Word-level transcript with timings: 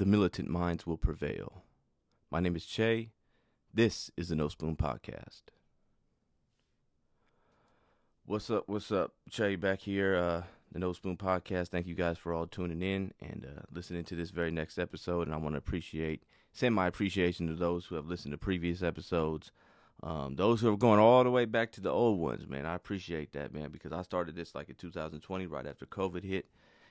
the 0.00 0.06
militant 0.06 0.48
minds 0.48 0.86
will 0.86 0.96
prevail. 0.96 1.62
My 2.30 2.40
name 2.40 2.56
is 2.56 2.64
Che. 2.64 3.10
This 3.74 4.10
is 4.16 4.30
the 4.30 4.34
No 4.34 4.48
Spoon 4.48 4.74
Podcast. 4.74 5.42
What's 8.24 8.48
up? 8.48 8.64
What's 8.66 8.90
up? 8.90 9.12
Che 9.28 9.56
back 9.56 9.82
here, 9.82 10.16
uh, 10.16 10.42
the 10.72 10.78
No 10.78 10.94
Spoon 10.94 11.18
Podcast. 11.18 11.68
Thank 11.68 11.86
you 11.86 11.94
guys 11.94 12.16
for 12.16 12.32
all 12.32 12.46
tuning 12.46 12.80
in 12.80 13.12
and 13.20 13.46
uh, 13.46 13.60
listening 13.70 14.04
to 14.04 14.16
this 14.16 14.30
very 14.30 14.50
next 14.50 14.78
episode. 14.78 15.28
And 15.28 15.34
I 15.34 15.36
want 15.36 15.52
to 15.52 15.58
appreciate, 15.58 16.22
send 16.54 16.74
my 16.74 16.86
appreciation 16.86 17.46
to 17.48 17.54
those 17.54 17.84
who 17.84 17.94
have 17.96 18.06
listened 18.06 18.32
to 18.32 18.38
previous 18.38 18.82
episodes. 18.82 19.52
Um, 20.02 20.34
those 20.34 20.62
who 20.62 20.72
are 20.72 20.78
going 20.78 20.98
all 20.98 21.24
the 21.24 21.30
way 21.30 21.44
back 21.44 21.72
to 21.72 21.82
the 21.82 21.90
old 21.90 22.18
ones, 22.18 22.48
man, 22.48 22.64
I 22.64 22.74
appreciate 22.74 23.34
that, 23.34 23.52
man, 23.52 23.68
because 23.70 23.92
I 23.92 24.00
started 24.00 24.34
this 24.34 24.54
like 24.54 24.70
in 24.70 24.76
2020, 24.76 25.44
right 25.44 25.66
after 25.66 25.84
COVID 25.84 26.24
hit, 26.24 26.46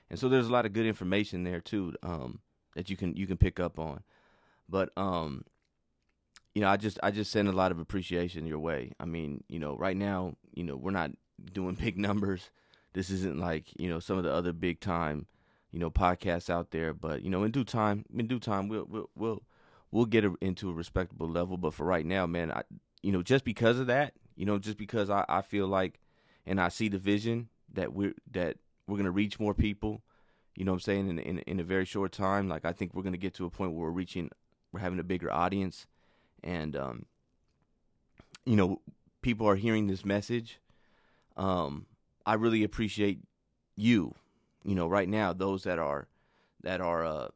and 0.08 0.16
so 0.16 0.28
there's 0.28 0.46
a 0.46 0.52
lot 0.52 0.64
of 0.64 0.72
good 0.72 0.86
information 0.86 1.42
there 1.42 1.60
too 1.60 1.92
um, 2.04 2.38
that 2.74 2.90
you 2.90 2.96
can 2.96 3.16
you 3.16 3.26
can 3.26 3.36
pick 3.36 3.60
up 3.60 3.78
on. 3.78 4.02
But 4.68 4.90
um, 4.96 5.44
you 6.54 6.62
know, 6.62 6.68
I 6.68 6.76
just 6.76 6.98
I 7.02 7.10
just 7.10 7.30
send 7.30 7.48
a 7.48 7.52
lot 7.52 7.72
of 7.72 7.78
appreciation 7.78 8.46
your 8.46 8.58
way. 8.58 8.92
I 8.98 9.04
mean, 9.04 9.44
you 9.48 9.58
know, 9.58 9.76
right 9.76 9.96
now, 9.96 10.34
you 10.54 10.64
know, 10.64 10.76
we're 10.76 10.90
not 10.90 11.10
doing 11.52 11.74
big 11.80 11.98
numbers. 11.98 12.50
This 12.92 13.10
isn't 13.10 13.38
like 13.38 13.66
you 13.78 13.88
know 13.88 14.00
some 14.00 14.18
of 14.18 14.24
the 14.24 14.32
other 14.32 14.52
big 14.52 14.80
time, 14.80 15.26
you 15.70 15.78
know, 15.78 15.90
podcasts 15.90 16.50
out 16.50 16.70
there. 16.70 16.92
But 16.92 17.22
you 17.22 17.30
know, 17.30 17.44
in 17.44 17.50
due 17.50 17.64
time, 17.64 18.04
in 18.16 18.26
due 18.26 18.40
time, 18.40 18.68
we'll 18.68 18.86
we'll 18.88 19.10
we'll, 19.14 19.42
we'll 19.90 20.06
get 20.06 20.24
a, 20.24 20.34
into 20.40 20.70
a 20.70 20.74
respectable 20.74 21.28
level. 21.28 21.56
But 21.56 21.74
for 21.74 21.84
right 21.84 22.06
now, 22.06 22.26
man, 22.26 22.50
I 22.50 22.62
you 23.02 23.12
know, 23.12 23.22
just 23.22 23.44
because 23.44 23.78
of 23.78 23.86
that, 23.86 24.14
you 24.36 24.44
know, 24.44 24.58
just 24.58 24.76
because 24.76 25.10
I, 25.10 25.24
I 25.28 25.42
feel 25.42 25.66
like 25.66 26.00
and 26.46 26.60
I 26.60 26.68
see 26.68 26.88
the 26.88 26.98
vision 26.98 27.48
that 27.72 27.92
we're 27.92 28.14
that 28.32 28.56
we're 28.86 28.96
gonna 28.96 29.10
reach 29.10 29.38
more 29.38 29.54
people, 29.54 30.02
you 30.60 30.66
know 30.66 30.72
what 30.72 30.76
I'm 30.76 30.80
saying, 30.80 31.08
in 31.08 31.18
in 31.18 31.38
in 31.38 31.58
a 31.58 31.64
very 31.64 31.86
short 31.86 32.12
time. 32.12 32.46
Like 32.46 32.66
I 32.66 32.74
think 32.74 32.92
we're 32.92 33.02
gonna 33.02 33.16
get 33.16 33.32
to 33.36 33.46
a 33.46 33.50
point 33.50 33.72
where 33.72 33.86
we're 33.86 33.92
reaching 33.92 34.28
we're 34.72 34.80
having 34.80 34.98
a 34.98 35.02
bigger 35.02 35.32
audience 35.32 35.86
and 36.44 36.76
um 36.76 37.06
you 38.44 38.56
know, 38.56 38.82
people 39.22 39.48
are 39.48 39.56
hearing 39.56 39.86
this 39.86 40.04
message. 40.04 40.60
Um 41.38 41.86
I 42.26 42.34
really 42.34 42.62
appreciate 42.62 43.20
you, 43.74 44.14
you 44.62 44.74
know, 44.74 44.86
right 44.86 45.08
now, 45.08 45.32
those 45.32 45.62
that 45.62 45.78
are 45.78 46.08
that 46.62 46.82
are 46.82 47.06
uh 47.06 47.28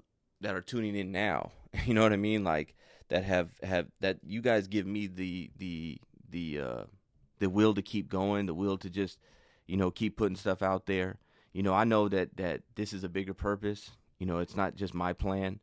that 0.42 0.54
are 0.54 0.60
tuning 0.60 0.94
in 0.94 1.10
now. 1.10 1.50
You 1.86 1.94
know 1.94 2.02
what 2.02 2.12
I 2.12 2.16
mean? 2.16 2.44
Like 2.44 2.76
that 3.08 3.24
have 3.24 3.58
have 3.62 3.86
that 4.00 4.18
you 4.22 4.42
guys 4.42 4.68
give 4.68 4.86
me 4.86 5.06
the 5.06 5.50
the 5.56 5.98
the 6.28 6.60
uh 6.60 6.84
the 7.38 7.48
will 7.48 7.72
to 7.72 7.80
keep 7.80 8.10
going, 8.10 8.44
the 8.44 8.52
will 8.52 8.76
to 8.76 8.90
just 8.90 9.18
you 9.66 9.78
know 9.78 9.90
keep 9.90 10.18
putting 10.18 10.36
stuff 10.36 10.60
out 10.60 10.84
there. 10.84 11.16
You 11.54 11.62
know, 11.62 11.72
I 11.72 11.84
know 11.84 12.08
that 12.08 12.36
that 12.36 12.60
this 12.74 12.92
is 12.92 13.04
a 13.04 13.08
bigger 13.08 13.32
purpose. 13.32 13.92
You 14.18 14.26
know, 14.26 14.40
it's 14.40 14.56
not 14.56 14.74
just 14.74 14.92
my 14.92 15.12
plan. 15.14 15.60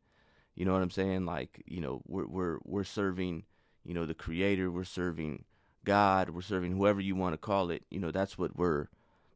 You 0.56 0.64
know 0.64 0.72
what 0.72 0.82
I'm 0.82 0.90
saying? 0.90 1.26
Like, 1.26 1.62
you 1.66 1.80
know, 1.80 2.02
we're 2.06 2.26
we're 2.26 2.58
we're 2.64 2.84
serving, 2.84 3.44
you 3.84 3.94
know, 3.94 4.06
the 4.06 4.14
creator, 4.14 4.70
we're 4.70 4.84
serving 4.84 5.44
God, 5.84 6.30
we're 6.30 6.42
serving 6.42 6.72
whoever 6.72 7.00
you 7.00 7.14
want 7.14 7.34
to 7.34 7.38
call 7.38 7.70
it. 7.70 7.84
You 7.90 8.00
know, 8.00 8.10
that's 8.10 8.36
what 8.36 8.56
we're 8.56 8.88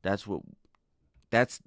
that's 0.03 0.27
what 0.27 0.41
that's 1.31 1.61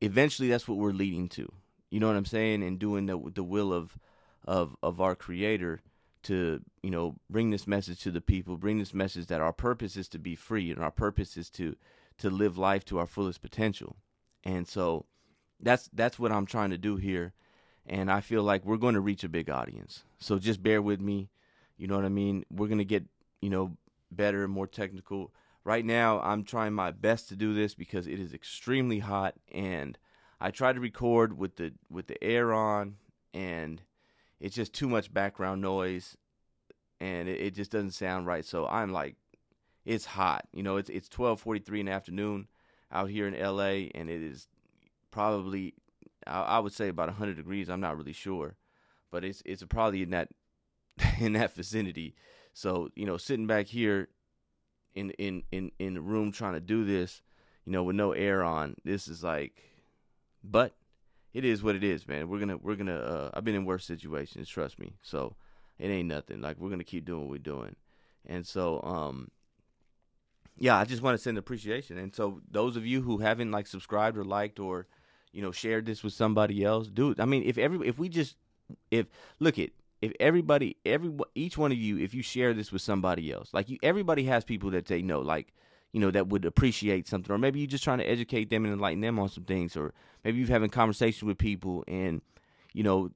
eventually 0.00 0.48
that's 0.48 0.68
what 0.68 0.78
we're 0.78 0.92
leading 0.92 1.28
to. 1.30 1.50
You 1.90 2.00
know 2.00 2.08
what 2.08 2.16
I'm 2.16 2.26
saying? 2.26 2.62
And 2.62 2.78
doing 2.78 3.06
the 3.06 3.18
the 3.34 3.44
will 3.44 3.72
of 3.72 3.98
of 4.44 4.76
of 4.82 5.00
our 5.00 5.16
creator 5.16 5.80
to 6.24 6.60
you 6.82 6.90
know 6.90 7.16
bring 7.30 7.50
this 7.50 7.66
message 7.66 8.00
to 8.00 8.10
the 8.10 8.20
people 8.20 8.56
bring 8.56 8.78
this 8.78 8.92
message 8.92 9.26
that 9.26 9.40
our 9.40 9.52
purpose 9.52 9.96
is 9.96 10.08
to 10.08 10.18
be 10.18 10.34
free 10.34 10.72
and 10.72 10.82
our 10.82 10.90
purpose 10.90 11.36
is 11.36 11.48
to 11.50 11.76
to 12.18 12.28
live 12.28 12.58
life 12.58 12.84
to 12.84 12.98
our 12.98 13.06
fullest 13.06 13.40
potential 13.40 13.96
and 14.46 14.68
so 14.68 15.06
that's 15.60 15.90
that's 15.92 16.20
what 16.20 16.30
I'm 16.30 16.46
trying 16.46 16.70
to 16.70 16.78
do 16.78 16.96
here. 16.96 17.34
And 17.84 18.10
I 18.10 18.20
feel 18.20 18.44
like 18.44 18.64
we're 18.64 18.76
going 18.76 18.94
to 18.94 19.00
reach 19.00 19.24
a 19.24 19.28
big 19.28 19.50
audience. 19.50 20.04
So 20.18 20.38
just 20.38 20.62
bear 20.62 20.80
with 20.80 21.00
me. 21.00 21.30
You 21.76 21.88
know 21.88 21.96
what 21.96 22.04
I 22.04 22.10
mean? 22.10 22.44
We're 22.50 22.68
going 22.68 22.78
to 22.78 22.84
get 22.84 23.04
you 23.42 23.50
know 23.50 23.76
better 24.10 24.44
and 24.44 24.52
more 24.52 24.68
technical. 24.68 25.32
Right 25.64 25.84
now 25.84 26.20
I'm 26.20 26.44
trying 26.44 26.74
my 26.74 26.92
best 26.92 27.28
to 27.30 27.36
do 27.36 27.54
this 27.54 27.74
because 27.74 28.06
it 28.06 28.20
is 28.20 28.32
extremely 28.32 29.00
hot. 29.00 29.34
And 29.52 29.98
I 30.40 30.52
try 30.52 30.72
to 30.72 30.78
record 30.78 31.36
with 31.36 31.56
the 31.56 31.72
with 31.90 32.06
the 32.06 32.22
air 32.22 32.52
on. 32.52 32.98
And 33.34 33.82
it's 34.38 34.54
just 34.54 34.72
too 34.72 34.88
much 34.88 35.12
background 35.12 35.60
noise. 35.60 36.16
And 37.00 37.28
it, 37.28 37.40
it, 37.40 37.54
just 37.54 37.72
doesn't 37.72 37.90
sound 37.90 38.26
right. 38.26 38.44
So 38.44 38.66
i'm 38.66 38.92
like 38.92 39.16
it's 39.84 40.04
hot. 40.04 40.46
You 40.52 40.62
know 40.62 40.76
it's 40.76 40.88
it's 40.88 41.08
12:43 41.08 41.80
in 41.80 41.86
the 41.86 41.92
afternoon 41.92 42.46
out 42.92 43.10
here 43.10 43.26
in 43.26 43.34
LA 43.34 43.88
and 43.94 44.08
it 44.08 44.22
is 44.22 44.48
probably 45.10 45.74
I, 46.26 46.40
I, 46.42 46.58
would 46.58 46.72
say 46.72 46.88
about 46.88 47.08
100 47.08 47.36
degrees 47.36 47.68
i'm 47.68 47.80
not 47.80 47.96
really 47.96 48.12
sure 48.12 48.56
but 49.10 49.24
it's 49.24 49.42
it's 49.46 49.62
probably 49.64 50.02
in 50.02 50.10
that 50.10 50.28
in 51.18 51.32
that 51.34 51.54
vicinity 51.54 52.14
so 52.52 52.90
you 52.94 53.06
know 53.06 53.16
sitting 53.16 53.46
back 53.46 53.66
here 53.66 54.08
in 54.94 55.10
in 55.12 55.42
in 55.52 55.70
in 55.78 55.94
the 55.94 56.00
room 56.00 56.32
trying 56.32 56.54
to 56.54 56.60
do 56.60 56.84
this 56.84 57.22
you 57.64 57.72
know 57.72 57.82
with 57.82 57.96
no 57.96 58.12
air 58.12 58.42
on 58.42 58.74
this 58.84 59.08
is 59.08 59.24
like 59.24 59.62
but 60.44 60.74
it 61.36 61.44
is 61.44 61.62
what 61.62 61.76
it 61.76 61.84
is, 61.84 62.08
man. 62.08 62.28
We're 62.28 62.38
gonna 62.38 62.56
we're 62.56 62.76
gonna. 62.76 62.96
Uh, 62.96 63.30
I've 63.34 63.44
been 63.44 63.54
in 63.54 63.66
worse 63.66 63.84
situations, 63.84 64.48
trust 64.48 64.78
me. 64.78 64.94
So 65.02 65.36
it 65.78 65.88
ain't 65.88 66.08
nothing. 66.08 66.40
Like 66.40 66.56
we're 66.58 66.70
gonna 66.70 66.82
keep 66.82 67.04
doing 67.04 67.20
what 67.20 67.30
we're 67.30 67.38
doing, 67.38 67.76
and 68.24 68.46
so 68.46 68.80
um, 68.82 69.30
yeah, 70.58 70.76
I 70.76 70.84
just 70.84 71.02
want 71.02 71.16
to 71.16 71.22
send 71.22 71.38
appreciation. 71.38 71.98
And 71.98 72.14
so 72.14 72.40
those 72.50 72.76
of 72.76 72.86
you 72.86 73.02
who 73.02 73.18
haven't 73.18 73.50
like 73.50 73.66
subscribed 73.66 74.16
or 74.16 74.24
liked 74.24 74.58
or 74.58 74.86
you 75.32 75.42
know 75.42 75.52
shared 75.52 75.86
this 75.86 76.02
with 76.02 76.12
somebody 76.12 76.64
else, 76.64 76.88
dude. 76.88 77.20
I 77.20 77.24
mean, 77.24 77.42
if 77.44 77.58
every 77.58 77.86
if 77.86 77.98
we 77.98 78.08
just 78.08 78.36
if 78.90 79.06
look 79.38 79.58
it 79.58 79.72
if 80.02 80.12
everybody 80.20 80.76
every 80.84 81.10
each 81.34 81.56
one 81.56 81.72
of 81.72 81.78
you 81.78 81.98
if 81.98 82.12
you 82.12 82.22
share 82.22 82.52
this 82.52 82.72
with 82.72 82.82
somebody 82.82 83.32
else 83.32 83.54
like 83.54 83.70
you 83.70 83.78
everybody 83.82 84.24
has 84.24 84.44
people 84.44 84.70
that 84.70 84.86
they 84.86 85.00
know 85.00 85.20
like 85.20 85.54
you 85.96 86.00
know, 86.00 86.10
that 86.10 86.28
would 86.28 86.44
appreciate 86.44 87.08
something, 87.08 87.34
or 87.34 87.38
maybe 87.38 87.58
you're 87.58 87.66
just 87.66 87.82
trying 87.82 87.96
to 87.96 88.04
educate 88.04 88.50
them 88.50 88.66
and 88.66 88.74
enlighten 88.74 89.00
them 89.00 89.18
on 89.18 89.30
some 89.30 89.44
things, 89.44 89.78
or 89.78 89.94
maybe 90.22 90.36
you're 90.36 90.46
having 90.46 90.68
conversations 90.68 91.22
with 91.22 91.38
people 91.38 91.84
and, 91.88 92.20
you 92.74 92.82
know, 92.82 93.10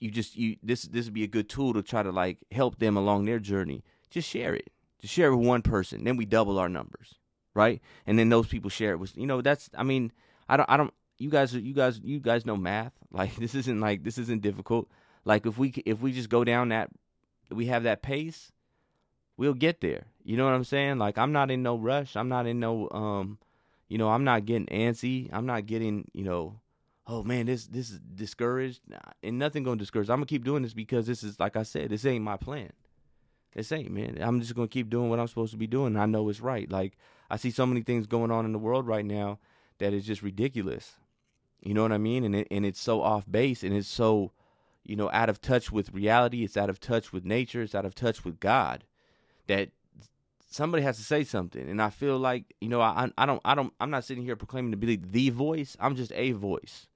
you 0.00 0.10
just 0.10 0.34
you 0.36 0.56
this 0.64 0.82
this 0.82 1.04
would 1.04 1.14
be 1.14 1.22
a 1.22 1.28
good 1.28 1.48
tool 1.48 1.72
to 1.74 1.84
try 1.84 2.02
to 2.02 2.10
like 2.10 2.38
help 2.50 2.80
them 2.80 2.96
along 2.96 3.26
their 3.26 3.38
journey. 3.38 3.84
Just 4.10 4.28
share 4.28 4.52
it. 4.52 4.72
Just 5.06 5.14
share 5.14 5.28
it 5.28 5.36
with 5.36 5.46
one 5.46 5.62
person. 5.62 6.02
Then 6.02 6.16
we 6.16 6.26
double 6.26 6.58
our 6.58 6.68
numbers, 6.68 7.14
right? 7.54 7.80
And 8.08 8.18
then 8.18 8.28
those 8.28 8.48
people 8.48 8.70
share 8.70 8.90
it 8.90 8.98
with 8.98 9.16
you 9.16 9.24
know 9.24 9.40
that's 9.40 9.70
I 9.78 9.84
mean 9.84 10.10
I 10.48 10.56
don't 10.56 10.68
I 10.68 10.76
don't 10.76 10.92
you 11.16 11.30
guys 11.30 11.54
you 11.54 11.72
guys 11.72 12.00
you 12.02 12.18
guys 12.18 12.44
know 12.44 12.56
math 12.56 12.92
like 13.12 13.36
this 13.36 13.54
isn't 13.54 13.78
like 13.78 14.02
this 14.02 14.18
isn't 14.18 14.42
difficult 14.42 14.90
like 15.24 15.46
if 15.46 15.58
we 15.58 15.68
if 15.86 16.00
we 16.00 16.10
just 16.10 16.28
go 16.28 16.42
down 16.42 16.70
that 16.70 16.90
we 17.52 17.66
have 17.66 17.84
that 17.84 18.02
pace 18.02 18.50
we'll 19.36 19.54
get 19.54 19.80
there. 19.80 20.06
You 20.24 20.36
know 20.36 20.44
what 20.44 20.54
I'm 20.54 20.64
saying? 20.64 20.98
Like 20.98 21.18
I'm 21.18 21.30
not 21.30 21.52
in 21.52 21.62
no 21.62 21.78
rush. 21.78 22.16
I'm 22.16 22.28
not 22.28 22.48
in 22.48 22.58
no 22.58 22.88
um 22.90 23.38
you 23.88 23.98
know, 23.98 24.08
I'm 24.08 24.24
not 24.24 24.44
getting 24.44 24.66
antsy. 24.66 25.30
I'm 25.32 25.46
not 25.46 25.66
getting, 25.66 26.10
you 26.12 26.24
know, 26.24 26.58
oh 27.06 27.22
man, 27.22 27.46
this 27.46 27.68
this 27.68 27.90
is 27.90 28.00
discouraged. 28.00 28.80
And 29.22 29.38
nothing 29.38 29.62
gonna 29.62 29.76
discourage. 29.76 30.10
I'm 30.10 30.16
gonna 30.16 30.26
keep 30.26 30.42
doing 30.42 30.64
this 30.64 30.74
because 30.74 31.06
this 31.06 31.22
is 31.22 31.38
like 31.38 31.54
I 31.54 31.62
said, 31.62 31.90
this 31.90 32.04
ain't 32.04 32.24
my 32.24 32.36
plan. 32.36 32.72
This 33.56 33.72
ain't, 33.72 33.90
man. 33.90 34.18
I'm 34.20 34.38
just 34.42 34.54
gonna 34.54 34.68
keep 34.68 34.90
doing 34.90 35.08
what 35.08 35.18
I'm 35.18 35.28
supposed 35.28 35.52
to 35.52 35.58
be 35.58 35.66
doing. 35.66 35.96
I 35.96 36.04
know 36.04 36.28
it's 36.28 36.40
right. 36.40 36.70
Like 36.70 36.98
I 37.30 37.36
see 37.36 37.50
so 37.50 37.64
many 37.64 37.80
things 37.80 38.06
going 38.06 38.30
on 38.30 38.44
in 38.44 38.52
the 38.52 38.58
world 38.58 38.86
right 38.86 39.04
now 39.04 39.38
that 39.78 39.94
is 39.94 40.04
just 40.04 40.22
ridiculous. 40.22 40.92
You 41.62 41.72
know 41.72 41.80
what 41.80 41.90
I 41.90 41.96
mean? 41.98 42.22
And 42.22 42.36
it, 42.36 42.48
and 42.50 42.66
it's 42.66 42.80
so 42.80 43.00
off 43.00 43.24
base 43.28 43.64
and 43.64 43.74
it's 43.74 43.88
so, 43.88 44.32
you 44.84 44.94
know, 44.94 45.10
out 45.10 45.30
of 45.30 45.40
touch 45.40 45.72
with 45.72 45.94
reality. 45.94 46.44
It's 46.44 46.58
out 46.58 46.68
of 46.68 46.80
touch 46.80 47.14
with 47.14 47.24
nature. 47.24 47.62
It's 47.62 47.74
out 47.74 47.86
of 47.86 47.94
touch 47.94 48.26
with 48.26 48.40
God 48.40 48.84
that 49.46 49.70
somebody 50.48 50.82
has 50.82 50.96
to 50.96 51.02
say 51.02 51.24
something 51.24 51.68
and 51.68 51.82
i 51.82 51.90
feel 51.90 52.16
like 52.16 52.54
you 52.60 52.68
know 52.68 52.80
i 52.80 53.10
i 53.18 53.26
don't 53.26 53.42
i 53.44 53.54
don't 53.54 53.72
i'm 53.80 53.90
not 53.90 54.04
sitting 54.04 54.22
here 54.22 54.36
proclaiming 54.36 54.70
to 54.70 54.76
be 54.76 54.96
the 54.96 55.28
voice 55.28 55.76
i'm 55.80 55.96
just 55.96 56.12
a 56.14 56.32
voice 56.32 56.86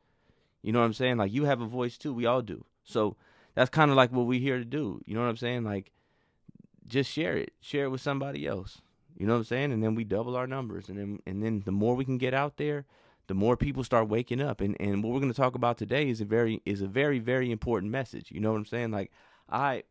you 0.63 0.73
know 0.73 0.79
what 0.79 0.87
i'm 0.87 0.95
saying 0.95 1.17
like 1.17 1.33
you 1.33 1.45
have 1.45 1.61
a 1.61 1.67
voice 1.67 1.99
too 1.99 2.15
we 2.15 2.25
all 2.25 2.41
do 2.41 2.65
so 2.85 3.17
that's 3.55 3.69
kind 3.69 3.91
of 3.91 3.97
like 3.97 4.13
what 4.13 4.25
we're 4.25 4.41
here 4.41 4.59
to 4.59 4.65
do 4.65 5.01
you 5.05 5.15
know 5.15 5.21
what 5.21 5.29
i'm 5.29 5.37
saying 5.37 5.65
like 5.65 5.93
just 6.87 7.11
share 7.11 7.37
it 7.37 7.53
share 7.61 7.85
it 7.85 7.91
with 7.91 8.01
somebody 8.01 8.47
else 8.47 8.81
you 9.17 9.27
know 9.27 9.33
what 9.35 9.39
i'm 9.39 9.45
saying 9.45 9.73
and 9.73 9.83
then 9.83 9.95
we 9.95 10.05
double 10.05 10.37
our 10.37 10.47
numbers 10.47 10.89
and 10.89 10.99
then 10.99 11.19
and 11.27 11.43
then 11.43 11.63
the 11.65 11.73
more 11.73 11.95
we 11.95 12.05
can 12.05 12.19
get 12.19 12.35
out 12.35 12.57
there 12.57 12.85
the 13.27 13.35
more 13.35 13.57
people 13.57 13.85
start 13.85 14.09
waking 14.09 14.41
up 14.41 14.61
and 14.61 14.77
and 14.81 15.03
what 15.03 15.13
we're 15.13 15.21
going 15.21 15.33
to 15.33 15.37
talk 15.37 15.55
about 15.55 15.79
today 15.79 16.09
is 16.09 16.21
a 16.21 16.25
very 16.25 16.61
is 16.65 16.81
a 16.81 16.89
very 16.89 17.19
very 17.19 17.51
important 17.51 17.93
message 17.93 18.31
you 18.31 18.41
know 18.41 18.53
what 18.53 18.59
i'm 18.59 18.67
saying 18.67 18.91
like 18.91 19.11
i 19.49 19.83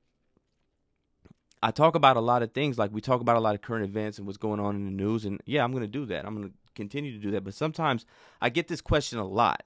I 1.61 1.71
talk 1.71 1.95
about 1.95 2.15
a 2.15 2.21
lot 2.21 2.41
of 2.41 2.53
things, 2.53 2.77
like 2.77 2.91
we 2.93 3.01
talk 3.01 3.21
about 3.21 3.35
a 3.35 3.41
lot 3.41 3.55
of 3.55 3.61
current 3.61 3.83
events 3.83 4.17
and 4.17 4.25
what's 4.25 4.37
going 4.37 4.59
on 4.59 4.75
in 4.75 4.85
the 4.85 4.91
news. 4.91 5.25
And 5.25 5.41
yeah, 5.45 5.63
I'm 5.63 5.71
going 5.71 5.83
to 5.83 5.87
do 5.87 6.05
that. 6.05 6.25
I'm 6.25 6.35
going 6.35 6.49
to 6.49 6.53
continue 6.73 7.11
to 7.11 7.17
do 7.17 7.31
that. 7.31 7.43
But 7.43 7.53
sometimes 7.53 8.05
I 8.41 8.49
get 8.49 8.67
this 8.67 8.81
question 8.81 9.19
a 9.19 9.27
lot. 9.27 9.63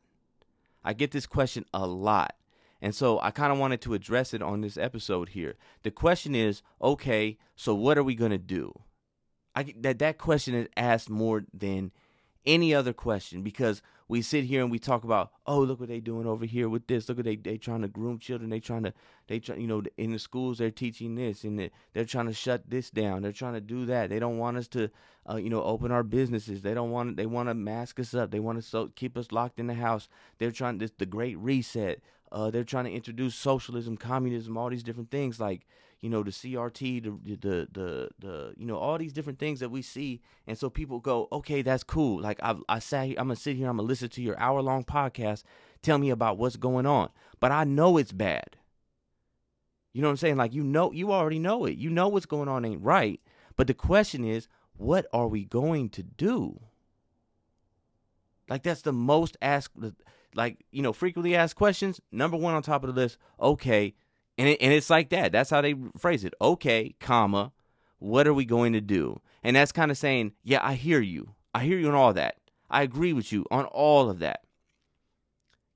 I 0.83 0.93
get 0.93 1.11
this 1.11 1.27
question 1.27 1.65
a 1.73 1.85
lot. 1.85 2.35
And 2.83 2.93
so 2.93 3.17
I 3.21 3.31
kind 3.31 3.53
of 3.53 3.57
wanted 3.57 3.79
to 3.83 3.93
address 3.93 4.33
it 4.33 4.41
on 4.41 4.59
this 4.59 4.75
episode 4.75 5.29
here. 5.29 5.55
The 5.83 5.89
question 5.89 6.35
is, 6.35 6.61
okay, 6.81 7.37
so 7.55 7.73
what 7.73 7.97
are 7.97 8.03
we 8.03 8.13
going 8.13 8.31
to 8.31 8.37
do? 8.37 8.77
I 9.55 9.73
that 9.77 9.99
that 9.99 10.17
question 10.17 10.53
is 10.53 10.67
asked 10.75 11.09
more 11.09 11.45
than 11.53 11.93
any 12.45 12.75
other 12.75 12.91
question 12.91 13.41
because 13.41 13.81
we 14.09 14.21
sit 14.21 14.43
here 14.43 14.61
and 14.61 14.69
we 14.69 14.79
talk 14.79 15.05
about, 15.05 15.31
oh, 15.47 15.61
look 15.61 15.79
what 15.79 15.87
they're 15.87 16.01
doing 16.01 16.27
over 16.27 16.43
here 16.43 16.67
with 16.67 16.87
this. 16.87 17.07
Look 17.07 17.19
at 17.19 17.23
they 17.23 17.37
they 17.37 17.57
trying 17.57 17.83
to 17.83 17.87
groom 17.87 18.19
children. 18.19 18.49
They 18.49 18.59
trying 18.59 18.83
to 18.83 18.93
they 19.27 19.39
try, 19.39 19.55
you 19.55 19.67
know 19.67 19.83
in 19.95 20.11
the 20.11 20.19
schools 20.19 20.57
they're 20.57 20.69
teaching 20.69 21.15
this 21.15 21.45
and 21.45 21.71
they're 21.93 22.03
trying 22.03 22.27
to 22.27 22.33
shut 22.33 22.69
this 22.69 22.89
down. 22.89 23.21
They're 23.21 23.31
trying 23.31 23.53
to 23.53 23.61
do 23.61 23.85
that. 23.85 24.09
They 24.09 24.19
don't 24.19 24.39
want 24.39 24.57
us 24.57 24.67
to, 24.69 24.89
uh, 25.29 25.37
you 25.37 25.49
know, 25.49 25.63
open 25.63 25.93
our 25.93 26.03
businesses. 26.03 26.63
They 26.63 26.73
don't 26.73 26.91
want 26.91 27.15
they 27.15 27.27
want 27.27 27.47
to 27.47 27.53
mask 27.53 28.01
us 28.01 28.13
up. 28.13 28.31
They 28.31 28.41
want 28.41 28.57
to 28.57 28.61
so 28.61 28.91
keep 28.93 29.15
us 29.15 29.31
locked 29.31 29.57
in 29.57 29.67
the 29.67 29.73
house. 29.73 30.09
They're 30.37 30.51
trying 30.51 30.79
this 30.79 30.91
the 30.97 31.05
Great 31.05 31.37
Reset. 31.37 32.01
Uh, 32.33 32.49
they're 32.49 32.63
trying 32.63 32.85
to 32.85 32.91
introduce 32.91 33.35
socialism, 33.35 33.95
communism, 33.95 34.57
all 34.57 34.69
these 34.69 34.81
different 34.81 35.11
things 35.11 35.39
like 35.39 35.67
you 36.01 36.09
know 36.09 36.23
the 36.23 36.31
CRT, 36.31 37.03
the 37.03 37.11
the 37.35 37.67
the 37.71 38.09
the 38.19 38.53
you 38.57 38.65
know 38.65 38.75
all 38.75 38.97
these 38.97 39.13
different 39.13 39.37
things 39.37 39.59
that 39.59 39.69
we 39.69 39.83
see, 39.83 40.19
and 40.47 40.57
so 40.57 40.69
people 40.69 40.99
go, 40.99 41.27
okay, 41.31 41.61
that's 41.61 41.83
cool. 41.83 42.19
Like 42.19 42.39
I 42.41 42.55
I 42.67 42.79
sat 42.79 43.05
here, 43.05 43.15
I'm 43.19 43.27
gonna 43.27 43.35
sit 43.35 43.55
here, 43.55 43.69
I'm 43.69 43.77
gonna 43.77 43.87
listen 43.87 44.09
to 44.09 44.21
your 44.21 44.37
hour 44.39 44.61
long 44.63 44.83
podcast, 44.83 45.43
tell 45.83 45.99
me 45.99 46.09
about 46.09 46.39
what's 46.39 46.55
going 46.55 46.87
on, 46.87 47.09
but 47.39 47.51
I 47.51 47.65
know 47.65 47.97
it's 47.97 48.11
bad. 48.11 48.57
You 49.93 50.01
know 50.01 50.07
what 50.07 50.13
I'm 50.13 50.17
saying? 50.17 50.37
Like 50.37 50.53
you 50.53 50.63
know, 50.63 50.91
you 50.91 51.13
already 51.13 51.39
know 51.39 51.65
it. 51.65 51.77
You 51.77 51.91
know 51.91 52.07
what's 52.07 52.25
going 52.25 52.49
on 52.49 52.65
ain't 52.65 52.83
right. 52.83 53.21
But 53.55 53.67
the 53.67 53.75
question 53.75 54.25
is, 54.25 54.47
what 54.75 55.05
are 55.13 55.27
we 55.27 55.45
going 55.45 55.89
to 55.91 56.01
do? 56.01 56.59
Like 58.49 58.63
that's 58.63 58.81
the 58.81 58.91
most 58.91 59.37
asked, 59.41 59.79
like 60.35 60.65
you 60.71 60.81
know, 60.81 60.93
frequently 60.93 61.35
asked 61.35 61.55
questions. 61.55 61.99
Number 62.11 62.37
one 62.37 62.53
on 62.53 62.61
top 62.61 62.83
of 62.83 62.93
the 62.93 63.01
list. 63.01 63.17
Okay, 63.39 63.93
and 64.37 64.49
it, 64.49 64.61
and 64.61 64.73
it's 64.73 64.89
like 64.89 65.09
that. 65.09 65.31
That's 65.31 65.49
how 65.49 65.61
they 65.61 65.75
phrase 65.97 66.23
it. 66.23 66.33
Okay, 66.41 66.95
comma, 66.99 67.51
what 67.99 68.27
are 68.27 68.33
we 68.33 68.45
going 68.45 68.73
to 68.73 68.81
do? 68.81 69.21
And 69.43 69.55
that's 69.55 69.71
kind 69.71 69.91
of 69.91 69.97
saying, 69.97 70.33
yeah, 70.43 70.59
I 70.61 70.73
hear 70.73 70.99
you. 70.99 71.35
I 71.53 71.63
hear 71.63 71.77
you 71.77 71.87
on 71.87 71.95
all 71.95 72.13
that. 72.13 72.37
I 72.69 72.81
agree 72.81 73.13
with 73.13 73.31
you 73.31 73.45
on 73.51 73.65
all 73.65 74.09
of 74.09 74.19
that. 74.19 74.41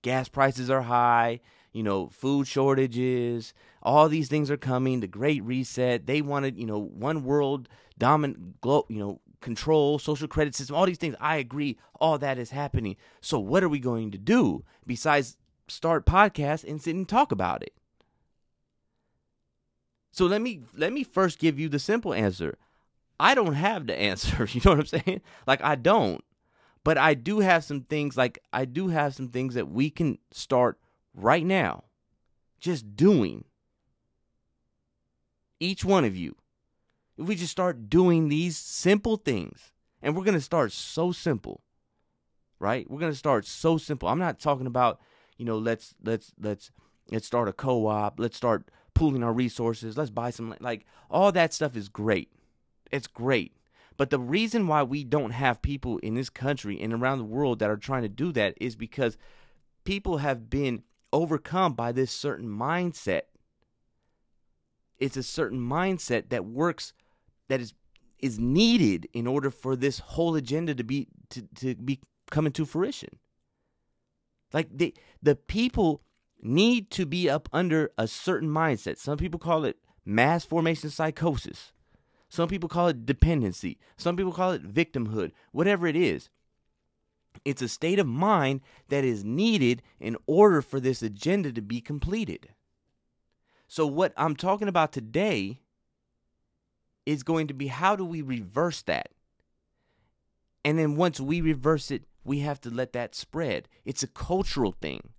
Gas 0.01 0.29
prices 0.29 0.69
are 0.69 0.81
high, 0.81 1.39
you 1.73 1.83
know, 1.83 2.09
food 2.09 2.47
shortages, 2.47 3.53
all 3.83 4.09
these 4.09 4.29
things 4.29 4.49
are 4.49 4.57
coming, 4.57 4.99
the 4.99 5.07
great 5.07 5.43
reset. 5.43 6.07
They 6.07 6.21
wanted, 6.21 6.57
you 6.57 6.65
know, 6.65 6.79
one 6.79 7.23
world 7.23 7.69
dominant 7.97 8.61
glo- 8.61 8.85
you 8.89 8.99
know, 8.99 9.21
control, 9.41 9.99
social 9.99 10.27
credit 10.27 10.55
system, 10.55 10.75
all 10.75 10.85
these 10.85 10.97
things. 10.97 11.15
I 11.19 11.37
agree, 11.37 11.77
all 11.99 12.17
that 12.19 12.37
is 12.37 12.51
happening. 12.51 12.95
So 13.21 13.39
what 13.39 13.63
are 13.63 13.69
we 13.69 13.79
going 13.79 14.11
to 14.11 14.17
do 14.17 14.63
besides 14.85 15.37
start 15.67 16.05
podcasts 16.05 16.67
and 16.67 16.81
sit 16.81 16.95
and 16.95 17.07
talk 17.07 17.31
about 17.31 17.63
it? 17.63 17.73
So 20.11 20.25
let 20.25 20.41
me 20.41 20.61
let 20.75 20.93
me 20.93 21.03
first 21.03 21.37
give 21.37 21.59
you 21.59 21.69
the 21.69 21.79
simple 21.79 22.13
answer. 22.13 22.57
I 23.19 23.35
don't 23.35 23.53
have 23.53 23.87
the 23.87 23.99
answer. 23.99 24.47
You 24.51 24.61
know 24.63 24.71
what 24.71 24.79
I'm 24.79 24.85
saying? 24.85 25.21
Like 25.45 25.63
I 25.63 25.75
don't. 25.75 26.23
But 26.83 26.97
I 26.97 27.13
do 27.15 27.39
have 27.39 27.63
some 27.63 27.81
things 27.81 28.15
like 28.15 28.39
I 28.53 28.65
do 28.65 28.87
have 28.87 29.13
some 29.13 29.27
things 29.27 29.55
that 29.55 29.69
we 29.69 29.89
can 29.89 30.17
start 30.31 30.79
right 31.13 31.45
now. 31.45 31.83
Just 32.59 32.95
doing. 32.95 33.43
Each 35.59 35.83
one 35.83 36.05
of 36.05 36.15
you. 36.15 36.35
If 37.17 37.27
we 37.27 37.35
just 37.35 37.51
start 37.51 37.89
doing 37.89 38.29
these 38.29 38.57
simple 38.57 39.17
things, 39.17 39.71
and 40.01 40.15
we're 40.15 40.23
going 40.23 40.35
to 40.35 40.41
start 40.41 40.71
so 40.71 41.11
simple. 41.11 41.61
Right? 42.59 42.89
We're 42.89 42.99
going 42.99 43.11
to 43.11 43.17
start 43.17 43.45
so 43.45 43.77
simple. 43.77 44.09
I'm 44.09 44.19
not 44.19 44.39
talking 44.39 44.67
about, 44.67 44.99
you 45.37 45.45
know, 45.45 45.57
let's 45.57 45.93
let's 46.03 46.33
let's 46.39 46.71
let's 47.11 47.27
start 47.27 47.47
a 47.47 47.53
co-op, 47.53 48.19
let's 48.19 48.37
start 48.37 48.69
pooling 48.93 49.23
our 49.23 49.33
resources. 49.33 49.95
Let's 49.95 50.09
buy 50.09 50.31
some 50.31 50.55
like 50.59 50.85
all 51.09 51.31
that 51.31 51.53
stuff 51.53 51.75
is 51.75 51.89
great. 51.89 52.31
It's 52.91 53.07
great. 53.07 53.53
But 53.95 54.11
the 54.11 54.19
reason 54.19 54.67
why 54.67 54.83
we 54.83 55.03
don't 55.03 55.31
have 55.31 55.61
people 55.61 55.97
in 55.99 56.13
this 56.13 56.29
country 56.29 56.79
and 56.79 56.93
around 56.93 57.17
the 57.17 57.23
world 57.23 57.59
that 57.59 57.69
are 57.69 57.77
trying 57.77 58.03
to 58.03 58.09
do 58.09 58.31
that 58.33 58.55
is 58.61 58.75
because 58.75 59.17
people 59.83 60.17
have 60.17 60.49
been 60.49 60.83
overcome 61.11 61.73
by 61.73 61.91
this 61.91 62.11
certain 62.11 62.47
mindset. 62.47 63.21
It's 64.99 65.17
a 65.17 65.23
certain 65.23 65.59
mindset 65.59 66.29
that 66.29 66.45
works 66.45 66.93
that 67.49 67.61
is 67.61 67.73
is 68.19 68.39
needed 68.39 69.07
in 69.13 69.27
order 69.27 69.51
for 69.51 69.75
this 69.75 69.99
whole 69.99 70.35
agenda 70.35 70.73
to 70.73 70.83
be 70.83 71.07
to, 71.29 71.41
to 71.55 71.75
be 71.75 71.99
coming 72.31 72.51
to 72.53 72.65
fruition. 72.65 73.19
Like 74.53 74.69
the 74.75 74.93
the 75.21 75.35
people 75.35 76.01
need 76.41 76.89
to 76.91 77.05
be 77.05 77.29
up 77.29 77.49
under 77.51 77.91
a 77.97 78.07
certain 78.07 78.49
mindset. 78.49 78.97
Some 78.97 79.17
people 79.17 79.39
call 79.39 79.65
it 79.65 79.77
mass 80.05 80.45
formation 80.45 80.89
psychosis. 80.89 81.73
Some 82.29 82.49
people 82.49 82.69
call 82.69 82.87
it 82.87 83.05
dependency. 83.05 83.77
Some 83.97 84.15
people 84.15 84.33
call 84.33 84.51
it 84.51 84.73
victimhood. 84.73 85.31
Whatever 85.51 85.87
it 85.87 85.95
is, 85.95 86.29
it's 87.45 87.61
a 87.61 87.67
state 87.67 87.99
of 87.99 88.07
mind 88.07 88.61
that 88.89 89.03
is 89.03 89.23
needed 89.23 89.81
in 89.99 90.17
order 90.25 90.61
for 90.61 90.79
this 90.79 91.01
agenda 91.01 91.51
to 91.53 91.61
be 91.61 91.79
completed. 91.81 92.49
So, 93.67 93.85
what 93.85 94.13
I'm 94.17 94.35
talking 94.35 94.67
about 94.67 94.91
today 94.91 95.59
is 97.07 97.23
going 97.23 97.47
to 97.47 97.53
be 97.53 97.67
how 97.67 97.95
do 97.95 98.03
we 98.03 98.21
reverse 98.21 98.81
that? 98.81 99.07
And 100.65 100.77
then 100.77 100.97
once 100.97 101.21
we 101.21 101.39
reverse 101.39 101.89
it, 101.89 102.03
we 102.25 102.39
have 102.39 102.59
to 102.61 102.69
let 102.69 102.91
that 102.91 103.15
spread. 103.15 103.69
It's 103.85 104.03
a 104.03 104.07
cultural 104.07 104.73
thing. 104.73 105.13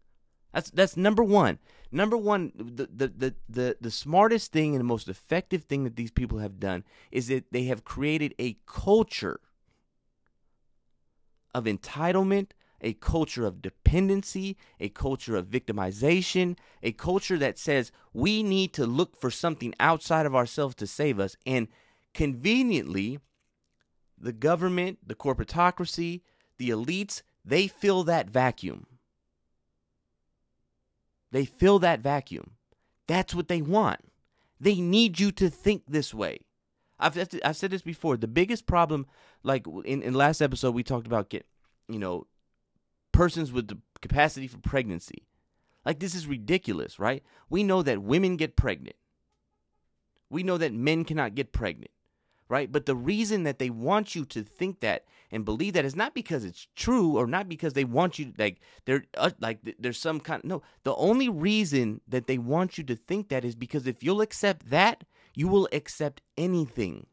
That's 0.52 0.70
that's 0.70 0.98
number 0.98 1.22
one. 1.22 1.58
Number 1.90 2.18
one, 2.18 2.52
the, 2.54 2.86
the 2.94 3.08
the 3.08 3.34
the 3.48 3.76
the 3.80 3.90
smartest 3.90 4.52
thing 4.52 4.72
and 4.74 4.80
the 4.80 4.84
most 4.84 5.08
effective 5.08 5.64
thing 5.64 5.84
that 5.84 5.96
these 5.96 6.10
people 6.10 6.38
have 6.38 6.60
done 6.60 6.84
is 7.10 7.28
that 7.28 7.50
they 7.52 7.64
have 7.64 7.84
created 7.84 8.34
a 8.38 8.58
culture 8.66 9.40
of 11.54 11.64
entitlement, 11.64 12.50
a 12.80 12.92
culture 12.94 13.44
of 13.44 13.62
dependency, 13.62 14.56
a 14.78 14.88
culture 14.88 15.36
of 15.36 15.46
victimization, 15.46 16.56
a 16.82 16.92
culture 16.92 17.38
that 17.38 17.58
says 17.58 17.92
we 18.12 18.42
need 18.42 18.72
to 18.74 18.86
look 18.86 19.16
for 19.16 19.30
something 19.30 19.74
outside 19.80 20.26
of 20.26 20.34
ourselves 20.34 20.74
to 20.76 20.86
save 20.86 21.18
us. 21.18 21.36
And 21.44 21.68
conveniently, 22.14 23.18
the 24.16 24.32
government, 24.32 24.98
the 25.06 25.14
corporatocracy, 25.14 26.22
the 26.58 26.70
elites, 26.70 27.22
they 27.44 27.66
fill 27.66 28.04
that 28.04 28.30
vacuum. 28.30 28.86
They 31.30 31.44
fill 31.44 31.78
that 31.80 32.00
vacuum. 32.00 32.52
That's 33.06 33.34
what 33.34 33.48
they 33.48 33.62
want. 33.62 34.00
They 34.60 34.76
need 34.76 35.20
you 35.20 35.30
to 35.32 35.48
think 35.50 35.84
this 35.86 36.12
way. 36.12 36.40
I've 36.98 37.16
I've 37.44 37.56
said 37.56 37.70
this 37.70 37.82
before. 37.82 38.16
The 38.16 38.26
biggest 38.26 38.66
problem, 38.66 39.06
like 39.42 39.66
in 39.84 40.02
in 40.02 40.14
last 40.14 40.40
episode, 40.40 40.74
we 40.74 40.82
talked 40.82 41.06
about 41.06 41.30
get 41.30 41.46
you 41.88 41.98
know 41.98 42.26
persons 43.18 43.52
with 43.52 43.66
the 43.66 43.78
capacity 44.00 44.46
for 44.46 44.58
pregnancy. 44.58 45.26
Like 45.84 45.98
this 45.98 46.14
is 46.14 46.28
ridiculous, 46.28 47.00
right? 47.00 47.24
We 47.50 47.64
know 47.64 47.82
that 47.82 48.02
women 48.02 48.36
get 48.36 48.54
pregnant. 48.54 48.96
We 50.30 50.44
know 50.44 50.56
that 50.58 50.72
men 50.72 51.04
cannot 51.04 51.34
get 51.34 51.52
pregnant 51.52 51.90
right? 52.48 52.72
But 52.72 52.86
the 52.86 52.96
reason 52.96 53.42
that 53.42 53.58
they 53.58 53.70
want 53.70 54.14
you 54.14 54.24
to 54.24 54.42
think 54.42 54.80
that 54.80 55.04
and 55.30 55.44
believe 55.44 55.74
that 55.74 55.84
is 55.84 55.94
not 55.94 56.14
because 56.14 56.44
it's 56.44 56.66
true 56.74 57.18
or 57.18 57.26
not 57.26 57.48
because 57.48 57.74
they 57.74 57.84
want 57.84 58.18
you 58.18 58.32
like 58.38 58.58
they're 58.86 59.04
uh, 59.18 59.30
like 59.40 59.58
there's 59.78 60.00
some 60.00 60.18
kind 60.18 60.42
no 60.44 60.62
the 60.84 60.94
only 60.94 61.28
reason 61.28 62.00
that 62.08 62.26
they 62.26 62.38
want 62.38 62.78
you 62.78 62.84
to 62.84 62.96
think 62.96 63.28
that 63.28 63.44
is 63.44 63.54
because 63.54 63.86
if 63.86 64.02
you'll 64.02 64.22
accept 64.22 64.70
that 64.70 65.04
you 65.34 65.46
will 65.46 65.68
accept 65.72 66.22
anything 66.38 67.06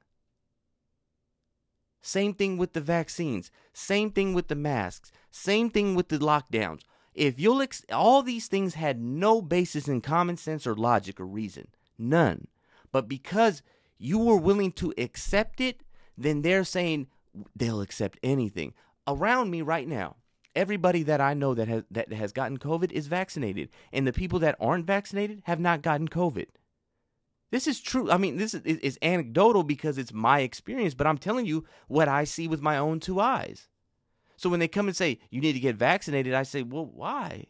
same 2.06 2.36
thing 2.36 2.58
with 2.58 2.74
the 2.74 2.82
vaccines. 2.82 3.50
Same 3.74 4.12
thing 4.12 4.36
with 4.36 4.48
the 4.48 4.56
masks. 4.56 5.12
Same 5.32 5.72
thing 5.72 5.96
with 5.96 6.10
the 6.10 6.20
lockdowns. 6.20 6.82
If 7.16 7.40
you'll 7.40 7.64
ex- 7.64 7.84
all 7.92 8.22
these 8.22 8.48
things 8.48 8.76
had 8.76 9.02
no 9.02 9.42
basis 9.42 9.88
in 9.88 10.02
common 10.02 10.38
sense 10.38 10.68
or 10.68 10.76
logic 10.76 11.20
or 11.20 11.26
reason. 11.26 11.70
None. 11.98 12.48
But 12.92 13.08
because 13.08 13.64
you 13.98 14.20
were 14.20 14.38
willing 14.38 14.72
to 14.74 14.94
accept 15.00 15.60
it, 15.60 15.82
then 16.16 16.44
they're 16.44 16.64
saying 16.64 17.08
they'll 17.56 17.82
accept 17.82 18.20
anything. 18.22 18.76
Around 19.08 19.50
me 19.50 19.64
right 19.64 19.88
now, 19.88 20.18
everybody 20.56 21.02
that 21.04 21.20
I 21.20 21.34
know 21.34 21.56
that 21.56 21.68
has 21.68 21.86
that 21.90 22.14
has 22.14 22.32
gotten 22.32 22.60
COVID 22.60 22.92
is 22.92 23.08
vaccinated, 23.08 23.70
and 23.92 24.06
the 24.06 24.14
people 24.14 24.38
that 24.40 24.58
aren't 24.60 24.86
vaccinated 24.86 25.42
have 25.46 25.60
not 25.60 25.82
gotten 25.82 26.08
COVID. 26.08 26.48
This 27.52 27.68
is 27.68 27.80
true. 27.80 28.12
I 28.12 28.18
mean, 28.18 28.38
this 28.38 28.54
is, 28.54 28.62
is 28.64 29.00
anecdotal 29.02 29.64
because 29.64 29.98
it's 29.98 30.14
my 30.14 30.40
experience, 30.40 30.94
but 30.94 31.08
I'm 31.08 31.18
telling 31.18 31.46
you 31.46 31.66
what 31.88 32.08
I 32.08 32.24
see 32.24 32.48
with 32.48 32.62
my 32.62 32.78
own 32.78 33.00
two 33.00 33.20
eyes. 33.20 33.68
So 34.36 34.50
when 34.50 34.60
they 34.60 34.68
come 34.68 34.88
and 34.88 34.96
say 34.96 35.20
you 35.30 35.40
need 35.40 35.54
to 35.54 35.60
get 35.60 35.76
vaccinated, 35.76 36.34
I 36.34 36.44
say, 36.44 36.64
well, 36.64 36.86
why? 36.86 37.46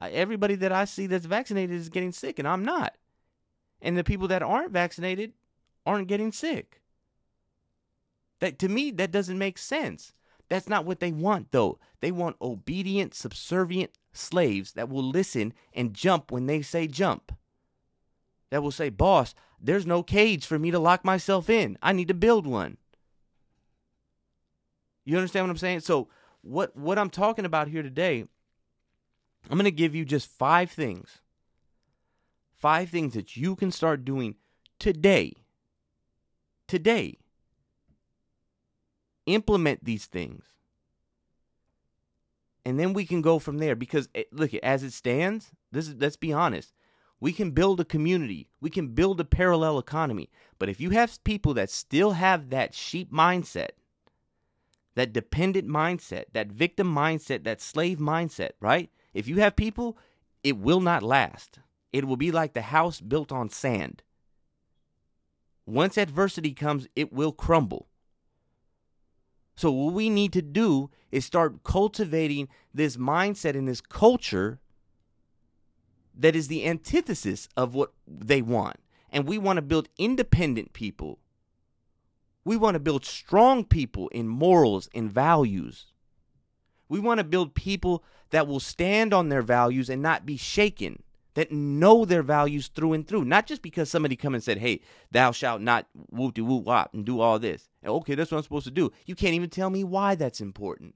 Everybody 0.00 0.54
that 0.56 0.72
I 0.72 0.84
see 0.84 1.06
that's 1.06 1.26
vaccinated 1.26 1.74
is 1.76 1.88
getting 1.88 2.12
sick, 2.12 2.38
and 2.38 2.46
I'm 2.46 2.64
not 2.64 2.96
and 3.80 3.96
the 3.96 4.04
people 4.04 4.28
that 4.28 4.42
aren't 4.42 4.72
vaccinated 4.72 5.32
aren't 5.84 6.08
getting 6.08 6.32
sick. 6.32 6.80
That 8.40 8.58
to 8.60 8.68
me 8.68 8.90
that 8.92 9.12
doesn't 9.12 9.38
make 9.38 9.58
sense. 9.58 10.12
That's 10.48 10.68
not 10.68 10.84
what 10.84 11.00
they 11.00 11.12
want 11.12 11.52
though. 11.52 11.78
They 12.00 12.12
want 12.12 12.36
obedient, 12.40 13.14
subservient 13.14 13.92
slaves 14.12 14.72
that 14.72 14.88
will 14.88 15.02
listen 15.02 15.52
and 15.72 15.94
jump 15.94 16.30
when 16.30 16.46
they 16.46 16.62
say 16.62 16.86
jump. 16.86 17.32
That 18.50 18.62
will 18.62 18.70
say, 18.70 18.90
"Boss, 18.90 19.34
there's 19.60 19.86
no 19.86 20.02
cage 20.02 20.46
for 20.46 20.58
me 20.58 20.70
to 20.70 20.78
lock 20.78 21.04
myself 21.04 21.50
in. 21.50 21.78
I 21.82 21.92
need 21.92 22.08
to 22.08 22.14
build 22.14 22.46
one." 22.46 22.76
You 25.04 25.16
understand 25.16 25.46
what 25.46 25.50
I'm 25.50 25.56
saying? 25.56 25.80
So 25.80 26.08
what 26.42 26.76
what 26.76 26.98
I'm 26.98 27.10
talking 27.10 27.44
about 27.44 27.68
here 27.68 27.82
today, 27.82 28.24
I'm 29.48 29.56
going 29.56 29.64
to 29.64 29.70
give 29.70 29.94
you 29.94 30.04
just 30.04 30.28
5 30.28 30.70
things. 30.70 31.18
5 32.54 32.90
things 32.90 33.14
that 33.14 33.36
you 33.36 33.54
can 33.54 33.70
start 33.70 34.04
doing 34.04 34.36
today. 34.78 35.34
Today. 36.66 37.18
Implement 39.26 39.84
these 39.84 40.06
things. 40.06 40.44
And 42.64 42.80
then 42.80 42.92
we 42.92 43.06
can 43.06 43.22
go 43.22 43.38
from 43.38 43.58
there 43.58 43.76
because 43.76 44.08
it, 44.12 44.32
look, 44.32 44.52
as 44.54 44.82
it 44.82 44.92
stands, 44.92 45.52
this 45.70 45.86
is 45.86 45.94
let's 45.98 46.16
be 46.16 46.32
honest. 46.32 46.72
We 47.26 47.32
can 47.32 47.50
build 47.50 47.80
a 47.80 47.84
community. 47.84 48.46
We 48.60 48.70
can 48.70 48.94
build 48.94 49.18
a 49.18 49.24
parallel 49.24 49.80
economy. 49.80 50.30
But 50.60 50.68
if 50.68 50.80
you 50.80 50.90
have 50.90 51.24
people 51.24 51.54
that 51.54 51.70
still 51.70 52.12
have 52.12 52.50
that 52.50 52.72
sheep 52.72 53.12
mindset, 53.12 53.70
that 54.94 55.12
dependent 55.12 55.66
mindset, 55.66 56.26
that 56.34 56.52
victim 56.52 56.86
mindset, 56.86 57.42
that 57.42 57.60
slave 57.60 57.98
mindset, 57.98 58.50
right? 58.60 58.90
If 59.12 59.26
you 59.26 59.38
have 59.38 59.56
people, 59.56 59.98
it 60.44 60.56
will 60.56 60.80
not 60.80 61.02
last. 61.02 61.58
It 61.92 62.04
will 62.04 62.16
be 62.16 62.30
like 62.30 62.52
the 62.52 62.62
house 62.62 63.00
built 63.00 63.32
on 63.32 63.50
sand. 63.50 64.04
Once 65.66 65.98
adversity 65.98 66.52
comes, 66.52 66.86
it 66.94 67.12
will 67.12 67.32
crumble. 67.32 67.88
So, 69.56 69.72
what 69.72 69.94
we 69.94 70.10
need 70.10 70.32
to 70.34 70.42
do 70.42 70.90
is 71.10 71.24
start 71.24 71.64
cultivating 71.64 72.46
this 72.72 72.96
mindset 72.96 73.56
and 73.56 73.66
this 73.66 73.80
culture 73.80 74.60
that 76.16 76.34
is 76.34 76.48
the 76.48 76.66
antithesis 76.66 77.48
of 77.56 77.74
what 77.74 77.92
they 78.06 78.42
want. 78.42 78.76
And 79.10 79.26
we 79.26 79.38
want 79.38 79.58
to 79.58 79.62
build 79.62 79.88
independent 79.98 80.72
people. 80.72 81.18
We 82.44 82.56
want 82.56 82.74
to 82.74 82.80
build 82.80 83.04
strong 83.04 83.64
people 83.64 84.08
in 84.08 84.28
morals 84.28 84.88
and 84.94 85.10
values. 85.10 85.86
We 86.88 87.00
want 87.00 87.18
to 87.18 87.24
build 87.24 87.54
people 87.54 88.04
that 88.30 88.46
will 88.46 88.60
stand 88.60 89.12
on 89.12 89.28
their 89.28 89.42
values 89.42 89.90
and 89.90 90.02
not 90.02 90.26
be 90.26 90.36
shaken, 90.36 91.02
that 91.34 91.52
know 91.52 92.04
their 92.04 92.22
values 92.22 92.68
through 92.68 92.92
and 92.92 93.06
through. 93.06 93.24
Not 93.24 93.46
just 93.46 93.62
because 93.62 93.90
somebody 93.90 94.16
come 94.16 94.34
and 94.34 94.42
said, 94.42 94.58
hey, 94.58 94.80
thou 95.10 95.32
shalt 95.32 95.60
not 95.60 95.86
whoop 96.10 96.34
de 96.34 96.44
whoop 96.44 96.64
wop 96.64 96.94
and 96.94 97.04
do 97.04 97.20
all 97.20 97.38
this. 97.38 97.68
Okay, 97.84 98.14
that's 98.14 98.30
what 98.30 98.38
I'm 98.38 98.44
supposed 98.44 98.66
to 98.66 98.70
do. 98.70 98.92
You 99.06 99.14
can't 99.14 99.34
even 99.34 99.50
tell 99.50 99.70
me 99.70 99.84
why 99.84 100.14
that's 100.14 100.40
important. 100.40 100.94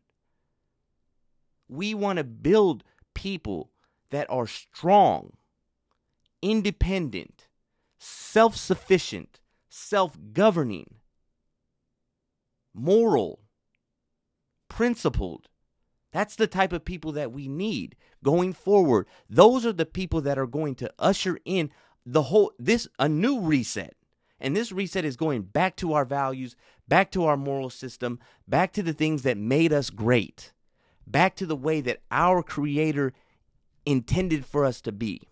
We 1.68 1.94
want 1.94 2.18
to 2.18 2.24
build 2.24 2.84
people 3.14 3.70
that 4.11 4.29
are 4.31 4.47
strong, 4.47 5.33
independent, 6.43 7.49
self 7.99 8.57
sufficient, 8.57 9.40
self 9.69 10.17
governing, 10.33 10.97
moral, 12.75 13.40
principled. 14.69 15.49
That's 16.12 16.35
the 16.35 16.49
type 16.49 16.73
of 16.73 16.85
people 16.85 17.12
that 17.12 17.33
we 17.33 17.47
need 17.47 17.95
going 18.25 18.52
forward. 18.52 19.07
Those 19.29 19.64
are 19.64 19.73
the 19.73 19.87
people 19.87 20.21
that 20.23 20.38
are 20.38 20.47
going 20.47 20.75
to 20.76 20.93
usher 20.99 21.38
in 21.45 21.71
the 22.05 22.23
whole 22.23 22.52
this 22.59 22.88
a 22.99 23.09
new 23.09 23.40
reset. 23.40 23.95
And 24.40 24.57
this 24.57 24.73
reset 24.73 25.05
is 25.05 25.17
going 25.17 25.43
back 25.43 25.76
to 25.76 25.93
our 25.93 26.07
values, 26.07 26.57
back 26.88 27.11
to 27.12 27.25
our 27.25 27.37
moral 27.37 27.69
system, 27.69 28.19
back 28.49 28.73
to 28.73 28.83
the 28.83 28.95
things 28.95 29.23
that 29.23 29.37
made 29.37 29.73
us 29.73 29.90
great, 29.90 30.55
back 31.07 31.37
to 31.37 31.47
the 31.47 31.57
way 31.57 31.83
that 31.83 32.00
our 32.11 32.43
creator 32.43 33.12
intended 33.84 34.44
for 34.44 34.64
us 34.64 34.80
to 34.82 34.92
be. 34.92 35.28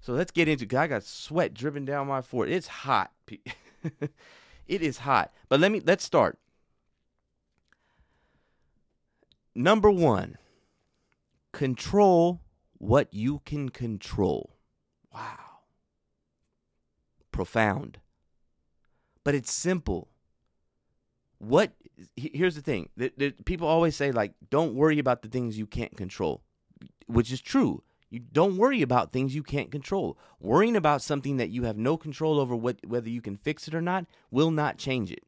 So 0.00 0.12
let's 0.12 0.32
get 0.32 0.48
into. 0.48 0.66
I 0.76 0.88
got 0.88 1.04
sweat 1.04 1.54
dripping 1.54 1.84
down 1.84 2.08
my 2.08 2.22
forehead. 2.22 2.54
It's 2.56 2.66
hot. 2.66 3.12
it 3.28 4.10
is 4.82 4.98
hot. 4.98 5.32
But 5.48 5.60
let 5.60 5.70
me 5.70 5.80
let's 5.84 6.04
start. 6.04 6.38
Number 9.54 9.90
one, 9.90 10.38
control 11.52 12.40
what 12.78 13.14
you 13.14 13.40
can 13.44 13.68
control. 13.68 14.56
Wow. 15.14 15.60
Profound. 17.30 17.98
But 19.22 19.36
it's 19.36 19.52
simple. 19.52 20.08
What 21.38 21.72
here's 22.16 22.54
the 22.54 22.62
thing. 22.62 22.88
The, 22.96 23.34
people 23.44 23.68
always 23.68 23.96
say 23.96 24.12
like 24.12 24.34
don't 24.50 24.74
worry 24.74 24.98
about 24.98 25.22
the 25.22 25.28
things 25.28 25.58
you 25.58 25.66
can't 25.66 25.96
control 25.96 26.42
which 27.06 27.32
is 27.32 27.40
true. 27.40 27.82
You 28.10 28.20
don't 28.20 28.58
worry 28.58 28.82
about 28.82 29.12
things 29.12 29.34
you 29.34 29.42
can't 29.42 29.70
control. 29.70 30.18
Worrying 30.38 30.76
about 30.76 31.02
something 31.02 31.38
that 31.38 31.48
you 31.48 31.64
have 31.64 31.78
no 31.78 31.96
control 31.96 32.38
over 32.38 32.54
what, 32.54 32.78
whether 32.86 33.08
you 33.08 33.22
can 33.22 33.36
fix 33.36 33.66
it 33.68 33.74
or 33.74 33.80
not 33.80 34.06
will 34.30 34.50
not 34.50 34.76
change 34.76 35.10
it. 35.10 35.24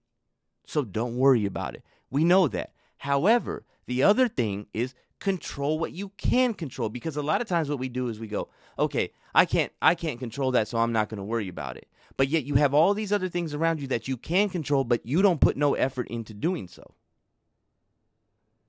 So 0.66 0.84
don't 0.84 1.16
worry 1.16 1.46
about 1.46 1.74
it. 1.74 1.82
We 2.10 2.24
know 2.24 2.48
that. 2.48 2.72
However 2.98 3.64
the 3.86 4.02
other 4.02 4.28
thing 4.28 4.66
is 4.72 4.94
control 5.20 5.78
what 5.78 5.92
you 5.92 6.10
can 6.16 6.52
control 6.52 6.88
because 6.88 7.16
a 7.16 7.22
lot 7.22 7.40
of 7.40 7.46
times 7.46 7.70
what 7.70 7.78
we 7.78 7.88
do 7.88 8.08
is 8.08 8.18
we 8.18 8.26
go 8.26 8.48
okay 8.78 9.10
i 9.34 9.46
can't 9.46 9.72
i 9.80 9.94
can't 9.94 10.18
control 10.18 10.50
that 10.50 10.68
so 10.68 10.76
i'm 10.76 10.92
not 10.92 11.08
going 11.08 11.18
to 11.18 11.24
worry 11.24 11.48
about 11.48 11.76
it 11.76 11.88
but 12.16 12.28
yet 12.28 12.44
you 12.44 12.54
have 12.56 12.74
all 12.74 12.94
these 12.94 13.12
other 13.12 13.28
things 13.28 13.54
around 13.54 13.80
you 13.80 13.86
that 13.88 14.08
you 14.08 14.16
can 14.16 14.48
control, 14.48 14.84
but 14.84 15.04
you 15.04 15.22
don't 15.22 15.40
put 15.40 15.56
no 15.56 15.74
effort 15.74 16.08
into 16.08 16.34
doing 16.34 16.68
so. 16.68 16.94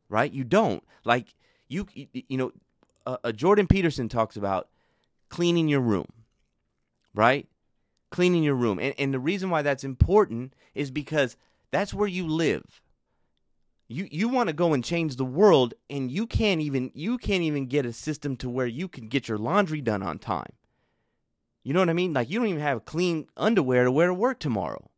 Right? 0.09 0.31
You 0.31 0.43
don't. 0.43 0.83
Like, 1.03 1.35
you, 1.67 1.87
you 1.93 2.37
know, 2.37 2.51
uh, 3.05 3.31
Jordan 3.31 3.67
Peterson 3.67 4.09
talks 4.09 4.35
about 4.35 4.69
cleaning 5.29 5.67
your 5.67 5.81
room, 5.81 6.07
right? 7.13 7.47
Cleaning 8.11 8.43
your 8.43 8.55
room. 8.55 8.79
And, 8.79 8.93
and 8.97 9.13
the 9.13 9.19
reason 9.19 9.49
why 9.49 9.61
that's 9.61 9.83
important 9.83 10.53
is 10.73 10.91
because 10.91 11.37
that's 11.71 11.93
where 11.93 12.07
you 12.07 12.27
live. 12.27 12.81
You 13.87 14.07
you 14.09 14.29
want 14.29 14.47
to 14.47 14.53
go 14.53 14.73
and 14.73 14.83
change 14.83 15.15
the 15.15 15.25
world 15.25 15.75
and 15.91 16.09
you 16.09 16.25
can't 16.25 16.59
even 16.59 16.89
you 16.95 17.19
can't 17.19 17.43
even 17.43 17.67
get 17.67 17.85
a 17.85 17.93
system 17.93 18.35
to 18.37 18.49
where 18.49 18.65
you 18.65 18.87
can 18.87 19.09
get 19.09 19.27
your 19.27 19.37
laundry 19.37 19.79
done 19.79 20.01
on 20.01 20.17
time. 20.17 20.53
You 21.65 21.73
know 21.73 21.79
what 21.79 21.89
I 21.89 21.93
mean? 21.93 22.13
Like 22.13 22.29
you 22.29 22.37
don't 22.37 22.47
even 22.47 22.61
have 22.61 22.85
clean 22.85 23.27
underwear 23.35 23.85
to 23.85 23.91
wear 23.91 24.07
to 24.07 24.13
work 24.13 24.39
tomorrow. 24.39 24.91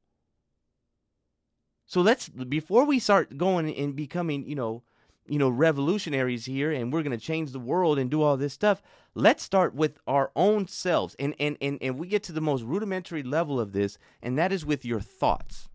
So 1.86 2.02
let's 2.02 2.28
before 2.28 2.84
we 2.84 3.00
start 3.00 3.38
going 3.38 3.74
and 3.74 3.96
becoming, 3.96 4.46
you 4.46 4.56
know, 4.56 4.84
you 5.30 5.40
know, 5.40 5.48
revolutionaries 5.48 6.44
here 6.44 6.74
and 6.74 6.92
we're 6.92 7.04
going 7.04 7.18
to 7.18 7.26
change 7.26 7.52
the 7.52 7.60
world 7.60 7.98
and 7.98 8.12
do 8.12 8.22
all 8.22 8.36
this 8.36 8.52
stuff, 8.52 8.82
let's 9.16 9.44
start 9.44 9.76
with 9.76 9.98
our 10.08 10.30
own 10.36 10.68
selves. 10.68 11.16
And 11.18 11.36
and 11.40 11.56
and 11.62 11.78
and 11.82 11.98
we 11.98 12.08
get 12.08 12.22
to 12.24 12.34
the 12.34 12.42
most 12.42 12.64
rudimentary 12.64 13.24
level 13.24 13.62
of 13.62 13.72
this 13.72 13.98
and 14.22 14.38
that 14.38 14.52
is 14.52 14.66
with 14.66 14.84
your 14.84 15.00
thoughts. 15.00 15.70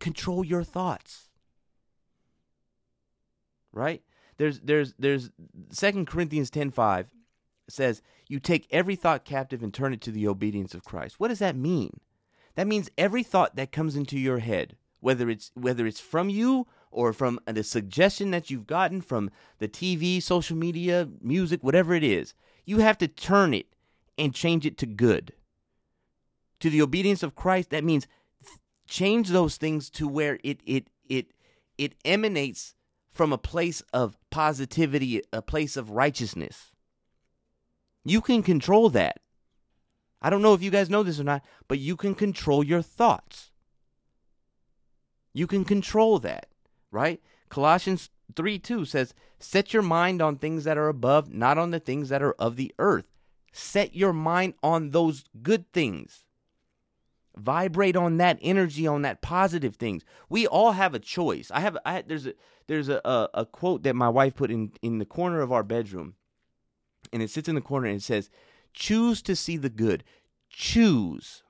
Control 0.00 0.44
your 0.44 0.64
thoughts. 0.64 1.30
Right? 3.72 4.02
There's 4.36 4.60
there's 4.60 4.92
there's 4.98 5.30
2 5.74 6.04
Corinthians 6.04 6.50
10:5 6.50 7.06
says, 7.68 8.02
You 8.32 8.40
take 8.40 8.66
every 8.70 8.96
thought 8.96 9.26
captive 9.26 9.62
and 9.62 9.74
turn 9.74 9.92
it 9.92 10.00
to 10.00 10.10
the 10.10 10.26
obedience 10.26 10.72
of 10.72 10.86
Christ. 10.86 11.20
What 11.20 11.28
does 11.28 11.40
that 11.40 11.54
mean? 11.54 12.00
That 12.54 12.66
means 12.66 12.88
every 12.96 13.22
thought 13.22 13.56
that 13.56 13.72
comes 13.72 13.94
into 13.94 14.18
your 14.18 14.38
head, 14.38 14.74
whether 15.00 15.28
it's 15.28 15.50
whether 15.52 15.86
it's 15.86 16.00
from 16.00 16.30
you 16.30 16.66
or 16.90 17.12
from 17.12 17.40
the 17.44 17.62
suggestion 17.62 18.30
that 18.30 18.48
you've 18.48 18.66
gotten 18.66 19.02
from 19.02 19.30
the 19.58 19.68
TV, 19.68 20.22
social 20.22 20.56
media, 20.56 21.10
music, 21.20 21.62
whatever 21.62 21.92
it 21.94 22.02
is, 22.02 22.32
you 22.64 22.78
have 22.78 22.96
to 22.96 23.06
turn 23.06 23.52
it 23.52 23.66
and 24.16 24.32
change 24.34 24.64
it 24.64 24.78
to 24.78 24.86
good. 24.86 25.34
To 26.60 26.70
the 26.70 26.80
obedience 26.80 27.22
of 27.22 27.34
Christ, 27.34 27.68
that 27.68 27.84
means 27.84 28.08
change 28.88 29.28
those 29.28 29.58
things 29.58 29.90
to 29.90 30.08
where 30.08 30.38
it 30.42 30.62
it 30.64 30.88
it 31.06 31.34
it 31.76 31.96
emanates 32.02 32.76
from 33.12 33.30
a 33.30 33.36
place 33.36 33.82
of 33.92 34.16
positivity, 34.30 35.20
a 35.34 35.42
place 35.42 35.76
of 35.76 35.90
righteousness. 35.90 36.71
You 38.04 38.20
can 38.20 38.42
control 38.42 38.90
that. 38.90 39.20
I 40.20 40.30
don't 40.30 40.42
know 40.42 40.54
if 40.54 40.62
you 40.62 40.70
guys 40.70 40.90
know 40.90 41.02
this 41.02 41.18
or 41.18 41.24
not, 41.24 41.44
but 41.68 41.78
you 41.78 41.96
can 41.96 42.14
control 42.14 42.62
your 42.62 42.82
thoughts. 42.82 43.50
You 45.34 45.46
can 45.46 45.64
control 45.64 46.18
that, 46.20 46.46
right? 46.90 47.20
Colossians 47.48 48.10
3 48.36 48.58
2 48.58 48.84
says, 48.84 49.14
Set 49.38 49.72
your 49.72 49.82
mind 49.82 50.22
on 50.22 50.36
things 50.36 50.64
that 50.64 50.78
are 50.78 50.88
above, 50.88 51.32
not 51.32 51.58
on 51.58 51.70
the 51.70 51.80
things 51.80 52.08
that 52.10 52.22
are 52.22 52.34
of 52.38 52.56
the 52.56 52.72
earth. 52.78 53.06
Set 53.52 53.94
your 53.94 54.12
mind 54.12 54.54
on 54.62 54.90
those 54.90 55.24
good 55.42 55.70
things. 55.72 56.24
Vibrate 57.36 57.96
on 57.96 58.18
that 58.18 58.38
energy, 58.42 58.86
on 58.86 59.02
that 59.02 59.22
positive 59.22 59.76
things. 59.76 60.04
We 60.28 60.46
all 60.46 60.72
have 60.72 60.94
a 60.94 60.98
choice. 60.98 61.50
I 61.52 61.60
have, 61.60 61.76
I 61.84 62.02
there's 62.02 62.26
a 62.26 62.34
there's 62.66 62.88
a, 62.88 63.00
a, 63.04 63.28
a 63.34 63.46
quote 63.46 63.82
that 63.82 63.96
my 63.96 64.08
wife 64.08 64.36
put 64.36 64.50
in 64.50 64.72
in 64.82 64.98
the 64.98 65.04
corner 65.04 65.40
of 65.40 65.50
our 65.50 65.62
bedroom 65.62 66.14
and 67.12 67.22
it 67.22 67.30
sits 67.30 67.48
in 67.48 67.54
the 67.54 67.60
corner 67.60 67.86
and 67.86 67.96
it 67.96 68.02
says, 68.02 68.30
choose 68.72 69.22
to 69.22 69.36
see 69.36 69.56
the 69.56 69.70
good. 69.70 70.04
Choose. 70.48 71.42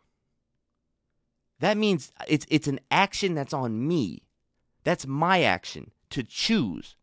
That 1.60 1.76
means 1.76 2.12
it's 2.28 2.46
it's 2.48 2.68
an 2.68 2.80
action 2.90 3.34
that's 3.34 3.52
on 3.52 3.86
me. 3.86 4.24
That's 4.84 5.06
my 5.06 5.42
action 5.42 5.92
to 6.10 6.22
choose. 6.22 6.96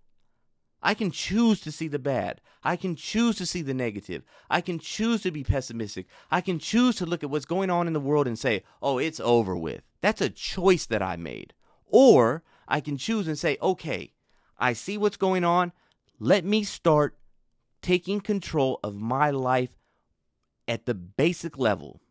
I 0.81 0.93
can 0.93 1.11
choose 1.11 1.61
to 1.61 1.71
see 1.71 1.87
the 1.87 1.99
bad. 1.99 2.41
I 2.63 2.75
can 2.75 2.95
choose 2.95 3.37
to 3.37 3.45
see 3.45 3.61
the 3.61 3.73
negative. 3.73 4.23
I 4.49 4.61
can 4.61 4.79
choose 4.79 5.21
to 5.23 5.31
be 5.31 5.43
pessimistic. 5.43 6.07
I 6.29 6.41
can 6.41 6.59
choose 6.59 6.97
to 6.97 7.05
look 7.05 7.23
at 7.23 7.29
what's 7.29 7.45
going 7.45 7.69
on 7.69 7.87
in 7.87 7.93
the 7.93 7.99
world 7.99 8.27
and 8.27 8.37
say, 8.37 8.63
"Oh, 8.81 8.97
it's 8.97 9.19
over 9.21 9.55
with." 9.55 9.81
That's 10.01 10.21
a 10.21 10.29
choice 10.29 10.85
that 10.87 11.01
I 11.01 11.15
made. 11.15 11.53
Or 11.85 12.43
I 12.67 12.81
can 12.81 12.97
choose 12.97 13.27
and 13.27 13.37
say, 13.37 13.57
okay, 13.61 14.13
I 14.57 14.73
see 14.73 14.97
what's 14.97 15.17
going 15.17 15.43
on. 15.43 15.73
Let 16.19 16.45
me 16.45 16.63
start 16.63 17.17
taking 17.81 18.21
control 18.21 18.79
of 18.83 18.95
my 18.95 19.31
life 19.31 19.77
at 20.67 20.85
the 20.85 20.93
basic 20.93 21.57
level. 21.57 22.01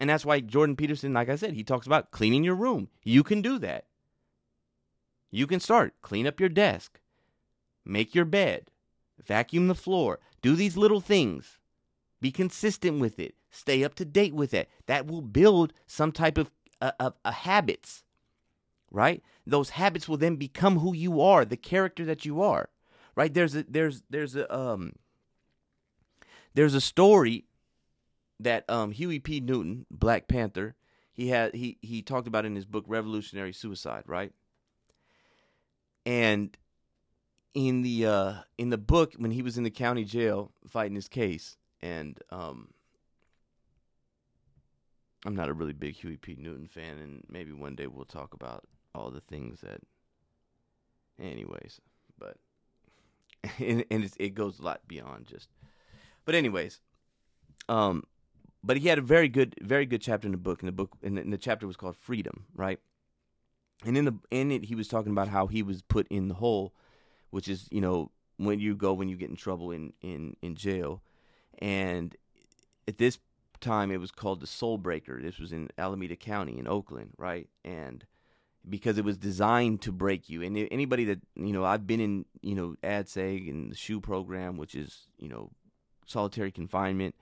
And 0.00 0.10
that's 0.10 0.24
why 0.24 0.40
Jordan 0.40 0.76
Peterson, 0.76 1.12
like 1.12 1.28
I 1.28 1.36
said, 1.36 1.54
he 1.54 1.62
talks 1.62 1.86
about 1.86 2.10
cleaning 2.10 2.42
your 2.42 2.56
room. 2.56 2.88
You 3.04 3.22
can 3.22 3.40
do 3.40 3.58
that. 3.60 3.86
You 5.30 5.46
can 5.46 5.60
start. 5.60 5.94
Clean 6.02 6.26
up 6.26 6.40
your 6.40 6.48
desk. 6.48 7.00
Make 7.84 8.14
your 8.14 8.24
bed. 8.24 8.70
Vacuum 9.24 9.68
the 9.68 9.74
floor. 9.74 10.18
Do 10.42 10.56
these 10.56 10.76
little 10.76 11.00
things. 11.00 11.58
Be 12.20 12.30
consistent 12.30 13.00
with 13.00 13.18
it. 13.18 13.34
Stay 13.50 13.84
up 13.84 13.94
to 13.96 14.04
date 14.04 14.34
with 14.34 14.54
it. 14.54 14.68
That 14.86 15.06
will 15.06 15.22
build 15.22 15.72
some 15.86 16.12
type 16.12 16.38
of, 16.38 16.50
uh, 16.80 16.92
of, 16.98 17.14
of 17.24 17.34
habits, 17.34 18.04
right? 18.90 19.22
Those 19.46 19.70
habits 19.70 20.08
will 20.08 20.16
then 20.16 20.36
become 20.36 20.78
who 20.78 20.94
you 20.94 21.20
are, 21.20 21.44
the 21.44 21.56
character 21.56 22.04
that 22.04 22.24
you 22.24 22.42
are, 22.42 22.68
right? 23.16 23.32
There's 23.32 23.54
a 23.54 23.64
there's 23.64 24.02
there's 24.08 24.36
a 24.36 24.52
um 24.54 24.92
there's 26.54 26.74
a 26.74 26.80
story 26.80 27.44
that 28.40 28.68
um 28.68 28.92
Huey 28.92 29.18
P. 29.18 29.40
Newton, 29.40 29.86
Black 29.90 30.28
Panther, 30.28 30.74
he 31.12 31.28
had 31.28 31.54
he 31.54 31.78
he 31.82 32.02
talked 32.02 32.26
about 32.26 32.44
in 32.44 32.54
his 32.54 32.66
book 32.66 32.84
Revolutionary 32.86 33.52
Suicide, 33.52 34.04
right? 34.06 34.32
And 36.04 36.56
in 37.54 37.82
the 37.82 38.06
uh 38.06 38.34
in 38.58 38.70
the 38.70 38.78
book 38.78 39.14
when 39.16 39.30
he 39.30 39.42
was 39.42 39.58
in 39.58 39.64
the 39.64 39.70
county 39.70 40.04
jail 40.04 40.52
fighting 40.66 40.94
his 40.94 41.08
case 41.08 41.58
and 41.82 42.18
um 42.30 42.68
I'm 45.24 45.36
not 45.36 45.48
a 45.48 45.52
really 45.52 45.74
big 45.74 45.94
Huey 45.94 46.16
P. 46.16 46.36
Newton 46.38 46.66
fan 46.66 46.98
and 46.98 47.22
maybe 47.28 47.52
one 47.52 47.76
day 47.76 47.86
we'll 47.86 48.04
talk 48.04 48.34
about 48.34 48.64
all 48.94 49.10
the 49.10 49.20
things 49.20 49.60
that 49.60 49.80
anyways, 51.20 51.80
but 52.18 52.36
and, 53.58 53.84
and 53.90 54.10
it 54.18 54.34
goes 54.34 54.58
a 54.58 54.62
lot 54.62 54.80
beyond 54.88 55.26
just 55.26 55.48
but 56.24 56.34
anyways, 56.34 56.80
um 57.68 58.04
but 58.64 58.76
he 58.76 58.88
had 58.88 58.98
a 58.98 59.02
very 59.02 59.28
good 59.28 59.54
very 59.60 59.86
good 59.86 60.02
chapter 60.02 60.26
in 60.26 60.32
the 60.32 60.38
book 60.38 60.60
and 60.60 60.68
the 60.68 60.72
book 60.72 60.96
and 61.02 61.16
the, 61.16 61.22
and 61.22 61.32
the 61.32 61.38
chapter 61.38 61.66
was 61.66 61.76
called 61.76 61.96
Freedom, 61.96 62.46
right? 62.54 62.78
And 63.84 63.96
in 63.96 64.04
the 64.04 64.18
in 64.30 64.50
it 64.50 64.66
he 64.66 64.74
was 64.74 64.88
talking 64.88 65.12
about 65.12 65.28
how 65.28 65.46
he 65.46 65.62
was 65.62 65.82
put 65.82 66.06
in 66.08 66.28
the 66.28 66.34
hole 66.34 66.72
which 67.32 67.48
is 67.48 67.66
you 67.72 67.80
know 67.80 68.12
when 68.36 68.60
you 68.60 68.76
go 68.76 68.92
when 68.92 69.08
you 69.08 69.16
get 69.16 69.30
in 69.30 69.36
trouble 69.36 69.72
in 69.72 69.92
in 70.02 70.36
in 70.42 70.54
jail, 70.54 71.02
and 71.58 72.16
at 72.86 72.98
this 72.98 73.18
time 73.60 73.90
it 73.90 73.98
was 73.98 74.10
called 74.10 74.40
the 74.40 74.46
Soul 74.46 74.78
Breaker. 74.78 75.20
This 75.20 75.38
was 75.38 75.52
in 75.52 75.68
Alameda 75.78 76.16
County 76.16 76.58
in 76.58 76.68
Oakland, 76.68 77.12
right? 77.16 77.48
And 77.64 78.04
because 78.68 78.98
it 78.98 79.04
was 79.04 79.16
designed 79.16 79.82
to 79.82 79.92
break 79.92 80.28
you. 80.28 80.42
And 80.42 80.56
anybody 80.70 81.04
that 81.06 81.20
you 81.34 81.52
know, 81.52 81.64
I've 81.64 81.86
been 81.86 82.00
in 82.00 82.24
you 82.42 82.54
know 82.54 82.76
ADSEG 82.82 83.48
and 83.48 83.72
the 83.72 83.76
SHU 83.76 84.00
program, 84.00 84.56
which 84.56 84.74
is 84.74 85.08
you 85.18 85.28
know 85.28 85.50
solitary 86.06 86.50
confinement, 86.50 87.14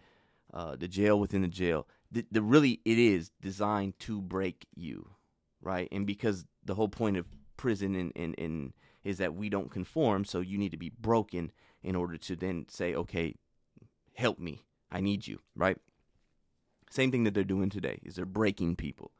uh, 0.52 0.76
the 0.76 0.88
jail 0.88 1.18
within 1.18 1.42
the 1.42 1.48
jail. 1.48 1.86
The, 2.10 2.24
the 2.30 2.42
really 2.42 2.80
it 2.84 2.98
is 2.98 3.30
designed 3.40 3.98
to 4.00 4.20
break 4.20 4.66
you, 4.74 5.10
right? 5.60 5.88
And 5.92 6.06
because 6.06 6.44
the 6.64 6.74
whole 6.74 6.88
point 6.88 7.16
of 7.16 7.26
prison 7.56 7.94
and 7.94 8.12
and, 8.16 8.34
and 8.38 8.72
is 9.04 9.18
that 9.18 9.34
we 9.34 9.48
don't 9.48 9.70
conform, 9.70 10.24
so 10.24 10.40
you 10.40 10.58
need 10.58 10.72
to 10.72 10.76
be 10.76 10.90
broken 10.90 11.52
in 11.82 11.96
order 11.96 12.16
to 12.18 12.36
then 12.36 12.66
say, 12.68 12.94
okay, 12.94 13.34
help 14.14 14.38
me. 14.38 14.62
I 14.90 15.00
need 15.00 15.26
you, 15.26 15.38
right? 15.54 15.78
Same 16.90 17.10
thing 17.10 17.24
that 17.24 17.32
they're 17.32 17.44
doing 17.44 17.70
today 17.70 18.00
is 18.02 18.16
they're 18.16 18.26
breaking 18.26 18.76
people. 18.76 19.12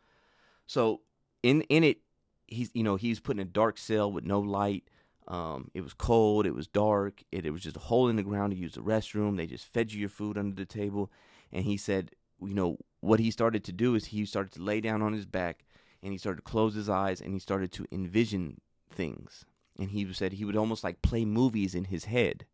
So 0.66 1.00
in 1.42 1.62
in 1.62 1.84
it, 1.84 1.98
he's 2.46 2.70
you 2.74 2.82
know 2.82 2.96
he's 2.96 3.20
put 3.20 3.36
in 3.36 3.40
a 3.40 3.44
dark 3.44 3.78
cell 3.78 4.10
with 4.10 4.24
no 4.24 4.40
light. 4.40 4.84
Um, 5.30 5.70
it 5.74 5.80
was 5.80 5.94
cold. 5.94 6.44
It 6.44 6.54
was 6.54 6.66
dark. 6.66 7.22
It, 7.30 7.46
it 7.46 7.50
was 7.52 7.62
just 7.62 7.76
a 7.76 7.80
hole 7.80 8.08
in 8.08 8.16
the 8.16 8.22
ground 8.22 8.52
to 8.52 8.58
use 8.58 8.74
the 8.74 8.80
restroom. 8.82 9.36
They 9.36 9.46
just 9.46 9.64
fed 9.64 9.92
you 9.92 10.00
your 10.00 10.08
food 10.08 10.36
under 10.36 10.54
the 10.54 10.66
table. 10.66 11.10
And 11.52 11.64
he 11.64 11.76
said, 11.76 12.10
you 12.42 12.54
know, 12.54 12.76
what 13.00 13.20
he 13.20 13.30
started 13.30 13.64
to 13.64 13.72
do 13.72 13.94
is 13.94 14.06
he 14.06 14.26
started 14.26 14.52
to 14.54 14.62
lay 14.62 14.80
down 14.80 15.02
on 15.02 15.12
his 15.12 15.26
back 15.26 15.64
and 16.02 16.12
he 16.12 16.18
started 16.18 16.44
to 16.44 16.50
close 16.50 16.74
his 16.74 16.88
eyes 16.88 17.20
and 17.20 17.32
he 17.32 17.38
started 17.38 17.72
to 17.72 17.86
envision 17.92 18.60
things 18.92 19.44
and 19.80 19.90
he 19.90 20.12
said 20.12 20.34
he 20.34 20.44
would 20.44 20.56
almost 20.56 20.84
like 20.84 21.02
play 21.02 21.24
movies 21.24 21.74
in 21.74 21.84
his 21.84 22.04
head, 22.04 22.44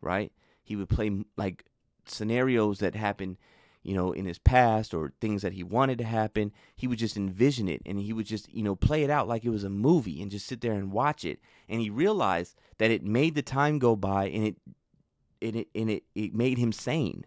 right? 0.00 0.32
He 0.62 0.76
would 0.76 0.88
play 0.88 1.24
like 1.36 1.64
scenarios 2.04 2.80
that 2.80 2.94
happened, 2.94 3.38
you 3.82 3.94
know, 3.94 4.12
in 4.12 4.24
his 4.24 4.38
past 4.38 4.94
or 4.94 5.12
things 5.20 5.42
that 5.42 5.52
he 5.52 5.62
wanted 5.62 5.98
to 5.98 6.04
happen. 6.04 6.52
He 6.76 6.86
would 6.86 6.98
just 6.98 7.16
envision 7.16 7.68
it 7.68 7.82
and 7.84 7.98
he 7.98 8.12
would 8.12 8.26
just, 8.26 8.52
you 8.52 8.62
know, 8.62 8.76
play 8.76 9.02
it 9.02 9.10
out 9.10 9.28
like 9.28 9.44
it 9.44 9.50
was 9.50 9.64
a 9.64 9.70
movie 9.70 10.22
and 10.22 10.30
just 10.30 10.46
sit 10.46 10.60
there 10.60 10.72
and 10.72 10.92
watch 10.92 11.24
it. 11.24 11.40
And 11.68 11.80
he 11.80 11.90
realized 11.90 12.56
that 12.78 12.90
it 12.90 13.02
made 13.02 13.34
the 13.34 13.42
time 13.42 13.78
go 13.78 13.96
by 13.96 14.28
and 14.28 14.46
it 14.46 14.56
and 15.40 15.56
it 15.56 15.68
and 15.74 15.90
it, 15.90 16.04
it 16.14 16.34
made 16.34 16.58
him 16.58 16.72
sane. 16.72 17.24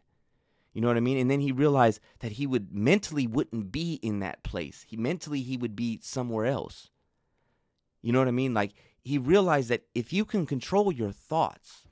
You 0.73 0.81
know 0.81 0.87
what 0.87 0.97
I 0.97 1.01
mean? 1.01 1.17
And 1.17 1.31
then 1.31 1.39
he 1.39 1.51
realized 1.51 2.01
that 2.19 2.33
he 2.33 2.45
would 2.45 2.73
mentally 2.73 3.27
wouldn't 3.27 3.71
be 3.71 3.93
in 4.01 4.19
that 4.19 4.43
place. 4.43 4.85
He 4.87 4.97
mentally 4.97 5.41
he 5.41 5.57
would 5.57 5.75
be 5.75 5.99
somewhere 6.01 6.45
else. 6.45 6.89
You 8.01 8.11
know 8.11 8.19
what 8.19 8.27
I 8.27 8.31
mean? 8.31 8.53
Like 8.53 8.73
he 9.01 9.17
realized 9.17 9.69
that 9.69 9.83
if 9.93 10.11
you 10.11 10.25
can 10.25 10.45
control 10.45 10.91
your 10.91 11.11
thoughts, 11.11 11.83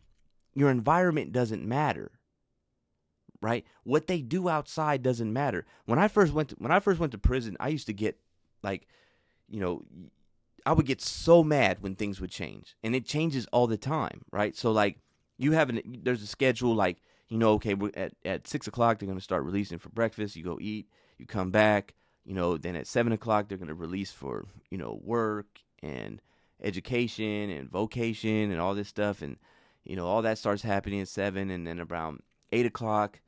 your 0.54 0.69
environment 0.69 1.32
doesn't 1.32 1.65
matter. 1.65 2.12
Right? 3.44 3.66
What 3.84 4.08
they 4.08 4.22
do 4.22 4.50
outside 4.50 5.04
doesn't 5.04 5.32
matter. 5.32 5.66
When 5.86 6.00
I 6.00 6.08
first 6.08 6.34
went 6.34 6.50
to, 6.50 6.56
when 6.56 6.72
I 6.72 6.80
first 6.80 7.00
went 7.00 7.12
to 7.12 7.18
prison, 7.18 7.58
I 7.60 7.68
used 7.68 7.88
to 7.88 7.94
get 7.94 8.18
like 8.64 8.88
you 9.50 9.60
know, 9.60 9.84
I 10.66 10.74
would 10.74 10.86
get 10.86 11.02
so 11.02 11.44
mad 11.44 11.78
when 11.82 11.96
things 11.96 12.20
would 12.22 12.32
change. 12.32 12.76
And 12.84 12.96
it 12.96 13.06
changes 13.06 13.46
all 13.52 13.68
the 13.68 13.78
time, 13.78 14.24
right? 14.32 14.56
So 14.56 14.72
like 14.72 14.98
you 15.38 15.52
have 15.52 15.70
an 15.70 15.82
there's 16.04 16.24
a 16.24 16.28
schedule 16.28 16.74
like, 16.74 16.98
you 17.28 17.38
know, 17.38 17.54
okay, 17.54 17.76
at 17.96 18.14
at 18.26 18.48
six 18.48 18.66
o'clock 18.68 19.00
they're 19.00 19.08
gonna 19.08 19.22
start 19.22 19.44
releasing 19.44 19.78
for 19.78 19.90
breakfast, 19.90 20.36
you 20.36 20.44
go 20.44 20.58
eat, 20.62 20.88
you 21.18 21.26
come 21.26 21.52
back, 21.52 21.94
you 22.26 22.34
know, 22.34 22.58
then 22.58 22.76
at 22.76 22.88
seven 22.88 23.12
o'clock 23.12 23.50
they're 23.50 23.58
gonna 23.58 23.74
release 23.74 24.12
for, 24.12 24.46
you 24.72 24.78
know, 24.78 25.00
work 25.04 25.60
and 25.82 26.22
education 26.64 27.50
and 27.50 27.70
vocation 27.70 28.52
and 28.52 28.60
all 28.60 28.74
this 28.74 28.88
stuff 28.88 29.22
and 29.22 29.38
you 29.84 29.96
know 29.96 30.08
all 30.08 30.22
that 30.22 30.38
starts 30.38 30.62
happening 30.62 31.02
at 31.02 31.08
seven 31.10 31.50
and 31.50 31.68
then 31.68 31.80
around 31.80 32.22
eight 32.54 32.66
o'clock 32.66 33.20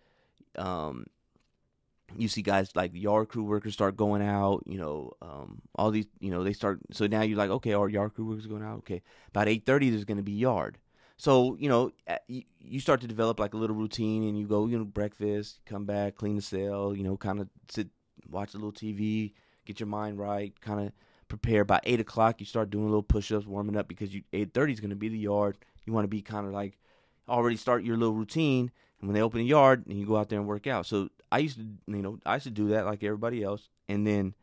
um 0.60 1.06
you 2.18 2.28
see 2.28 2.42
guys 2.42 2.70
like 2.76 2.92
yard 2.94 3.30
crew 3.30 3.44
workers 3.44 3.74
start 3.74 3.98
going 3.98 4.22
out 4.22 4.64
you 4.66 4.78
know 4.78 5.12
um 5.22 5.62
all 5.76 5.92
these 5.92 6.06
you 6.20 6.30
know 6.32 6.44
they 6.44 6.54
start 6.54 6.80
so 6.92 7.08
now 7.08 7.22
you're 7.22 7.38
like 7.38 7.50
okay 7.50 7.74
our 7.74 7.90
yard 7.90 8.14
crew 8.14 8.26
workers 8.26 8.46
going 8.46 8.64
out 8.64 8.78
okay 8.78 9.02
about 9.30 9.48
8.30 9.48 9.92
there's 9.92 10.06
going 10.06 10.18
to 10.18 10.24
be 10.24 10.32
yard 10.34 10.78
so 11.18 11.56
you 11.60 11.68
know 11.68 11.92
you 12.30 12.80
start 12.80 13.02
to 13.02 13.08
develop 13.08 13.40
like 13.40 13.54
a 13.54 13.58
little 13.58 13.76
routine 13.76 14.28
and 14.28 14.38
you 14.38 14.48
go 14.48 14.68
you 14.68 14.78
know 14.78 14.86
breakfast 14.86 15.60
come 15.66 15.86
back 15.86 16.16
clean 16.16 16.36
the 16.36 16.42
cell 16.42 16.96
you 16.96 17.04
know 17.04 17.18
kind 17.18 17.40
of 17.40 17.50
sit 17.70 17.88
watch 18.30 18.54
a 18.54 18.58
little 18.58 18.72
tv 18.72 19.34
get 19.66 19.80
your 19.80 19.88
mind 19.88 20.20
right 20.20 20.60
kind 20.62 20.80
of 20.80 20.92
prepare 21.28 21.66
by 21.66 21.80
eight 21.84 22.00
o'clock. 22.00 22.40
You 22.40 22.46
start 22.46 22.70
doing 22.70 22.86
a 22.86 22.88
little 22.88 23.04
push-ups, 23.04 23.46
warming 23.46 23.78
up 23.78 23.88
because 23.88 24.14
you 24.14 24.24
eight 24.34 24.54
thirty 24.54 24.74
is 24.74 24.80
going 24.80 24.90
to 24.90 24.96
be 24.96 25.10
the 25.10 25.18
yard. 25.18 25.58
You 25.86 25.94
want 25.94 26.06
to 26.06 26.10
be 26.10 26.22
kind 26.22 26.48
of 26.48 26.54
like 26.54 26.78
already 27.28 27.58
start 27.58 27.84
your 27.84 27.98
little 27.98 28.14
routine, 28.14 28.72
and 29.00 29.10
when 29.10 29.16
they 29.16 29.22
open 29.22 29.40
the 29.40 29.46
yard, 29.46 29.86
and 29.88 29.98
you 29.98 30.06
go 30.06 30.18
out 30.18 30.30
there 30.30 30.40
and 30.40 30.48
work 30.48 30.68
out. 30.68 30.86
So 30.86 31.10
I 31.32 31.40
used 31.40 31.58
to, 31.58 31.66
you 31.88 32.02
know, 32.02 32.20
I 32.26 32.36
used 32.36 32.46
to 32.46 32.52
do 32.52 32.70
that 32.70 32.86
like 32.86 33.04
everybody 33.04 33.44
else, 33.44 33.70
and 33.88 34.06
then, 34.06 34.34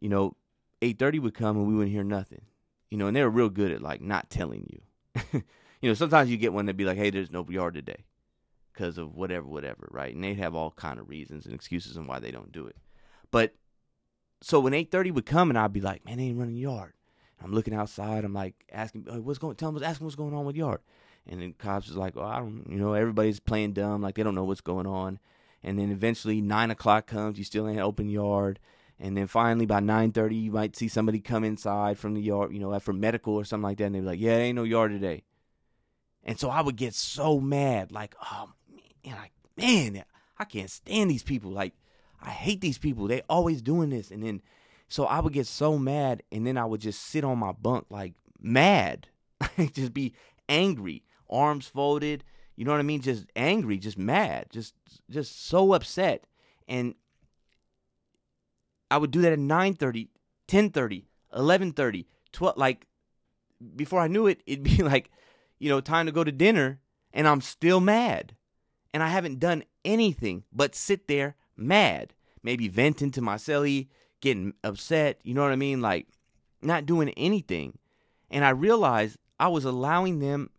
you 0.00 0.08
know, 0.08 0.36
eight 0.82 0.98
thirty 0.98 1.18
would 1.18 1.34
come 1.34 1.56
and 1.56 1.66
we 1.66 1.74
wouldn't 1.74 1.92
hear 1.92 2.04
nothing, 2.04 2.42
you 2.90 2.98
know, 2.98 3.06
and 3.06 3.16
they 3.16 3.22
were 3.22 3.30
real 3.30 3.48
good 3.48 3.72
at 3.72 3.82
like 3.82 4.00
not 4.00 4.30
telling 4.30 4.66
you. 4.70 5.22
you 5.80 5.88
know, 5.88 5.94
sometimes 5.94 6.30
you 6.30 6.36
get 6.36 6.52
one 6.52 6.66
that'd 6.66 6.76
be 6.76 6.84
like, 6.84 6.98
"Hey, 6.98 7.10
there's 7.10 7.30
no 7.30 7.46
yard 7.48 7.74
today." 7.74 8.04
Because 8.72 8.98
of 8.98 9.14
whatever, 9.14 9.46
whatever, 9.46 9.88
right? 9.90 10.14
And 10.14 10.22
they'd 10.22 10.36
have 10.36 10.54
all 10.54 10.70
kind 10.70 10.98
of 10.98 11.08
reasons 11.08 11.46
and 11.46 11.54
excuses 11.54 11.96
on 11.96 12.06
why 12.06 12.18
they 12.18 12.30
don't 12.30 12.52
do 12.52 12.66
it. 12.66 12.76
But 13.30 13.54
so 14.42 14.60
when 14.60 14.74
eight 14.74 14.90
thirty 14.90 15.10
would 15.10 15.24
come 15.24 15.48
and 15.48 15.58
I'd 15.58 15.72
be 15.72 15.80
like, 15.80 16.04
man, 16.04 16.18
they 16.18 16.24
ain't 16.24 16.38
running 16.38 16.56
yard. 16.56 16.92
I'm 17.42 17.52
looking 17.52 17.74
outside. 17.74 18.24
I'm 18.24 18.34
like 18.34 18.54
asking, 18.72 19.02
what's 19.24 19.38
going? 19.38 19.56
Tell 19.56 19.72
them, 19.72 19.82
asking 19.82 20.04
what's 20.04 20.16
going 20.16 20.34
on 20.34 20.44
with 20.44 20.56
yard. 20.56 20.80
And 21.28 21.42
then 21.42 21.54
cops 21.58 21.88
is 21.88 21.96
like, 21.96 22.16
oh, 22.16 22.22
I 22.22 22.38
don't, 22.38 22.64
you 22.68 22.76
know, 22.76 22.92
everybody's 22.92 23.40
playing 23.40 23.72
dumb, 23.72 24.02
like 24.02 24.14
they 24.14 24.22
don't 24.22 24.34
know 24.34 24.44
what's 24.44 24.60
going 24.60 24.86
on. 24.86 25.18
And 25.62 25.78
then 25.78 25.90
eventually 25.90 26.40
nine 26.40 26.70
o'clock 26.70 27.06
comes, 27.06 27.38
you 27.38 27.44
still 27.44 27.68
ain't 27.68 27.80
open 27.80 28.08
yard. 28.08 28.60
And 28.98 29.16
then 29.16 29.26
finally 29.26 29.66
by 29.66 29.80
nine 29.80 30.12
thirty, 30.12 30.36
you 30.36 30.52
might 30.52 30.76
see 30.76 30.88
somebody 30.88 31.20
come 31.20 31.44
inside 31.44 31.98
from 31.98 32.14
the 32.14 32.20
yard, 32.20 32.52
you 32.52 32.60
know, 32.60 32.78
from 32.78 33.00
medical 33.00 33.34
or 33.34 33.44
something 33.44 33.64
like 33.64 33.78
that, 33.78 33.86
and 33.86 33.94
they're 33.94 34.02
like, 34.02 34.20
yeah, 34.20 34.36
ain't 34.36 34.56
no 34.56 34.62
yard 34.62 34.92
today. 34.92 35.24
And 36.24 36.38
so 36.38 36.48
I 36.48 36.60
would 36.60 36.76
get 36.76 36.94
so 36.94 37.40
mad, 37.40 37.92
like, 37.92 38.14
oh 38.22 38.52
man, 39.04 39.16
like, 39.16 39.32
man, 39.56 40.04
I 40.38 40.44
can't 40.44 40.70
stand 40.70 41.10
these 41.10 41.22
people. 41.22 41.50
Like, 41.50 41.74
I 42.22 42.30
hate 42.30 42.60
these 42.60 42.78
people. 42.78 43.06
They 43.06 43.22
always 43.28 43.60
doing 43.60 43.90
this. 43.90 44.10
And 44.10 44.22
then 44.22 44.42
so 44.88 45.04
I 45.04 45.20
would 45.20 45.32
get 45.32 45.46
so 45.46 45.78
mad 45.78 46.22
and 46.30 46.46
then 46.46 46.56
I 46.56 46.64
would 46.64 46.80
just 46.80 47.02
sit 47.02 47.24
on 47.24 47.38
my 47.38 47.52
bunk 47.52 47.86
like 47.90 48.14
mad. 48.40 49.08
just 49.72 49.92
be 49.92 50.14
angry, 50.48 51.02
arms 51.30 51.66
folded, 51.66 52.24
you 52.56 52.64
know 52.64 52.70
what 52.70 52.80
I 52.80 52.84
mean? 52.84 53.02
Just 53.02 53.26
angry, 53.36 53.78
just 53.78 53.98
mad, 53.98 54.46
just 54.50 54.74
just 55.10 55.46
so 55.46 55.72
upset. 55.72 56.24
And 56.68 56.94
I 58.90 58.98
would 58.98 59.10
do 59.10 59.22
that 59.22 59.32
at 59.32 59.38
9:30 59.38 60.08
10:30, 60.48 61.04
11:30, 61.34 62.06
12 62.32 62.56
like 62.56 62.86
before 63.74 64.00
I 64.00 64.08
knew 64.08 64.26
it, 64.26 64.42
it'd 64.46 64.62
be 64.62 64.76
like, 64.82 65.10
you 65.58 65.68
know, 65.68 65.80
time 65.80 66.06
to 66.06 66.12
go 66.12 66.24
to 66.24 66.32
dinner 66.32 66.80
and 67.12 67.26
I'm 67.26 67.40
still 67.40 67.80
mad. 67.80 68.36
And 68.92 69.02
I 69.02 69.08
haven't 69.08 69.40
done 69.40 69.64
anything 69.84 70.44
but 70.52 70.74
sit 70.74 71.08
there 71.08 71.36
mad, 71.56 72.14
maybe 72.42 72.68
venting 72.68 73.10
to 73.12 73.20
my 73.20 73.36
celly, 73.36 73.88
getting 74.20 74.54
upset, 74.64 75.20
you 75.22 75.34
know 75.34 75.42
what 75.42 75.52
I 75.52 75.56
mean? 75.56 75.80
Like 75.80 76.06
not 76.62 76.86
doing 76.86 77.10
anything. 77.10 77.78
And 78.30 78.44
I 78.44 78.50
realized 78.50 79.18
I 79.38 79.48
was 79.48 79.64
allowing 79.64 80.18
them 80.20 80.50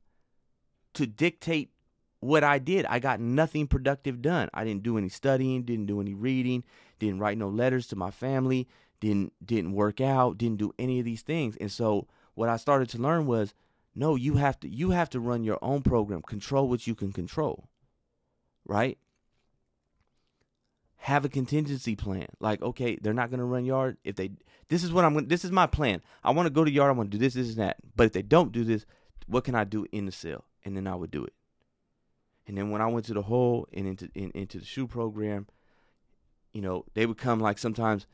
to 0.97 1.07
dictate 1.07 1.71
what 2.19 2.43
I 2.43 2.59
did. 2.59 2.85
I 2.87 2.99
got 2.99 3.19
nothing 3.19 3.67
productive 3.67 4.21
done. 4.21 4.49
I 4.53 4.63
didn't 4.63 4.83
do 4.83 4.97
any 4.97 5.09
studying, 5.09 5.63
didn't 5.63 5.85
do 5.85 6.01
any 6.01 6.13
reading, 6.13 6.63
didn't 6.99 7.19
write 7.19 7.37
no 7.37 7.49
letters 7.49 7.87
to 7.87 7.95
my 7.95 8.11
family, 8.11 8.67
didn't 8.99 9.33
didn't 9.45 9.73
work 9.73 10.01
out, 10.01 10.37
didn't 10.37 10.57
do 10.57 10.73
any 10.79 10.99
of 10.99 11.05
these 11.05 11.21
things. 11.21 11.55
And 11.57 11.71
so 11.71 12.07
what 12.33 12.49
I 12.49 12.57
started 12.57 12.89
to 12.89 12.97
learn 12.97 13.25
was 13.25 13.53
no, 13.95 14.15
you 14.15 14.35
have 14.35 14.59
to 14.61 14.69
you 14.69 14.91
have 14.91 15.09
to 15.11 15.19
run 15.19 15.43
your 15.43 15.59
own 15.61 15.81
program, 15.81 16.21
control 16.21 16.67
what 16.67 16.87
you 16.87 16.95
can 16.95 17.11
control. 17.11 17.67
Right? 18.65 18.97
Have 20.97 21.23
a 21.23 21.29
contingency 21.29 21.95
plan. 21.95 22.27
Like, 22.39 22.61
okay, 22.61 22.97
they're 23.01 23.13
not 23.13 23.29
going 23.29 23.39
to 23.39 23.45
run 23.45 23.65
yard 23.65 23.97
if 24.03 24.15
they 24.15 24.31
this 24.69 24.83
is 24.83 24.91
what 24.91 25.05
I'm 25.05 25.13
going 25.13 25.27
this 25.27 25.45
is 25.45 25.51
my 25.51 25.67
plan. 25.67 26.01
I 26.23 26.31
want 26.31 26.47
to 26.47 26.51
go 26.51 26.63
to 26.63 26.71
yard, 26.71 26.89
I 26.89 26.97
want 26.97 27.11
to 27.11 27.17
do 27.17 27.23
this, 27.23 27.35
this 27.35 27.49
and 27.49 27.57
that. 27.57 27.77
But 27.95 28.07
if 28.07 28.13
they 28.13 28.23
don't 28.23 28.51
do 28.51 28.63
this, 28.63 28.85
what 29.27 29.43
can 29.43 29.53
I 29.53 29.63
do 29.63 29.85
in 29.91 30.05
the 30.05 30.11
cell? 30.11 30.45
And 30.67 30.75
then 30.75 30.85
I 30.85 30.95
would 30.95 31.11
do 31.11 31.23
it. 31.23 31.31
And 32.45 32.57
then 32.57 32.71
when 32.71 32.81
I 32.81 32.87
went 32.87 33.05
to 33.05 33.13
the 33.13 33.21
hole 33.21 33.69
and 33.71 33.87
into 33.87 34.09
in, 34.13 34.31
into 34.31 34.59
the 34.59 34.65
SHU 34.65 34.87
program, 34.87 35.47
you 36.51 36.61
know, 36.61 36.83
they 36.93 37.05
would 37.05 37.17
come 37.17 37.39
like 37.39 37.57
sometimes 37.57 38.05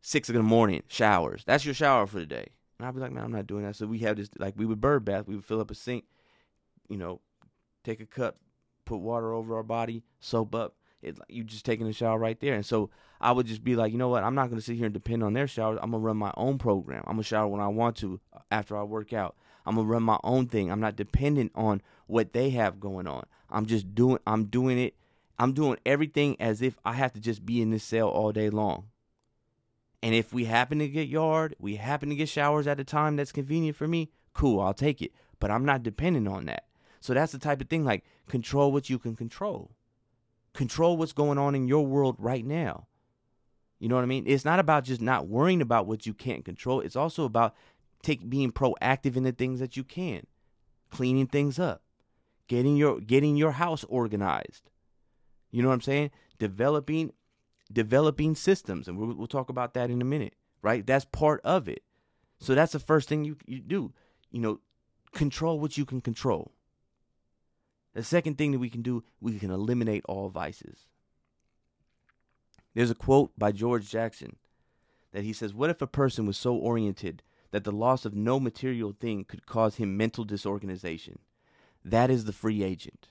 six 0.00 0.28
in 0.28 0.34
the 0.34 0.42
morning, 0.42 0.82
showers. 0.88 1.44
That's 1.46 1.64
your 1.64 1.72
shower 1.72 2.08
for 2.08 2.18
the 2.18 2.26
day. 2.26 2.48
And 2.78 2.88
I'd 2.88 2.96
be 2.96 3.00
like, 3.00 3.12
man, 3.12 3.22
I'm 3.22 3.30
not 3.30 3.46
doing 3.46 3.62
that. 3.62 3.76
So 3.76 3.86
we 3.86 4.00
have 4.00 4.16
this 4.16 4.28
like 4.40 4.54
we 4.56 4.66
would 4.66 4.80
bird 4.80 5.04
bath. 5.04 5.28
We 5.28 5.36
would 5.36 5.44
fill 5.44 5.60
up 5.60 5.70
a 5.70 5.74
sink, 5.76 6.04
you 6.88 6.96
know, 6.96 7.20
take 7.84 8.00
a 8.00 8.06
cup, 8.06 8.38
put 8.84 8.98
water 8.98 9.32
over 9.32 9.54
our 9.54 9.62
body, 9.62 10.02
soap 10.18 10.52
up. 10.56 10.74
It 11.02 11.16
you 11.28 11.44
just 11.44 11.64
taking 11.64 11.86
a 11.86 11.92
shower 11.92 12.18
right 12.18 12.40
there. 12.40 12.54
And 12.54 12.66
so 12.66 12.90
I 13.20 13.30
would 13.30 13.46
just 13.46 13.62
be 13.62 13.76
like, 13.76 13.92
you 13.92 13.98
know 13.98 14.08
what? 14.08 14.24
I'm 14.24 14.34
not 14.34 14.50
gonna 14.50 14.62
sit 14.62 14.76
here 14.76 14.86
and 14.86 14.94
depend 14.94 15.22
on 15.22 15.32
their 15.32 15.46
showers. 15.46 15.78
I'm 15.80 15.92
gonna 15.92 16.02
run 16.02 16.16
my 16.16 16.32
own 16.36 16.58
program. 16.58 17.04
I'm 17.06 17.12
gonna 17.12 17.22
shower 17.22 17.46
when 17.46 17.60
I 17.60 17.68
want 17.68 17.98
to 17.98 18.18
uh, 18.34 18.40
after 18.50 18.76
I 18.76 18.82
work 18.82 19.12
out. 19.12 19.36
I'm 19.66 19.76
gonna 19.76 19.86
run 19.86 20.02
my 20.02 20.18
own 20.24 20.46
thing. 20.46 20.70
I'm 20.70 20.80
not 20.80 20.96
dependent 20.96 21.52
on 21.54 21.82
what 22.06 22.32
they 22.32 22.50
have 22.50 22.80
going 22.80 23.06
on. 23.06 23.24
I'm 23.50 23.66
just 23.66 23.94
doing 23.94 24.18
I'm 24.26 24.44
doing 24.44 24.78
it. 24.78 24.94
I'm 25.38 25.52
doing 25.52 25.78
everything 25.86 26.36
as 26.40 26.60
if 26.60 26.78
I 26.84 26.92
have 26.92 27.12
to 27.14 27.20
just 27.20 27.46
be 27.46 27.62
in 27.62 27.70
this 27.70 27.84
cell 27.84 28.08
all 28.08 28.32
day 28.32 28.50
long. 28.50 28.88
And 30.02 30.14
if 30.14 30.32
we 30.32 30.46
happen 30.46 30.78
to 30.78 30.88
get 30.88 31.08
yard, 31.08 31.54
we 31.58 31.76
happen 31.76 32.08
to 32.08 32.14
get 32.14 32.28
showers 32.28 32.66
at 32.66 32.80
a 32.80 32.84
time 32.84 33.16
that's 33.16 33.32
convenient 33.32 33.76
for 33.76 33.88
me, 33.88 34.10
cool, 34.32 34.60
I'll 34.60 34.74
take 34.74 35.02
it. 35.02 35.12
But 35.38 35.50
I'm 35.50 35.64
not 35.64 35.82
dependent 35.82 36.28
on 36.28 36.46
that. 36.46 36.64
So 37.00 37.14
that's 37.14 37.32
the 37.32 37.38
type 37.38 37.60
of 37.60 37.68
thing 37.68 37.84
like 37.84 38.04
control 38.28 38.72
what 38.72 38.90
you 38.90 38.98
can 38.98 39.16
control. 39.16 39.70
Control 40.52 40.96
what's 40.96 41.12
going 41.12 41.38
on 41.38 41.54
in 41.54 41.68
your 41.68 41.86
world 41.86 42.16
right 42.18 42.44
now. 42.44 42.86
You 43.78 43.88
know 43.88 43.94
what 43.94 44.02
I 44.02 44.06
mean? 44.06 44.24
It's 44.26 44.44
not 44.44 44.58
about 44.58 44.84
just 44.84 45.00
not 45.00 45.26
worrying 45.26 45.62
about 45.62 45.86
what 45.86 46.04
you 46.04 46.12
can't 46.12 46.44
control. 46.44 46.80
It's 46.80 46.96
also 46.96 47.24
about 47.24 47.54
take 48.02 48.28
being 48.28 48.52
proactive 48.52 49.16
in 49.16 49.22
the 49.22 49.32
things 49.32 49.60
that 49.60 49.76
you 49.76 49.84
can. 49.84 50.26
Cleaning 50.90 51.26
things 51.26 51.58
up. 51.58 51.82
Getting 52.48 52.76
your 52.76 53.00
getting 53.00 53.36
your 53.36 53.52
house 53.52 53.84
organized. 53.84 54.70
You 55.50 55.62
know 55.62 55.68
what 55.68 55.74
I'm 55.74 55.80
saying? 55.80 56.10
Developing 56.38 57.12
developing 57.72 58.34
systems 58.34 58.88
and 58.88 58.98
we'll, 58.98 59.14
we'll 59.14 59.26
talk 59.28 59.48
about 59.48 59.74
that 59.74 59.90
in 59.90 60.02
a 60.02 60.04
minute, 60.04 60.34
right? 60.60 60.84
That's 60.84 61.04
part 61.04 61.40
of 61.44 61.68
it. 61.68 61.84
So 62.40 62.54
that's 62.54 62.72
the 62.72 62.80
first 62.80 63.08
thing 63.08 63.24
you 63.24 63.36
you 63.46 63.60
do. 63.60 63.92
You 64.30 64.40
know, 64.40 64.60
control 65.12 65.60
what 65.60 65.78
you 65.78 65.84
can 65.84 66.00
control. 66.00 66.52
The 67.94 68.04
second 68.04 68.38
thing 68.38 68.52
that 68.52 68.58
we 68.58 68.70
can 68.70 68.82
do, 68.82 69.02
we 69.20 69.38
can 69.38 69.50
eliminate 69.50 70.04
all 70.06 70.28
vices. 70.28 70.86
There's 72.74 72.90
a 72.90 72.94
quote 72.94 73.32
by 73.36 73.52
George 73.52 73.90
Jackson 73.90 74.36
that 75.12 75.24
he 75.24 75.32
says, 75.32 75.52
What 75.52 75.70
if 75.70 75.82
a 75.82 75.86
person 75.86 76.26
was 76.26 76.38
so 76.38 76.54
oriented 76.54 77.22
that 77.50 77.64
the 77.64 77.72
loss 77.72 78.04
of 78.04 78.14
no 78.14 78.38
material 78.38 78.94
thing 78.98 79.24
could 79.24 79.46
cause 79.46 79.76
him 79.76 79.96
mental 79.96 80.24
disorganization? 80.24 81.18
That 81.84 82.10
is 82.10 82.24
the 82.24 82.32
free 82.32 82.62
agent. 82.62 83.08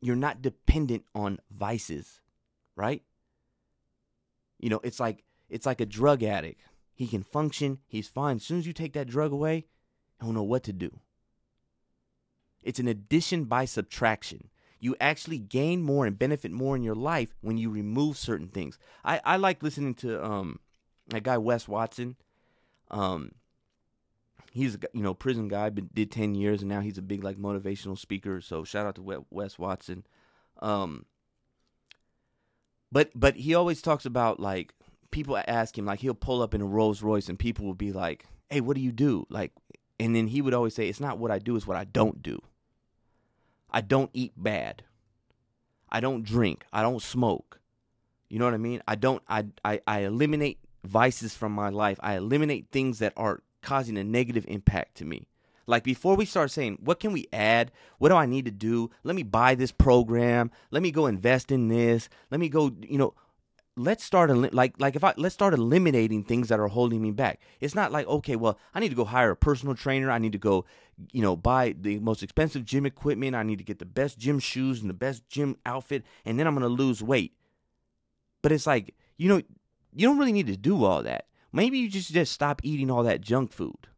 You're 0.00 0.16
not 0.16 0.42
dependent 0.42 1.04
on 1.14 1.40
vices, 1.50 2.20
right? 2.76 3.02
You 4.58 4.70
know, 4.70 4.80
it's 4.82 5.00
like 5.00 5.24
it's 5.48 5.66
like 5.66 5.80
a 5.80 5.86
drug 5.86 6.22
addict. 6.22 6.62
He 6.94 7.06
can 7.06 7.22
function, 7.22 7.78
he's 7.86 8.08
fine. 8.08 8.36
As 8.36 8.44
soon 8.44 8.58
as 8.58 8.66
you 8.66 8.72
take 8.72 8.92
that 8.92 9.08
drug 9.08 9.32
away, 9.32 9.66
he 10.20 10.26
don't 10.26 10.34
know 10.34 10.42
what 10.42 10.62
to 10.64 10.72
do. 10.72 11.00
It's 12.62 12.78
an 12.78 12.88
addition 12.88 13.44
by 13.44 13.64
subtraction. 13.64 14.48
You 14.80 14.96
actually 15.00 15.38
gain 15.38 15.82
more 15.82 16.06
and 16.06 16.18
benefit 16.18 16.50
more 16.50 16.76
in 16.76 16.82
your 16.82 16.94
life 16.94 17.34
when 17.40 17.58
you 17.58 17.70
remove 17.70 18.16
certain 18.16 18.48
things. 18.48 18.78
I, 19.04 19.20
I 19.24 19.36
like 19.36 19.62
listening 19.62 19.94
to 19.96 20.24
um 20.24 20.60
that 21.08 21.22
guy 21.22 21.38
Wes 21.38 21.68
Watson. 21.68 22.16
Um 22.90 23.32
he's 24.54 24.76
a 24.76 24.78
you 24.94 25.02
know 25.02 25.12
prison 25.12 25.48
guy, 25.48 25.68
but 25.68 25.94
did 25.94 26.10
ten 26.10 26.34
years, 26.34 26.62
and 26.62 26.68
now 26.68 26.80
he's 26.80 26.96
a 26.96 27.02
big 27.02 27.22
like 27.22 27.36
motivational 27.36 27.98
speaker. 27.98 28.40
So 28.40 28.64
shout 28.64 28.86
out 28.86 28.94
to 28.94 29.24
Wes 29.30 29.58
Watson. 29.58 30.06
Um, 30.60 31.04
but 32.90 33.10
but 33.14 33.36
he 33.36 33.54
always 33.54 33.82
talks 33.82 34.06
about 34.06 34.40
like 34.40 34.72
people 35.10 35.38
ask 35.46 35.76
him 35.76 35.84
like 35.84 36.00
he'll 36.00 36.14
pull 36.14 36.40
up 36.40 36.54
in 36.54 36.62
a 36.62 36.66
Rolls 36.66 37.02
Royce, 37.02 37.28
and 37.28 37.38
people 37.38 37.66
will 37.66 37.74
be 37.74 37.92
like, 37.92 38.24
"Hey, 38.48 38.60
what 38.60 38.76
do 38.76 38.80
you 38.80 38.92
do?" 38.92 39.26
Like, 39.28 39.52
and 40.00 40.14
then 40.16 40.28
he 40.28 40.40
would 40.40 40.54
always 40.54 40.74
say, 40.74 40.88
"It's 40.88 41.00
not 41.00 41.18
what 41.18 41.30
I 41.30 41.38
do; 41.38 41.56
it's 41.56 41.66
what 41.66 41.76
I 41.76 41.84
don't 41.84 42.22
do." 42.22 42.40
I 43.70 43.80
don't 43.80 44.10
eat 44.14 44.32
bad. 44.36 44.84
I 45.90 45.98
don't 45.98 46.24
drink. 46.24 46.64
I 46.72 46.80
don't 46.82 47.02
smoke. 47.02 47.60
You 48.28 48.38
know 48.38 48.44
what 48.44 48.54
I 48.54 48.58
mean? 48.58 48.82
I 48.86 48.94
don't. 48.94 49.22
I 49.28 49.46
I, 49.64 49.80
I 49.86 50.00
eliminate 50.00 50.58
vices 50.84 51.34
from 51.34 51.52
my 51.52 51.68
life. 51.68 51.98
I 52.02 52.16
eliminate 52.16 52.68
things 52.70 52.98
that 52.98 53.12
are 53.16 53.42
causing 53.62 53.96
a 53.96 54.04
negative 54.04 54.44
impact 54.48 54.96
to 54.96 55.04
me. 55.04 55.26
Like 55.66 55.82
before 55.82 56.14
we 56.14 56.26
start 56.26 56.50
saying, 56.50 56.78
what 56.82 57.00
can 57.00 57.12
we 57.12 57.26
add? 57.32 57.72
What 57.98 58.10
do 58.10 58.16
I 58.16 58.26
need 58.26 58.44
to 58.44 58.50
do? 58.50 58.90
Let 59.02 59.16
me 59.16 59.22
buy 59.22 59.54
this 59.54 59.72
program. 59.72 60.50
Let 60.70 60.82
me 60.82 60.90
go 60.90 61.06
invest 61.06 61.50
in 61.50 61.68
this. 61.68 62.08
Let 62.30 62.38
me 62.38 62.48
go, 62.48 62.70
you 62.82 62.98
know, 62.98 63.14
let's 63.76 64.04
start 64.04 64.30
like 64.52 64.74
like 64.78 64.94
if 64.94 65.02
I 65.02 65.14
let's 65.16 65.34
start 65.34 65.52
eliminating 65.52 66.22
things 66.22 66.48
that 66.48 66.60
are 66.60 66.68
holding 66.68 67.02
me 67.02 67.10
back. 67.10 67.40
It's 67.60 67.74
not 67.74 67.92
like 67.92 68.06
okay, 68.06 68.36
well, 68.36 68.58
I 68.74 68.80
need 68.80 68.90
to 68.90 68.94
go 68.94 69.04
hire 69.04 69.30
a 69.30 69.36
personal 69.36 69.74
trainer. 69.74 70.10
I 70.10 70.18
need 70.18 70.32
to 70.32 70.38
go, 70.38 70.64
you 71.12 71.22
know, 71.22 71.36
buy 71.36 71.74
the 71.78 71.98
most 71.98 72.22
expensive 72.22 72.64
gym 72.64 72.86
equipment. 72.86 73.34
I 73.34 73.42
need 73.42 73.58
to 73.58 73.64
get 73.64 73.78
the 73.78 73.86
best 73.86 74.18
gym 74.18 74.38
shoes 74.38 74.80
and 74.80 74.90
the 74.90 74.94
best 74.94 75.28
gym 75.28 75.56
outfit, 75.64 76.04
and 76.24 76.38
then 76.38 76.46
I'm 76.46 76.58
to 76.58 76.68
lose 76.68 77.02
weight. 77.02 77.32
But 78.42 78.52
it's 78.52 78.66
like, 78.66 78.94
you 79.16 79.28
know, 79.28 79.42
you 79.94 80.06
don't 80.06 80.18
really 80.18 80.32
need 80.32 80.48
to 80.48 80.56
do 80.56 80.84
all 80.84 81.02
that. 81.02 81.26
Maybe 81.52 81.78
you 81.78 81.88
just 81.88 82.12
just 82.12 82.32
stop 82.32 82.60
eating 82.64 82.90
all 82.90 83.04
that 83.04 83.20
junk 83.20 83.52
food. 83.52 83.88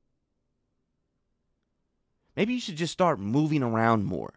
Maybe 2.37 2.53
you 2.55 2.61
should 2.61 2.77
just 2.77 2.93
start 2.93 3.19
moving 3.19 3.63
around 3.63 4.05
more. 4.05 4.35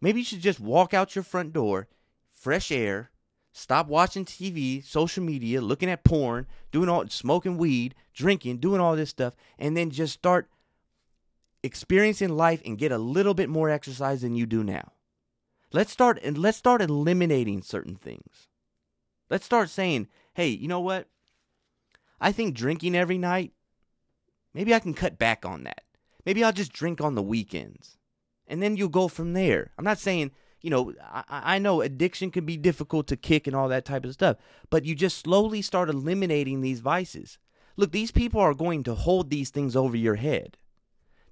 Maybe 0.00 0.20
you 0.20 0.24
should 0.24 0.40
just 0.40 0.58
walk 0.58 0.94
out 0.94 1.14
your 1.14 1.24
front 1.24 1.52
door, 1.52 1.88
fresh 2.32 2.72
air, 2.72 3.10
stop 3.52 3.88
watching 3.88 4.24
TV, 4.24 4.82
social 4.82 5.22
media, 5.22 5.60
looking 5.60 5.90
at 5.90 6.04
porn, 6.04 6.46
doing 6.72 6.88
all 6.88 7.06
smoking 7.08 7.58
weed, 7.58 7.94
drinking, 8.14 8.58
doing 8.58 8.80
all 8.80 8.96
this 8.96 9.10
stuff, 9.10 9.34
and 9.58 9.76
then 9.76 9.90
just 9.90 10.14
start 10.14 10.48
experiencing 11.62 12.30
life 12.30 12.62
and 12.64 12.78
get 12.78 12.92
a 12.92 12.98
little 12.98 13.34
bit 13.34 13.48
more 13.48 13.68
exercise 13.68 14.22
than 14.22 14.34
you 14.34 14.46
do 14.46 14.64
now. 14.64 14.92
Let's 15.72 15.92
start 15.92 16.18
and 16.22 16.38
let's 16.38 16.56
start 16.56 16.80
eliminating 16.80 17.60
certain 17.62 17.96
things. 17.96 18.48
Let's 19.28 19.44
start 19.44 19.68
saying, 19.68 20.08
"Hey, 20.38 20.50
you 20.50 20.68
know 20.68 20.78
what? 20.78 21.08
I 22.20 22.30
think 22.30 22.54
drinking 22.54 22.94
every 22.94 23.18
night, 23.18 23.54
maybe 24.54 24.72
I 24.72 24.78
can 24.78 24.94
cut 24.94 25.18
back 25.18 25.44
on 25.44 25.64
that. 25.64 25.82
Maybe 26.24 26.44
I'll 26.44 26.52
just 26.52 26.72
drink 26.72 27.00
on 27.00 27.16
the 27.16 27.22
weekends. 27.24 27.98
And 28.46 28.62
then 28.62 28.76
you'll 28.76 28.88
go 28.88 29.08
from 29.08 29.32
there. 29.32 29.72
I'm 29.76 29.84
not 29.84 29.98
saying, 29.98 30.30
you 30.60 30.70
know, 30.70 30.94
I, 31.02 31.24
I 31.56 31.58
know 31.58 31.80
addiction 31.80 32.30
can 32.30 32.46
be 32.46 32.56
difficult 32.56 33.08
to 33.08 33.16
kick 33.16 33.48
and 33.48 33.56
all 33.56 33.68
that 33.68 33.84
type 33.84 34.04
of 34.04 34.12
stuff, 34.12 34.36
but 34.70 34.84
you 34.84 34.94
just 34.94 35.18
slowly 35.18 35.60
start 35.60 35.88
eliminating 35.88 36.60
these 36.60 36.78
vices. 36.78 37.38
Look, 37.76 37.90
these 37.90 38.12
people 38.12 38.40
are 38.40 38.54
going 38.54 38.84
to 38.84 38.94
hold 38.94 39.30
these 39.30 39.50
things 39.50 39.74
over 39.74 39.96
your 39.96 40.14
head. 40.14 40.56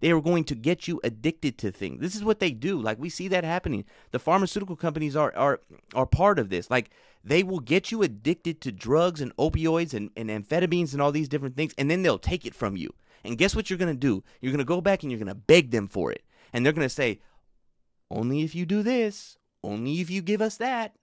They 0.01 0.11
are 0.11 0.21
going 0.21 0.45
to 0.45 0.55
get 0.55 0.87
you 0.87 1.01
addicted 1.03 1.59
to 1.59 1.71
things. 1.71 2.01
This 2.01 2.15
is 2.15 2.25
what 2.25 2.39
they 2.39 2.51
do. 2.51 2.81
Like 2.81 2.99
we 2.99 3.09
see 3.09 3.29
that 3.29 3.45
happening. 3.45 3.85
The 4.11 4.19
pharmaceutical 4.19 4.77
companies 4.77 5.17
are 5.17 5.35
are 5.37 5.61
are 5.95 6.07
part 6.07 6.39
of 6.39 6.51
this. 6.51 6.71
Like 6.71 6.91
they 7.25 7.43
will 7.43 7.61
get 7.61 7.91
you 7.91 8.03
addicted 8.03 8.61
to 8.63 8.73
drugs 8.73 9.21
and 9.21 9.35
opioids 9.37 9.95
and, 9.95 10.11
and 10.17 10.31
amphetamines 10.31 10.93
and 10.93 11.03
all 11.03 11.13
these 11.13 11.29
different 11.29 11.57
things, 11.57 11.75
and 11.77 11.91
then 11.91 12.03
they'll 12.03 12.19
take 12.19 12.47
it 12.47 12.55
from 12.55 12.77
you. 12.77 12.95
And 13.25 13.39
guess 13.39 13.57
what 13.57 13.69
you're 13.69 13.79
to 13.79 13.95
do? 13.95 14.23
You're 14.41 14.57
to 14.57 14.65
go 14.65 14.81
back 14.81 15.03
and 15.03 15.11
you're 15.11 15.19
to 15.25 15.35
beg 15.35 15.71
them 15.71 15.89
for 15.89 16.13
it. 16.13 16.23
And 16.53 16.65
they're 16.65 16.73
to 16.73 16.89
say, 16.89 17.21
only 18.11 18.43
if 18.43 18.55
you 18.55 18.65
do 18.65 18.83
this, 18.83 19.37
only 19.65 20.01
if 20.01 20.11
you 20.11 20.23
give 20.23 20.41
us 20.41 20.57
that. 20.59 20.95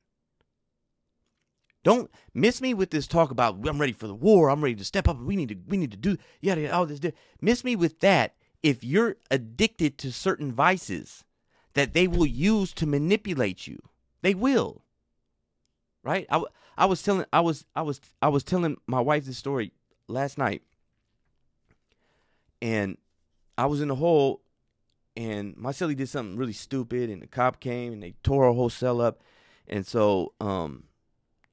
Don't 1.83 2.09
miss 2.33 2.61
me 2.61 2.73
with 2.73 2.91
this 2.91 3.07
talk 3.07 3.29
about 3.29 3.67
I'm 3.67 3.79
ready 3.79 3.91
for 3.91 4.07
the 4.07 4.15
war. 4.15 4.49
I'm 4.49 4.63
ready 4.63 4.75
to 4.75 4.85
step 4.85 5.07
up. 5.09 5.19
We 5.19 5.35
need 5.35 5.49
to 5.49 5.57
we 5.67 5.75
need 5.75 5.91
to 5.91 5.97
do 5.97 6.17
yada 6.39 6.61
yada 6.61 6.73
all 6.73 6.85
this. 6.85 7.01
Miss 7.41 7.65
me 7.65 7.75
with 7.75 7.99
that 7.99 8.35
if 8.63 8.83
you're 8.83 9.17
addicted 9.29 9.97
to 9.99 10.11
certain 10.11 10.51
vices 10.51 11.25
that 11.73 11.93
they 11.93 12.07
will 12.07 12.25
use 12.25 12.73
to 12.73 12.85
manipulate 12.85 13.67
you. 13.67 13.77
They 14.21 14.33
will. 14.33 14.83
Right? 16.01 16.25
I, 16.29 16.43
I 16.77 16.85
was 16.85 17.03
telling 17.03 17.25
I 17.31 17.41
was 17.41 17.65
I 17.75 17.81
was 17.81 17.99
I 18.21 18.29
was 18.29 18.43
telling 18.43 18.77
my 18.87 19.01
wife 19.01 19.25
this 19.25 19.37
story 19.37 19.73
last 20.07 20.37
night. 20.37 20.63
And 22.61 22.97
I 23.57 23.65
was 23.65 23.81
in 23.81 23.89
the 23.89 23.95
hole 23.95 24.41
and 25.15 25.55
my 25.57 25.71
cellie 25.71 25.95
did 25.95 26.09
something 26.09 26.37
really 26.37 26.53
stupid 26.53 27.09
and 27.09 27.21
the 27.21 27.27
cop 27.27 27.59
came 27.59 27.93
and 27.93 28.01
they 28.01 28.15
tore 28.23 28.45
our 28.45 28.53
whole 28.53 28.69
cell 28.69 29.01
up. 29.01 29.21
And 29.67 29.85
so 29.85 30.33
um 30.39 30.85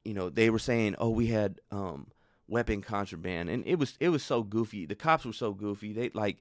you 0.05 0.15
know, 0.15 0.31
they 0.31 0.49
were 0.49 0.59
saying, 0.59 0.95
"Oh, 0.99 1.11
we 1.11 1.27
had 1.27 1.61
um 1.71 2.09
weapon 2.49 2.81
contraband." 2.83 3.51
And 3.51 3.67
it 3.67 3.79
was 3.79 3.97
it 4.01 4.09
was 4.09 4.23
so 4.23 4.43
goofy. 4.43 4.87
The 4.87 4.95
cops 4.95 5.25
were 5.25 5.33
so 5.33 5.53
goofy. 5.53 5.93
They 5.93 6.11
like 6.11 6.39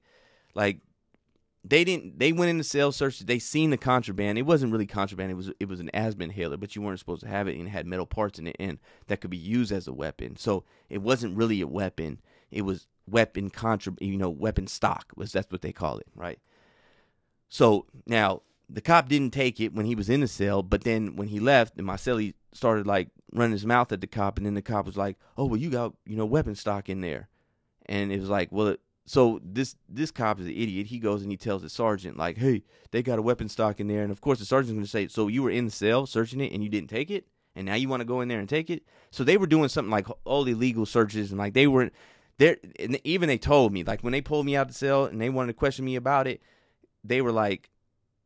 like 0.56 0.80
they 1.64 1.84
didn't 1.84 2.18
they 2.18 2.32
went 2.32 2.50
into 2.50 2.64
sales 2.64 2.96
search 2.96 3.20
they 3.20 3.40
seen 3.40 3.70
the 3.70 3.78
contraband. 3.78 4.38
It 4.38 4.44
wasn't 4.44 4.72
really 4.72 4.86
contraband 4.86 5.32
it 5.32 5.36
was 5.36 5.52
it 5.60 5.68
was 5.68 5.80
an 5.80 5.90
asthma 5.94 6.26
inhaler 6.26 6.58
but 6.58 6.76
you 6.76 6.82
weren't 6.82 7.00
supposed 7.00 7.22
to 7.22 7.28
have 7.28 7.48
it 7.48 7.58
and 7.58 7.68
it 7.68 7.72
had 7.72 7.86
metal 7.86 8.06
parts 8.06 8.40
in 8.40 8.48
it 8.48 8.56
and 8.60 8.80
that 9.08 9.22
could 9.22 9.30
be 9.30 9.38
used 9.38 9.72
as 9.72 9.88
a 9.88 9.94
weapon. 9.94 10.36
So 10.38 10.64
it 10.90 11.02
wasn't 11.02 11.38
really 11.38 11.62
a 11.62 11.68
weapon 11.68 12.22
it 12.52 12.64
was 12.64 12.88
weapon 13.08 13.50
contra 13.50 13.94
you 14.00 14.18
know 14.18 14.30
weapon 14.30 14.68
stock 14.68 15.12
was 15.16 15.32
that's 15.32 15.52
what 15.52 15.62
they 15.62 15.74
call 15.74 15.98
it 15.98 16.08
right? 16.16 16.40
So 17.50 17.88
now 18.06 18.42
the 18.70 18.82
cop 18.82 19.10
didn't 19.10 19.32
take 19.32 19.60
it 19.60 19.74
when 19.74 19.86
he 19.86 19.96
was 19.96 20.10
in 20.10 20.22
the 20.22 20.28
cell 20.28 20.64
but 20.64 20.84
then 20.84 21.16
when 21.18 21.28
he 21.28 21.40
left 21.40 21.76
and 21.78 21.86
my 21.86 21.96
cellie 21.96 22.36
started 22.54 22.88
like 22.88 23.10
running 23.34 23.52
his 23.52 23.66
mouth 23.66 23.92
at 23.92 24.02
the 24.02 24.08
cop 24.08 24.38
and 24.38 24.46
then 24.46 24.54
the 24.54 24.62
cop 24.62 24.86
was 24.86 24.98
like 24.98 25.18
oh 25.38 25.46
well 25.46 25.60
you 25.60 25.70
got 25.70 25.94
you 26.06 26.16
know 26.16 26.26
weapon 26.26 26.56
stock 26.56 26.88
in 26.88 27.02
there. 27.02 27.28
And 27.88 28.12
it 28.12 28.20
was 28.20 28.30
like 28.30 28.50
well 28.52 28.78
so 29.10 29.40
this 29.44 29.76
this 29.90 30.12
cop 30.12 30.40
is 30.40 30.46
an 30.46 30.52
idiot. 30.52 30.86
He 30.86 31.00
goes 31.00 31.24
and 31.24 31.32
he 31.32 31.38
tells 31.38 31.64
the 31.64 31.70
sergeant 31.70 32.16
like, 32.16 32.38
"Hey, 32.38 32.62
they 32.92 33.02
got 33.02 33.18
a 33.18 33.24
weapon 33.24 33.50
stock 33.50 33.80
in 33.80 33.88
there." 33.88 34.04
And 34.04 34.12
of 34.12 34.22
course, 34.22 34.38
the 34.38 34.46
sergeant's 34.46 34.74
going 34.74 34.84
to 34.84 34.88
say, 34.88 35.08
"So 35.08 35.28
you 35.28 35.42
were 35.42 35.50
in 35.50 35.66
the 35.66 35.72
cell 35.72 36.06
searching 36.06 36.40
it 36.42 36.54
and 36.54 36.64
you 36.64 36.70
didn't 36.70 36.92
take 36.92 37.10
it, 37.10 37.26
and 37.56 37.66
now 37.66 37.74
you 37.74 37.90
want 37.90 38.02
to 38.02 38.06
go 38.06 38.22
in 38.22 38.28
there 38.28 38.40
and 38.40 38.48
take 38.48 38.70
it?" 38.70 38.84
So 39.10 39.24
they 39.24 39.36
were 39.38 39.48
doing 39.48 39.68
something 39.68 39.90
like 39.90 40.06
all 40.26 40.46
illegal 40.46 40.86
searches 40.86 41.32
and 41.32 41.40
like 41.40 41.56
they 41.56 41.66
weren't 41.66 41.92
there. 42.38 42.58
And 42.78 43.02
even 43.04 43.28
they 43.30 43.40
told 43.40 43.74
me 43.74 43.84
like 43.84 44.02
when 44.02 44.12
they 44.12 44.22
pulled 44.22 44.46
me 44.46 44.56
out 44.56 44.68
of 44.68 44.74
the 44.74 44.74
cell 44.76 45.06
and 45.06 45.20
they 45.20 45.32
wanted 45.32 45.54
to 45.54 45.58
question 45.58 45.86
me 45.86 45.96
about 45.96 46.28
it, 46.28 46.44
they 47.04 47.24
were 47.24 47.32
like, 47.32 47.72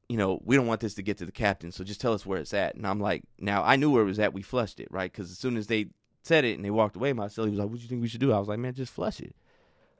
you 0.09 0.17
know, 0.17 0.41
we 0.43 0.57
don't 0.57 0.67
want 0.67 0.81
this 0.81 0.95
to 0.95 1.01
get 1.01 1.17
to 1.19 1.25
the 1.25 1.31
captain, 1.31 1.71
so 1.71 1.85
just 1.85 2.01
tell 2.01 2.11
us 2.11 2.25
where 2.25 2.41
it's 2.41 2.53
at. 2.53 2.75
And 2.75 2.85
I'm 2.85 2.99
like, 2.99 3.23
now 3.39 3.63
I 3.63 3.77
knew 3.77 3.89
where 3.89 4.01
it 4.01 4.07
was 4.07 4.19
at. 4.19 4.33
We 4.33 4.41
flushed 4.41 4.81
it, 4.81 4.89
right? 4.91 5.09
Because 5.09 5.31
as 5.31 5.37
soon 5.37 5.55
as 5.55 5.67
they 5.67 5.85
said 6.23 6.43
it 6.43 6.55
and 6.55 6.65
they 6.65 6.71
walked 6.71 6.97
away, 6.97 7.13
my 7.13 7.27
cellie 7.27 7.51
was 7.51 7.59
like, 7.59 7.69
"What 7.69 7.77
do 7.77 7.83
you 7.83 7.87
think 7.87 8.01
we 8.01 8.09
should 8.09 8.19
do?" 8.19 8.33
I 8.33 8.39
was 8.39 8.49
like, 8.49 8.59
"Man, 8.59 8.73
just 8.73 8.91
flush 8.91 9.21
it." 9.21 9.33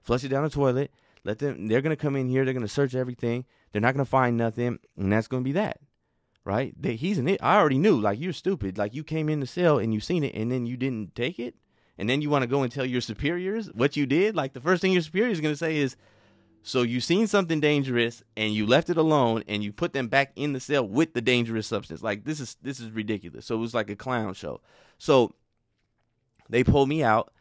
Flush 0.04 0.24
it 0.24 0.30
down 0.30 0.44
the 0.44 0.50
toilet. 0.50 0.92
Let 1.24 1.40
them. 1.40 1.68
They're 1.68 1.82
gonna 1.82 1.96
come 1.96 2.16
in 2.16 2.30
here. 2.30 2.44
They're 2.46 2.54
gonna 2.54 2.68
search 2.68 2.96
everything. 2.96 3.46
They're 3.72 3.82
not 3.82 3.94
gonna 3.94 4.06
find 4.06 4.38
nothing, 4.38 4.80
and 4.98 5.12
that's 5.12 5.28
gonna 5.28 5.44
be 5.44 5.54
that, 5.54 5.80
right? 6.44 6.74
They, 6.80 6.96
he's 6.96 7.18
an 7.18 7.28
it. 7.28 7.42
I 7.42 7.58
already 7.58 7.78
knew. 7.78 8.00
Like 8.00 8.20
you're 8.20 8.34
stupid. 8.34 8.78
Like 8.78 8.94
you 8.94 9.04
came 9.04 9.30
in 9.30 9.40
the 9.40 9.48
cell 9.48 9.80
and 9.80 9.94
you 9.94 10.00
seen 10.00 10.24
it, 10.24 10.36
and 10.36 10.52
then 10.52 10.66
you 10.66 10.78
didn't 10.78 11.16
take 11.16 11.40
it, 11.40 11.56
and 11.98 12.10
then 12.10 12.22
you 12.22 12.30
want 12.30 12.44
to 12.44 12.48
go 12.48 12.64
and 12.64 12.72
tell 12.72 12.86
your 12.86 13.02
superiors 13.02 13.72
what 13.74 13.96
you 13.96 14.06
did. 14.06 14.36
Like 14.36 14.54
the 14.54 14.62
first 14.62 14.82
thing 14.82 14.92
your 14.92 15.02
superior 15.02 15.32
is 15.32 15.40
gonna 15.40 15.56
say 15.56 15.78
is, 15.78 15.96
"So 16.62 16.82
you 16.82 17.00
seen 17.00 17.28
something 17.28 17.62
dangerous 17.62 18.22
and 18.36 18.54
you 18.54 18.66
left 18.66 18.90
it 18.90 18.98
alone, 18.98 19.44
and 19.48 19.64
you 19.64 19.72
put 19.72 19.94
them 19.94 20.10
back 20.10 20.34
in 20.36 20.52
the 20.52 20.60
cell 20.60 20.86
with 20.86 21.14
the 21.14 21.22
dangerous 21.22 21.68
substance. 21.68 22.04
Like 22.04 22.26
this 22.26 22.42
is 22.42 22.58
this 22.62 22.82
is 22.82 22.92
ridiculous." 22.92 23.46
So 23.46 23.56
it 23.56 23.60
was 23.60 23.74
like 23.74 23.90
a 23.90 23.96
clown 23.96 24.34
show. 24.34 24.60
So 24.98 25.36
they 26.50 26.66
pulled 26.66 26.90
me 26.90 27.02
out 27.02 27.32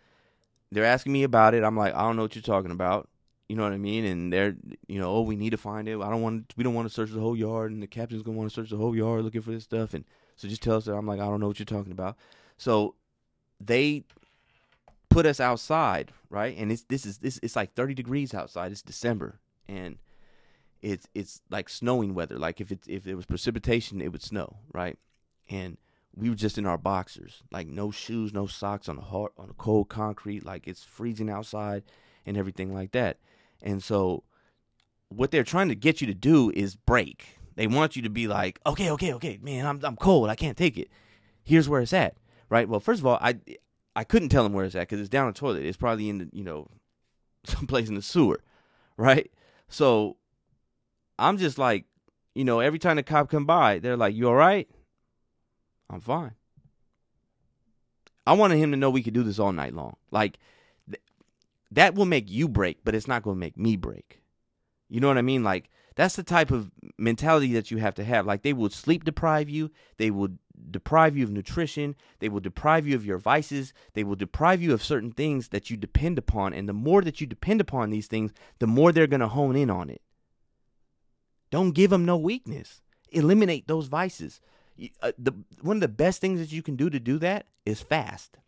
they're 0.72 0.84
asking 0.84 1.12
me 1.12 1.22
about 1.22 1.54
it. 1.54 1.62
I'm 1.62 1.76
like, 1.76 1.94
I 1.94 2.00
don't 2.02 2.16
know 2.16 2.22
what 2.22 2.34
you're 2.34 2.42
talking 2.42 2.70
about. 2.70 3.08
You 3.48 3.56
know 3.56 3.64
what 3.64 3.72
I 3.72 3.78
mean? 3.78 4.06
And 4.06 4.32
they're, 4.32 4.56
you 4.88 4.98
know, 4.98 5.16
oh, 5.16 5.20
we 5.20 5.36
need 5.36 5.50
to 5.50 5.58
find 5.58 5.86
it. 5.86 6.00
I 6.00 6.10
don't 6.10 6.22
want, 6.22 6.54
we 6.56 6.64
don't 6.64 6.74
want 6.74 6.88
to 6.88 6.94
search 6.94 7.10
the 7.10 7.20
whole 7.20 7.36
yard, 7.36 7.70
and 7.70 7.82
the 7.82 7.86
captain's 7.86 8.22
gonna 8.22 8.38
want 8.38 8.50
to 8.50 8.54
search 8.54 8.70
the 8.70 8.78
whole 8.78 8.96
yard 8.96 9.22
looking 9.22 9.42
for 9.42 9.50
this 9.50 9.64
stuff. 9.64 9.92
And 9.92 10.04
so 10.36 10.48
just 10.48 10.62
tell 10.62 10.76
us 10.76 10.86
that. 10.86 10.94
I'm 10.94 11.06
like, 11.06 11.20
I 11.20 11.24
don't 11.24 11.40
know 11.40 11.48
what 11.48 11.58
you're 11.58 11.66
talking 11.66 11.92
about. 11.92 12.16
So 12.56 12.94
they 13.60 14.04
put 15.10 15.26
us 15.26 15.40
outside, 15.40 16.12
right? 16.30 16.56
And 16.56 16.72
it's 16.72 16.82
this 16.84 17.04
is 17.04 17.18
this 17.18 17.38
it's 17.42 17.56
like 17.56 17.74
30 17.74 17.92
degrees 17.94 18.32
outside. 18.32 18.72
It's 18.72 18.82
December, 18.82 19.38
and 19.68 19.98
it's 20.80 21.06
it's 21.14 21.42
like 21.50 21.68
snowing 21.68 22.14
weather. 22.14 22.38
Like 22.38 22.60
if 22.60 22.72
it 22.72 22.80
if 22.88 23.06
it 23.06 23.14
was 23.14 23.26
precipitation, 23.26 24.00
it 24.00 24.10
would 24.10 24.22
snow, 24.22 24.56
right? 24.72 24.98
And 25.50 25.76
we 26.14 26.28
were 26.28 26.36
just 26.36 26.58
in 26.58 26.66
our 26.66 26.78
boxers, 26.78 27.42
like 27.50 27.66
no 27.66 27.90
shoes, 27.90 28.32
no 28.32 28.46
socks 28.46 28.88
on 28.88 28.96
the 28.96 29.02
hard, 29.02 29.32
on 29.38 29.48
the 29.48 29.54
cold 29.54 29.88
concrete, 29.88 30.44
like 30.44 30.68
it's 30.68 30.84
freezing 30.84 31.30
outside 31.30 31.82
and 32.26 32.36
everything 32.36 32.74
like 32.74 32.92
that. 32.92 33.18
And 33.62 33.82
so 33.82 34.24
what 35.08 35.30
they're 35.30 35.44
trying 35.44 35.68
to 35.68 35.74
get 35.74 36.00
you 36.00 36.06
to 36.06 36.14
do 36.14 36.50
is 36.50 36.76
break. 36.76 37.38
They 37.54 37.66
want 37.66 37.96
you 37.96 38.02
to 38.02 38.10
be 38.10 38.28
like, 38.28 38.60
"Okay, 38.66 38.90
okay, 38.90 39.12
okay, 39.14 39.38
man, 39.42 39.66
I'm 39.66 39.80
I'm 39.84 39.96
cold. 39.96 40.28
I 40.30 40.34
can't 40.34 40.56
take 40.56 40.78
it. 40.78 40.88
Here's 41.42 41.68
where 41.68 41.80
it's 41.80 41.92
at." 41.92 42.16
Right? 42.48 42.68
Well, 42.68 42.80
first 42.80 43.00
of 43.00 43.06
all, 43.06 43.18
I 43.20 43.38
I 43.96 44.04
couldn't 44.04 44.30
tell 44.30 44.42
them 44.42 44.52
where 44.52 44.64
it's 44.64 44.74
at 44.74 44.88
cuz 44.88 45.00
it's 45.00 45.08
down 45.08 45.26
the 45.26 45.32
toilet. 45.32 45.64
It's 45.64 45.76
probably 45.76 46.08
in 46.08 46.18
the, 46.18 46.28
you 46.32 46.44
know, 46.44 46.68
someplace 47.44 47.88
in 47.88 47.94
the 47.94 48.02
sewer, 48.02 48.40
right? 48.96 49.30
So 49.68 50.16
I'm 51.18 51.38
just 51.38 51.58
like, 51.58 51.86
you 52.34 52.44
know, 52.44 52.60
every 52.60 52.78
time 52.78 52.96
the 52.96 53.02
cop 53.02 53.30
come 53.30 53.46
by, 53.46 53.78
they're 53.78 53.96
like, 53.96 54.14
"You 54.14 54.28
all 54.28 54.34
right?" 54.34 54.68
I'm 55.90 56.00
fine. 56.00 56.32
I 58.26 58.34
wanted 58.34 58.58
him 58.58 58.70
to 58.70 58.76
know 58.76 58.90
we 58.90 59.02
could 59.02 59.14
do 59.14 59.22
this 59.22 59.38
all 59.38 59.52
night 59.52 59.74
long. 59.74 59.96
Like 60.10 60.38
th- 60.88 61.02
that 61.72 61.94
will 61.94 62.04
make 62.04 62.30
you 62.30 62.48
break, 62.48 62.84
but 62.84 62.94
it's 62.94 63.08
not 63.08 63.22
going 63.22 63.36
to 63.36 63.40
make 63.40 63.58
me 63.58 63.76
break. 63.76 64.22
You 64.88 65.00
know 65.00 65.08
what 65.08 65.18
I 65.18 65.22
mean? 65.22 65.42
Like 65.42 65.70
that's 65.96 66.16
the 66.16 66.22
type 66.22 66.50
of 66.50 66.70
mentality 66.98 67.52
that 67.54 67.70
you 67.70 67.78
have 67.78 67.94
to 67.96 68.04
have. 68.04 68.26
Like 68.26 68.42
they 68.42 68.52
will 68.52 68.70
sleep 68.70 69.04
deprive 69.04 69.48
you, 69.48 69.70
they 69.96 70.10
will 70.10 70.28
deprive 70.70 71.16
you 71.16 71.24
of 71.24 71.30
nutrition, 71.30 71.96
they 72.20 72.28
will 72.28 72.40
deprive 72.40 72.86
you 72.86 72.94
of 72.94 73.04
your 73.04 73.18
vices, 73.18 73.72
they 73.94 74.04
will 74.04 74.16
deprive 74.16 74.62
you 74.62 74.72
of 74.72 74.84
certain 74.84 75.10
things 75.10 75.48
that 75.48 75.70
you 75.70 75.76
depend 75.76 76.18
upon, 76.18 76.54
and 76.54 76.68
the 76.68 76.72
more 76.72 77.02
that 77.02 77.20
you 77.20 77.26
depend 77.26 77.60
upon 77.60 77.90
these 77.90 78.06
things, 78.06 78.32
the 78.58 78.66
more 78.66 78.92
they're 78.92 79.06
going 79.06 79.20
to 79.20 79.28
hone 79.28 79.56
in 79.56 79.70
on 79.70 79.90
it. 79.90 80.02
Don't 81.50 81.72
give 81.72 81.90
them 81.90 82.04
no 82.04 82.16
weakness. 82.16 82.80
Eliminate 83.10 83.66
those 83.66 83.88
vices. 83.88 84.40
Uh, 85.00 85.12
the 85.18 85.32
one 85.60 85.76
of 85.76 85.80
the 85.80 85.88
best 85.88 86.20
things 86.20 86.40
that 86.40 86.52
you 86.52 86.62
can 86.62 86.76
do 86.76 86.90
to 86.90 86.98
do 86.98 87.18
that 87.18 87.46
is 87.64 87.80
fast. 87.80 88.38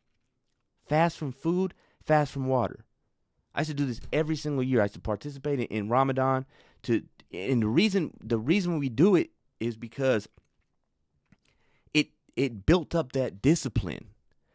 Fast 0.87 1.17
from 1.17 1.33
food, 1.33 1.75
fast 2.05 2.33
from 2.33 2.47
water. 2.47 2.85
I 3.55 3.61
used 3.61 3.71
to 3.71 3.75
do 3.75 3.87
this 3.87 4.01
every 4.13 4.37
single 4.37 4.63
year. 4.63 4.81
I 4.81 4.85
used 4.85 4.95
to 4.95 5.01
participate 5.01 5.61
in, 5.61 5.67
in 5.67 5.89
Ramadan. 5.89 6.47
To 6.85 7.03
and 7.33 7.63
the 7.63 7.69
reason 7.69 8.13
the 8.23 8.39
reason 8.39 8.79
we 8.79 8.89
do 8.89 9.17
it 9.17 9.31
is 9.61 9.77
because 9.77 10.29
it 11.93 12.09
it 12.37 12.67
built 12.67 12.95
up 12.95 13.13
that 13.13 13.43
discipline 13.43 14.09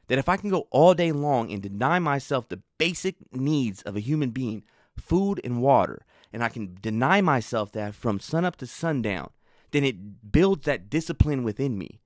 that 0.07 0.19
if 0.19 0.27
I 0.27 0.37
can 0.37 0.49
go 0.49 0.67
all 0.71 0.93
day 0.93 1.11
long 1.11 1.51
and 1.51 1.61
deny 1.61 1.99
myself 1.99 2.49
the 2.49 2.61
basic 2.77 3.15
needs 3.31 3.81
of 3.83 3.95
a 3.95 4.01
human 4.01 4.31
being, 4.31 4.63
food 4.97 5.39
and 5.43 5.61
water, 5.61 6.03
and 6.33 6.43
I 6.43 6.49
can 6.49 6.77
deny 6.81 7.21
myself 7.21 7.71
that 7.73 7.95
from 7.95 8.19
sunup 8.19 8.55
to 8.57 8.67
sundown, 8.67 9.29
then 9.71 9.83
it 9.83 10.31
builds 10.31 10.65
that 10.65 10.89
discipline 10.89 11.43
within 11.43 11.77
me. 11.77 12.01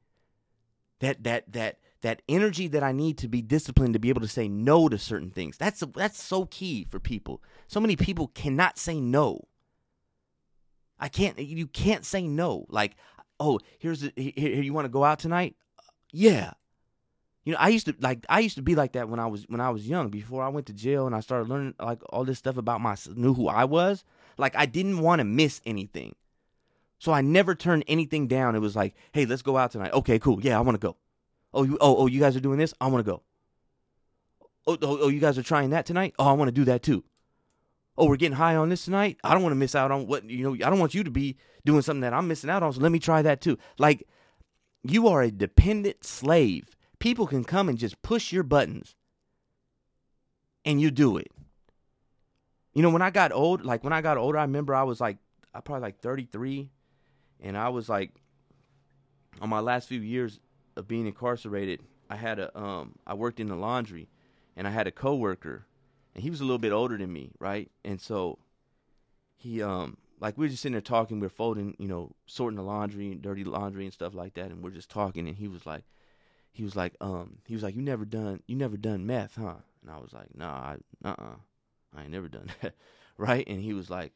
That 0.99 1.23
that 1.23 1.51
that 1.51 1.79
that 2.01 2.21
energy 2.27 2.67
that 2.67 2.83
I 2.83 2.91
need 2.91 3.17
to 3.19 3.27
be 3.27 3.41
disciplined 3.41 3.93
to 3.93 3.99
be 3.99 4.09
able 4.09 4.21
to 4.21 4.27
say 4.27 4.47
no 4.47 4.89
to 4.89 4.97
certain 4.97 5.31
things. 5.31 5.57
That's 5.57 5.83
that's 5.95 6.21
so 6.21 6.45
key 6.45 6.85
for 6.89 6.99
people. 6.99 7.41
So 7.67 7.79
many 7.79 7.95
people 7.95 8.27
cannot 8.27 8.77
say 8.77 8.99
no. 8.99 9.47
I 10.99 11.09
can't 11.09 11.39
you 11.39 11.67
can't 11.67 12.05
say 12.05 12.27
no. 12.27 12.65
Like, 12.69 12.95
"Oh, 13.39 13.59
here's 13.79 14.03
a, 14.03 14.11
here, 14.15 14.61
you 14.61 14.73
want 14.73 14.85
to 14.85 14.89
go 14.89 15.03
out 15.03 15.19
tonight?" 15.19 15.55
Yeah. 16.11 16.51
You 17.45 17.53
know, 17.53 17.59
I 17.59 17.69
used 17.69 17.87
to 17.87 17.95
like 17.99 18.25
I 18.29 18.39
used 18.39 18.55
to 18.55 18.61
be 18.61 18.75
like 18.75 18.93
that 18.93 19.09
when 19.09 19.19
I 19.19 19.27
was 19.27 19.43
when 19.49 19.59
I 19.59 19.69
was 19.69 19.87
young 19.87 20.09
before 20.09 20.43
I 20.43 20.49
went 20.49 20.67
to 20.67 20.73
jail 20.73 21.05
and 21.05 21.15
I 21.15 21.19
started 21.19 21.49
learning 21.49 21.73
like 21.79 21.99
all 22.09 22.23
this 22.23 22.39
stuff 22.39 22.57
about 22.57 22.79
my 22.79 22.95
knew 23.15 23.33
who 23.33 23.47
I 23.47 23.65
was. 23.65 24.05
Like 24.37 24.55
I 24.55 24.65
didn't 24.65 24.99
want 24.99 25.19
to 25.19 25.25
miss 25.25 25.59
anything. 25.65 26.15
So 27.03 27.11
I 27.11 27.19
never 27.19 27.53
turned 27.53 27.83
anything 27.89 28.27
down. 28.29 28.55
It 28.55 28.59
was 28.59 28.77
like, 28.77 28.95
hey, 29.11 29.25
let's 29.25 29.41
go 29.41 29.57
out 29.57 29.71
tonight. 29.71 29.91
Okay, 29.91 30.19
cool. 30.19 30.39
Yeah, 30.39 30.57
I 30.57 30.61
want 30.61 30.79
to 30.79 30.87
go. 30.87 30.95
Oh, 31.53 31.63
you, 31.63 31.77
oh, 31.81 31.97
oh, 31.97 32.07
you 32.07 32.21
guys 32.21 32.33
are 32.37 32.39
doing 32.39 32.57
this. 32.57 32.73
I 32.79 32.87
want 32.87 33.05
to 33.05 33.11
go. 33.11 33.23
Oh, 34.65 34.77
oh, 34.81 34.99
oh, 35.01 35.07
you 35.09 35.19
guys 35.19 35.37
are 35.37 35.43
trying 35.43 35.71
that 35.71 35.85
tonight. 35.85 36.15
Oh, 36.17 36.25
I 36.25 36.31
want 36.31 36.47
to 36.47 36.53
do 36.53 36.63
that 36.63 36.81
too. 36.81 37.03
Oh, 37.97 38.07
we're 38.07 38.15
getting 38.15 38.37
high 38.37 38.55
on 38.55 38.69
this 38.69 38.85
tonight. 38.85 39.17
I 39.21 39.33
don't 39.33 39.43
want 39.43 39.51
to 39.51 39.57
miss 39.57 39.75
out 39.75 39.91
on 39.91 40.07
what 40.07 40.29
you 40.29 40.45
know. 40.45 40.53
I 40.53 40.69
don't 40.69 40.79
want 40.79 40.93
you 40.93 41.03
to 41.03 41.11
be 41.11 41.35
doing 41.65 41.81
something 41.81 41.99
that 41.99 42.13
I'm 42.13 42.29
missing 42.29 42.49
out 42.49 42.63
on. 42.63 42.71
So 42.71 42.79
let 42.79 42.93
me 42.93 42.99
try 42.99 43.21
that 43.21 43.41
too. 43.41 43.57
Like, 43.77 44.07
you 44.81 45.09
are 45.09 45.23
a 45.23 45.29
dependent 45.29 46.05
slave. 46.05 46.69
People 46.99 47.27
can 47.27 47.43
come 47.43 47.67
and 47.67 47.77
just 47.77 48.01
push 48.01 48.31
your 48.31 48.43
buttons, 48.43 48.95
and 50.63 50.79
you 50.79 50.89
do 50.89 51.17
it. 51.17 51.27
You 52.73 52.81
know, 52.81 52.91
when 52.91 53.01
I 53.01 53.09
got 53.09 53.33
old, 53.33 53.65
like 53.65 53.83
when 53.83 53.91
I 53.91 53.99
got 53.99 54.17
older, 54.17 54.37
I 54.37 54.43
remember 54.43 54.73
I 54.73 54.83
was 54.83 55.01
like, 55.01 55.17
I 55.53 55.59
probably 55.59 55.81
like 55.81 55.99
33 55.99 56.69
and 57.43 57.57
I 57.57 57.69
was 57.69 57.89
like, 57.89 58.11
on 59.41 59.49
my 59.49 59.59
last 59.59 59.87
few 59.87 59.99
years 59.99 60.39
of 60.75 60.87
being 60.87 61.05
incarcerated, 61.07 61.81
I 62.09 62.15
had 62.15 62.39
a 62.39 62.57
um 62.57 62.95
I 63.05 63.13
worked 63.13 63.39
in 63.39 63.47
the 63.47 63.55
laundry 63.55 64.09
and 64.55 64.67
I 64.67 64.71
had 64.71 64.87
a 64.87 64.91
coworker 64.91 65.65
and 66.15 66.23
he 66.23 66.29
was 66.29 66.41
a 66.41 66.43
little 66.43 66.59
bit 66.59 66.71
older 66.71 66.97
than 66.97 67.11
me, 67.11 67.31
right? 67.39 67.71
And 67.83 67.99
so 67.99 68.39
he 69.35 69.61
um 69.61 69.97
like 70.19 70.37
we 70.37 70.45
were 70.45 70.49
just 70.49 70.61
sitting 70.61 70.73
there 70.73 70.81
talking, 70.81 71.19
we 71.19 71.27
are 71.27 71.29
folding, 71.29 71.75
you 71.79 71.87
know, 71.87 72.11
sorting 72.27 72.57
the 72.57 72.63
laundry, 72.63 73.15
dirty 73.15 73.43
laundry 73.43 73.83
and 73.85 73.93
stuff 73.93 74.13
like 74.13 74.35
that, 74.35 74.51
and 74.51 74.63
we're 74.63 74.69
just 74.71 74.89
talking 74.89 75.27
and 75.27 75.37
he 75.37 75.47
was 75.47 75.65
like 75.65 75.83
he 76.51 76.63
was 76.63 76.75
like, 76.75 76.95
um, 77.01 77.39
he 77.47 77.55
was 77.55 77.63
like, 77.63 77.75
You 77.75 77.81
never 77.81 78.05
done 78.05 78.41
you 78.47 78.55
never 78.55 78.77
done 78.77 79.05
meth, 79.05 79.35
huh? 79.35 79.55
And 79.81 79.91
I 79.91 79.97
was 79.97 80.13
like, 80.13 80.35
Nah, 80.35 80.53
I 80.53 80.77
uh 81.03 81.15
uh 81.17 81.35
I 81.95 82.03
ain't 82.03 82.11
never 82.11 82.29
done 82.29 82.51
that. 82.61 82.75
right? 83.17 83.47
And 83.47 83.61
he 83.61 83.73
was 83.73 83.89
like 83.89 84.13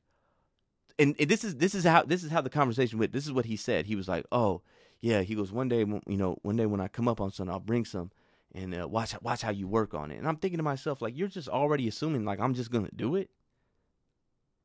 and, 0.99 1.15
this 1.17 1.43
is 1.43 1.55
this 1.55 1.75
is 1.75 1.83
how 1.83 2.03
this 2.03 2.23
is 2.23 2.31
how 2.31 2.41
the 2.41 2.49
conversation 2.49 2.99
went. 2.99 3.11
This 3.11 3.25
is 3.25 3.31
what 3.31 3.45
he 3.45 3.55
said. 3.55 3.85
He 3.85 3.95
was 3.95 4.07
like, 4.07 4.25
"Oh, 4.31 4.61
yeah." 5.01 5.21
He 5.21 5.35
goes, 5.35 5.51
"One 5.51 5.69
day, 5.69 5.79
you 5.79 6.17
know, 6.17 6.37
one 6.41 6.55
day 6.55 6.65
when 6.65 6.81
I 6.81 6.87
come 6.87 7.07
up 7.07 7.21
on 7.21 7.31
something, 7.31 7.53
I'll 7.53 7.59
bring 7.59 7.85
some, 7.85 8.11
and 8.53 8.73
uh, 8.73 8.87
watch 8.87 9.15
watch 9.21 9.41
how 9.41 9.51
you 9.51 9.67
work 9.67 9.93
on 9.93 10.11
it." 10.11 10.17
And 10.17 10.27
I'm 10.27 10.37
thinking 10.37 10.57
to 10.57 10.63
myself, 10.63 11.01
like, 11.01 11.17
you're 11.17 11.27
just 11.27 11.49
already 11.49 11.87
assuming 11.87 12.25
like 12.25 12.39
I'm 12.39 12.53
just 12.53 12.71
gonna 12.71 12.89
do 12.95 13.15
it. 13.15 13.29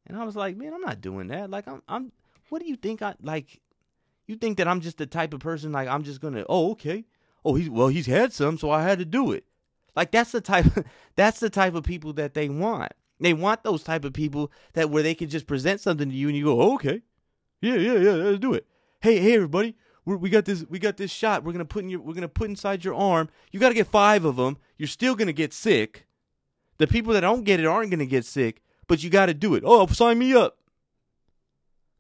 And 0.06 0.18
I 0.18 0.24
was 0.24 0.36
like, 0.36 0.56
man, 0.56 0.74
I'm 0.74 0.80
not 0.80 1.00
doing 1.00 1.28
that. 1.28 1.50
Like, 1.50 1.68
I'm 1.68 1.82
I'm. 1.88 2.12
What 2.48 2.60
do 2.60 2.68
you 2.68 2.76
think 2.76 3.02
I 3.02 3.14
like? 3.22 3.60
You 4.26 4.36
think 4.36 4.58
that 4.58 4.68
I'm 4.68 4.80
just 4.80 4.98
the 4.98 5.06
type 5.06 5.34
of 5.34 5.40
person 5.40 5.72
like 5.72 5.88
I'm 5.88 6.02
just 6.02 6.20
gonna? 6.20 6.44
Oh, 6.48 6.72
okay. 6.72 7.04
Oh, 7.44 7.54
he's 7.54 7.68
well, 7.70 7.88
he's 7.88 8.06
had 8.06 8.32
some, 8.32 8.58
so 8.58 8.70
I 8.70 8.82
had 8.82 8.98
to 8.98 9.04
do 9.04 9.32
it. 9.32 9.44
Like 9.94 10.10
that's 10.10 10.32
the 10.32 10.40
type. 10.40 10.66
that's 11.16 11.40
the 11.40 11.50
type 11.50 11.74
of 11.74 11.84
people 11.84 12.14
that 12.14 12.34
they 12.34 12.48
want. 12.48 12.92
They 13.20 13.32
want 13.32 13.62
those 13.62 13.82
type 13.82 14.04
of 14.04 14.12
people 14.12 14.50
that 14.72 14.90
where 14.90 15.02
they 15.02 15.14
can 15.14 15.28
just 15.28 15.46
present 15.46 15.80
something 15.80 16.08
to 16.08 16.14
you 16.14 16.28
and 16.28 16.36
you 16.36 16.44
go, 16.44 16.60
oh, 16.60 16.74
okay, 16.74 17.02
yeah, 17.60 17.76
yeah, 17.76 17.94
yeah, 17.94 18.10
let's 18.12 18.38
do 18.38 18.54
it. 18.54 18.66
Hey, 19.00 19.18
hey, 19.18 19.34
everybody, 19.34 19.76
we're, 20.04 20.16
we 20.16 20.30
got 20.30 20.44
this, 20.44 20.64
we 20.68 20.78
got 20.78 20.96
this 20.96 21.10
shot. 21.10 21.44
We're 21.44 21.52
gonna 21.52 21.64
put 21.64 21.84
in 21.84 21.90
your, 21.90 22.00
we're 22.00 22.14
gonna 22.14 22.28
put 22.28 22.50
inside 22.50 22.84
your 22.84 22.94
arm. 22.94 23.28
You 23.52 23.60
got 23.60 23.68
to 23.68 23.74
get 23.74 23.86
five 23.86 24.24
of 24.24 24.36
them. 24.36 24.58
You're 24.76 24.88
still 24.88 25.14
gonna 25.14 25.32
get 25.32 25.52
sick. 25.52 26.06
The 26.78 26.86
people 26.86 27.12
that 27.12 27.20
don't 27.20 27.44
get 27.44 27.60
it 27.60 27.66
aren't 27.66 27.90
gonna 27.90 28.06
get 28.06 28.24
sick, 28.24 28.62
but 28.88 29.02
you 29.02 29.10
got 29.10 29.26
to 29.26 29.34
do 29.34 29.54
it. 29.54 29.62
Oh, 29.64 29.86
sign 29.86 30.18
me 30.18 30.34
up. 30.34 30.58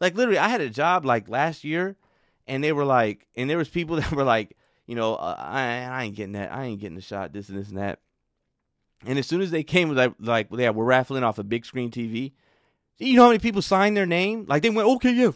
Like 0.00 0.16
literally, 0.16 0.38
I 0.38 0.48
had 0.48 0.60
a 0.60 0.68
job 0.68 1.04
like 1.04 1.28
last 1.28 1.62
year, 1.62 1.96
and 2.48 2.64
they 2.64 2.72
were 2.72 2.84
like, 2.84 3.28
and 3.36 3.48
there 3.48 3.58
was 3.58 3.68
people 3.68 3.96
that 4.00 4.10
were 4.10 4.24
like, 4.24 4.56
you 4.86 4.96
know, 4.96 5.14
uh, 5.14 5.36
I, 5.38 5.84
I 5.84 6.04
ain't 6.04 6.16
getting 6.16 6.32
that. 6.32 6.52
I 6.52 6.64
ain't 6.64 6.80
getting 6.80 6.96
the 6.96 7.02
shot. 7.02 7.32
This 7.32 7.48
and 7.48 7.58
this 7.58 7.68
and 7.68 7.78
that. 7.78 8.00
And 9.06 9.18
as 9.18 9.26
soon 9.26 9.40
as 9.40 9.50
they 9.50 9.62
came, 9.62 9.94
like, 9.94 10.14
like 10.20 10.48
yeah, 10.52 10.70
we're 10.70 10.84
raffling 10.84 11.24
off 11.24 11.38
a 11.38 11.44
big 11.44 11.64
screen 11.64 11.90
TV. 11.90 12.32
You 12.98 13.16
know 13.16 13.22
how 13.22 13.28
many 13.28 13.40
people 13.40 13.62
signed 13.62 13.96
their 13.96 14.06
name? 14.06 14.44
Like 14.46 14.62
they 14.62 14.70
went, 14.70 14.88
okay, 14.88 15.12
yeah. 15.12 15.32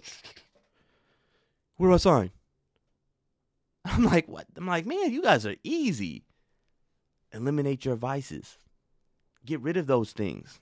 Where 1.76 1.90
do 1.90 1.94
I 1.94 1.98
sign? 1.98 2.30
I'm 3.84 4.04
like, 4.04 4.28
what? 4.28 4.46
I'm 4.56 4.66
like, 4.66 4.86
man, 4.86 5.12
you 5.12 5.22
guys 5.22 5.46
are 5.46 5.56
easy. 5.62 6.24
Eliminate 7.32 7.84
your 7.84 7.96
vices. 7.96 8.58
Get 9.44 9.60
rid 9.60 9.76
of 9.76 9.86
those 9.86 10.12
things. 10.12 10.60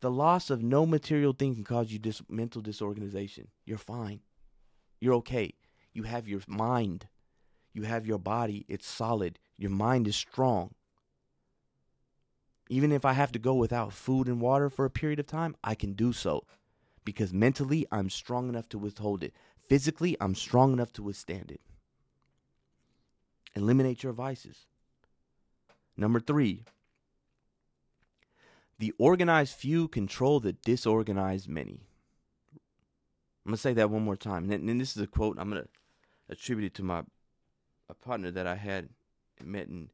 The 0.00 0.10
loss 0.10 0.50
of 0.50 0.62
no 0.62 0.86
material 0.86 1.32
thing 1.32 1.54
can 1.54 1.64
cause 1.64 1.90
you 1.90 1.98
dis- 1.98 2.22
mental 2.28 2.62
disorganization. 2.62 3.48
You're 3.64 3.78
fine. 3.78 4.20
You're 5.00 5.14
okay. 5.14 5.54
You 5.92 6.04
have 6.04 6.28
your 6.28 6.40
mind. 6.46 7.08
You 7.72 7.82
have 7.82 8.06
your 8.06 8.18
body. 8.18 8.64
It's 8.68 8.86
solid. 8.86 9.38
Your 9.56 9.70
mind 9.70 10.06
is 10.06 10.14
strong. 10.14 10.74
Even 12.68 12.92
if 12.92 13.04
I 13.04 13.14
have 13.14 13.32
to 13.32 13.38
go 13.38 13.54
without 13.54 13.92
food 13.92 14.26
and 14.26 14.40
water 14.40 14.68
for 14.68 14.84
a 14.84 14.90
period 14.90 15.18
of 15.18 15.26
time, 15.26 15.56
I 15.64 15.74
can 15.74 15.94
do 15.94 16.12
so 16.12 16.44
because 17.04 17.32
mentally 17.32 17.86
I'm 17.90 18.10
strong 18.10 18.48
enough 18.48 18.68
to 18.70 18.78
withhold 18.78 19.22
it. 19.22 19.32
Physically, 19.68 20.16
I'm 20.20 20.34
strong 20.34 20.72
enough 20.72 20.92
to 20.94 21.02
withstand 21.02 21.50
it. 21.50 21.60
Eliminate 23.54 24.02
your 24.02 24.12
vices. 24.12 24.66
Number 25.96 26.20
three, 26.20 26.64
the 28.78 28.92
organized 28.98 29.54
few 29.54 29.88
control 29.88 30.38
the 30.38 30.52
disorganized 30.52 31.48
many. 31.48 31.80
I'm 33.44 33.50
going 33.50 33.56
to 33.56 33.62
say 33.62 33.72
that 33.72 33.90
one 33.90 34.02
more 34.02 34.16
time. 34.16 34.50
And, 34.50 34.68
then, 34.68 34.78
this 34.78 34.96
is 34.96 35.02
a 35.02 35.06
quote 35.06 35.38
I'm 35.38 35.50
going 35.50 35.62
to 35.62 35.68
attribute 36.28 36.66
it 36.66 36.74
to 36.74 36.82
my 36.82 37.02
a 37.88 37.94
partner 37.94 38.30
that 38.30 38.46
I 38.46 38.54
had 38.54 38.90
met 39.42 39.68
in, 39.68 39.88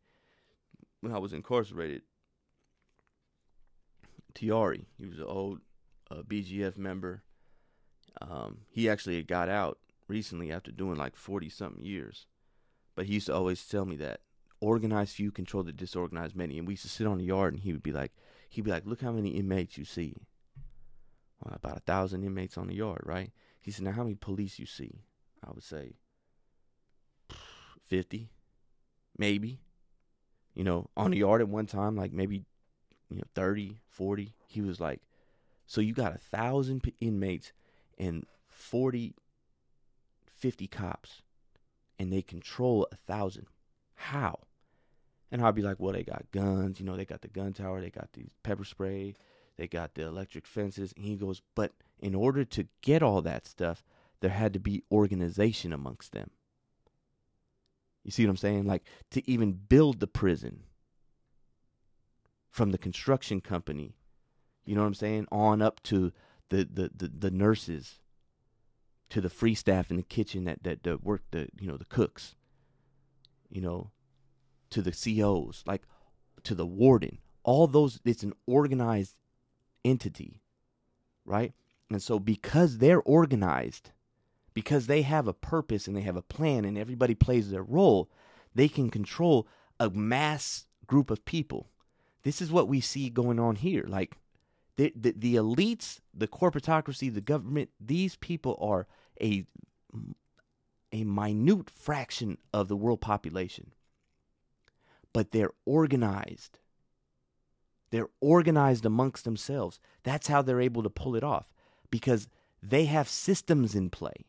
when 1.01 1.13
I 1.13 1.19
was 1.19 1.33
incarcerated. 1.33 2.03
Tiari. 4.35 4.87
He 4.99 5.07
was 5.07 5.19
an 5.19 5.25
old 5.25 5.61
uh, 6.11 6.23
BGF 6.23 6.77
member. 6.77 7.23
Um, 8.21 8.59
he 8.71 8.89
actually 8.89 9.23
got 9.23 9.49
out 9.49 9.79
recently 10.09 10.53
after 10.53 10.71
doing 10.71 10.97
like 10.97 11.17
40 11.17 11.49
something 11.49 11.85
years. 11.85 12.27
But 12.95 13.07
he 13.07 13.15
used 13.15 13.27
to 13.27 13.35
always 13.35 13.65
tell 13.67 13.85
me 13.85 13.97
that 13.97 14.21
organized 14.61 15.17
few 15.17 15.31
control 15.31 15.63
the 15.63 15.73
disorganized 15.73 16.37
many. 16.37 16.59
And 16.59 16.67
we 16.67 16.75
used 16.75 16.85
to 16.85 16.89
sit 16.89 17.07
on 17.07 17.19
the 17.19 17.25
yard 17.25 17.55
and 17.55 17.63
he 17.63 17.73
would 17.73 17.83
be 17.83 17.93
like, 17.93 18.13
he'd 18.49 18.63
be 18.63 18.71
like, 18.71 18.87
look 18.87 19.01
how 19.01 19.13
many 19.13 19.31
inmates 19.31 19.77
you 19.77 19.85
see. 19.85 20.15
Well, 21.43 21.55
about 21.55 21.79
a 21.79 21.81
thousand 21.81 22.25
inmates 22.25 22.57
on 22.57 22.69
the 22.69 22.75
yard, 22.75 23.03
right? 23.05 23.33
He 23.61 23.71
said, 23.71 23.85
now 23.85 23.93
how 23.93 24.05
many 24.05 24.15
police 24.15 24.59
you 24.59 24.67
see? 24.67 25.03
I 25.47 25.51
would 25.51 25.65
say 25.65 25.95
50, 27.87 28.31
maybe. 29.19 29.61
You 30.55 30.63
know, 30.63 30.89
on 30.97 31.11
the 31.11 31.19
yard 31.19 31.41
at 31.41 31.49
one 31.49 31.67
time, 31.67 31.97
like 31.97 32.13
maybe 32.13 32.45
you 33.11 33.17
know 33.17 33.25
30 33.35 33.79
40 33.89 34.35
he 34.47 34.61
was 34.61 34.81
like 34.81 35.01
so 35.67 35.81
you 35.81 35.93
got 35.93 36.15
a 36.15 36.19
thousand 36.19 36.83
inmates 37.01 37.53
and 37.99 38.27
40 38.49 39.15
50 40.45 40.67
cops 40.67 41.23
and 41.99 42.13
they 42.13 42.23
control 42.23 42.87
a 42.93 42.97
thousand. 42.97 43.47
How? 43.95 44.41
And 45.33 45.43
i'd 45.43 45.55
be 45.55 45.63
like 45.63 45.81
well 45.81 45.93
they 45.93 46.03
got 46.03 46.31
guns 46.33 46.79
you 46.79 46.87
know 46.87 46.97
they 46.97 47.05
got 47.05 47.23
the 47.23 47.29
gun 47.29 47.53
tower 47.53 47.81
they 47.81 47.91
got 47.91 48.13
the 48.13 48.27
pepper 48.43 48.65
spray 48.65 49.15
they 49.57 49.67
got 49.67 49.95
the 49.95 50.03
electric 50.03 50.47
fences. 50.47 50.93
And 50.97 51.05
he 51.05 51.17
goes 51.17 51.41
but 51.55 51.73
in 51.99 52.15
order 52.15 52.45
to 52.45 52.67
get 52.83 53.03
all 53.03 53.23
that 53.23 53.47
stuff 53.47 53.83
there 54.21 54.31
had 54.31 54.53
to 54.53 54.59
be 54.59 54.83
organization 54.93 55.73
amongst 55.73 56.13
them. 56.13 56.31
You 58.03 58.11
see 58.11 58.25
what 58.25 58.31
i'm 58.31 58.37
saying? 58.37 58.67
Like 58.67 58.85
to 59.13 59.29
even 59.29 59.53
build 59.53 60.01
the 60.01 60.07
prison 60.07 60.65
from 62.55 62.71
the 62.71 62.79
construction 62.79 63.41
company, 63.41 63.97
you 64.65 64.77
know 64.77 64.83
what 64.83 64.87
I'm 64.87 64.95
saying, 64.95 65.27
on 65.33 65.61
up 65.61 65.83
to 65.83 66.13
the 66.51 66.59
the 66.59 66.89
the, 66.95 67.09
the 67.09 67.31
nurses, 67.33 67.99
to 69.11 69.21
the 69.21 69.29
free 69.29 69.57
staff 69.57 69.91
in 69.91 69.97
the 69.97 70.05
kitchen 70.05 70.45
that 70.45 70.63
that, 70.63 70.85
that 70.85 71.03
work 71.03 71.23
the 71.33 71.49
you 71.59 71.67
know 71.67 71.77
the 71.77 71.85
cooks, 71.85 72.37
you 73.51 73.61
know, 73.61 73.91
to 74.71 74.83
the 74.83 74.93
COs, 74.93 75.65
like 75.67 75.83
to 76.45 76.55
the 76.55 76.65
warden. 76.65 77.19
All 77.43 77.67
those 77.67 77.99
it's 78.05 78.23
an 78.23 78.35
organized 78.47 79.17
entity, 79.85 80.41
right? 81.25 81.55
And 81.91 82.01
so 82.01 82.21
because 82.21 82.79
they're 82.79 83.03
organized, 83.03 83.91
because 84.55 84.87
they 84.87 85.03
have 85.03 85.27
a 85.27 85.35
purpose 85.35 85.89
and 85.89 85.97
they 85.97 86.03
have 86.03 86.17
a 86.17 86.23
plan 86.23 86.65
and 86.65 86.79
everybody 86.79 87.17
plays 87.17 87.51
their 87.51 87.65
role, 87.65 88.09
they 88.55 88.69
can 88.69 88.91
control 88.91 89.49
a 89.81 89.91
mass 89.91 90.67
group 90.87 91.11
of 91.11 91.25
people 91.25 91.73
this 92.25 92.43
is 92.43 92.51
what 92.51 92.69
we 92.69 92.81
see 92.81 93.09
going 93.11 93.39
on 93.39 93.57
here. 93.57 93.85
Like 93.87 94.17
the, 94.77 94.93
the, 94.97 95.15
the 95.17 95.35
elites, 95.37 96.01
the 96.13 96.27
corporatocracy, 96.27 97.13
the 97.13 97.21
government, 97.21 97.71
these 97.79 98.17
people 98.17 98.59
are 98.61 98.87
a 99.21 99.47
a 100.93 101.05
minute 101.05 101.71
fraction 101.71 102.39
of 102.53 102.69
the 102.69 102.77
world 102.77 103.01
population. 103.01 103.73
But 105.13 105.33
they're 105.33 105.53
organized. 105.65 106.59
They're 107.91 108.09
organized 108.21 108.87
amongst 108.87 109.25
themselves. 109.25 109.81
That's 110.05 110.29
how 110.29 110.43
they're 110.43 110.61
able 110.61 110.83
to 110.85 110.91
pull 110.91 111.17
it 111.17 111.25
off 111.25 111.53
because 111.91 112.29
they 112.63 112.87
have 112.87 113.09
systems 113.09 113.75
in 113.75 113.91
play. 113.91 114.25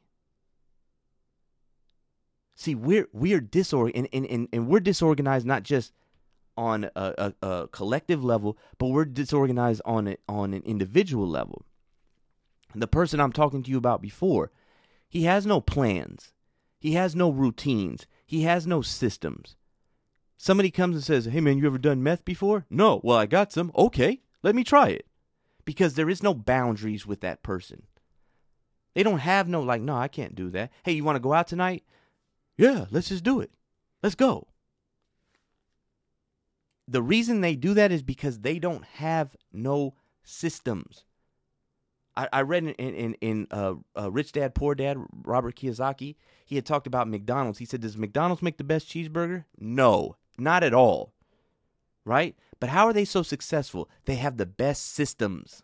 See, 2.56 2.76
we're 2.76 3.08
we're 3.14 3.42
disorganized 3.42 3.98
and, 3.98 4.26
and, 4.26 4.32
and, 4.32 4.48
and 4.52 4.68
we're 4.68 4.80
disorganized 4.80 5.46
not 5.46 5.64
just 5.64 5.94
on 6.58 6.90
a, 6.96 7.34
a, 7.42 7.48
a 7.48 7.68
collective 7.68 8.24
level, 8.24 8.58
but 8.78 8.88
we're 8.88 9.06
disorganized 9.06 9.82
on 9.86 10.08
it 10.08 10.22
on 10.28 10.54
an 10.54 10.64
individual 10.64 11.28
level. 11.28 11.66
The 12.74 12.88
person 12.88 13.20
I'm 13.20 13.32
talking 13.32 13.64
to 13.64 13.72
you 13.72 13.78
about 13.78 14.02
before, 14.02 14.52
he 15.08 15.24
has 15.24 15.46
no 15.46 15.62
plans. 15.62 16.34
He 16.80 16.94
has 16.94 17.16
no 17.16 17.30
routines. 17.30 18.06
He 18.26 18.42
has 18.44 18.68
no 18.68 18.82
systems. 18.82 19.56
Somebody 20.38 20.72
comes 20.72 20.96
and 20.96 21.04
says, 21.04 21.26
Hey 21.26 21.40
man, 21.40 21.58
you 21.58 21.66
ever 21.66 21.78
done 21.78 22.04
meth 22.04 22.26
before? 22.26 22.66
No. 22.70 23.00
Well, 23.04 23.18
I 23.18 23.26
got 23.26 23.52
some. 23.52 23.72
Okay, 23.76 24.22
let 24.44 24.56
me 24.56 24.64
try 24.64 24.90
it. 24.90 25.08
Because 25.64 25.96
there 25.96 26.10
is 26.10 26.22
no 26.22 26.34
boundaries 26.34 27.08
with 27.08 27.22
that 27.22 27.44
person. 27.44 27.84
They 28.94 29.04
don't 29.04 29.20
have 29.20 29.48
no, 29.48 29.62
like, 29.62 29.82
no, 29.82 29.96
I 29.96 30.08
can't 30.08 30.36
do 30.36 30.50
that. 30.52 30.72
Hey, 30.84 30.94
you 30.94 31.04
want 31.04 31.16
to 31.16 31.22
go 31.22 31.34
out 31.34 31.48
tonight? 31.48 31.84
Yeah, 32.58 32.86
let's 32.92 33.10
just 33.10 33.24
do 33.24 33.40
it. 33.40 33.52
Let's 34.04 34.16
go 34.16 34.48
the 36.88 37.02
reason 37.02 37.42
they 37.42 37.56
do 37.56 37.74
that 37.74 37.92
is 37.92 38.04
because 38.04 38.40
they 38.40 38.60
don't 38.60 38.86
have 38.86 39.36
no 39.52 39.96
systems. 40.24 41.06
I, 42.16 42.30
I 42.32 42.42
read 42.42 42.64
in 42.64 42.74
in, 42.74 43.14
in 43.16 43.48
uh, 43.52 43.76
uh, 43.98 44.12
Rich 44.12 44.34
Dad 44.34 44.56
Poor 44.56 44.76
Dad 44.76 44.98
Robert 45.24 45.56
Kiyosaki. 45.56 46.16
He 46.46 46.56
had 46.56 46.66
talked 46.66 46.88
about 46.88 47.10
McDonald's. 47.10 47.60
He 47.60 47.66
said, 47.66 47.82
"Does 47.82 47.98
McDonald's 47.98 48.42
make 48.42 48.58
the 48.58 48.64
best 48.64 48.88
cheeseburger? 48.88 49.46
No, 49.58 50.16
not 50.38 50.64
at 50.64 50.74
all. 50.74 51.14
Right? 52.06 52.36
But 52.60 52.70
how 52.70 52.86
are 52.88 52.94
they 52.94 53.06
so 53.06 53.24
successful? 53.24 53.90
They 54.06 54.16
have 54.16 54.38
the 54.38 54.46
best 54.46 54.94
systems. 54.94 55.64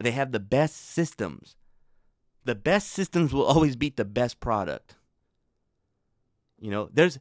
They 0.00 0.10
have 0.12 0.32
the 0.32 0.40
best 0.40 0.76
systems. 0.76 1.56
The 2.44 2.54
best 2.54 2.88
systems 2.88 3.32
will 3.32 3.44
always 3.44 3.76
beat 3.76 3.96
the 3.96 4.04
best 4.04 4.40
product. 4.40 4.96
You 6.58 6.70
know, 6.70 6.88
there's 6.92 7.18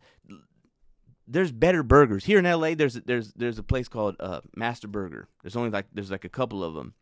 there's 1.27 1.51
better 1.51 1.83
burgers 1.83 2.25
here 2.25 2.39
in 2.39 2.45
LA. 2.45 2.75
There's 2.75 2.93
there's 2.93 3.33
there's 3.33 3.59
a 3.59 3.63
place 3.63 3.87
called 3.87 4.15
uh, 4.19 4.41
Master 4.55 4.87
Burger. 4.87 5.27
There's 5.41 5.55
only 5.55 5.69
like 5.69 5.85
there's 5.93 6.11
like 6.11 6.25
a 6.25 6.29
couple 6.29 6.63
of 6.63 6.73
them, 6.73 6.93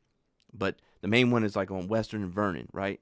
but 0.54 0.78
the 1.02 1.08
main 1.08 1.32
one 1.32 1.44
is 1.44 1.56
like 1.56 1.72
on 1.72 1.88
Western 1.88 2.24
and 2.24 2.34
Vernon, 2.34 2.68
right? 2.72 3.00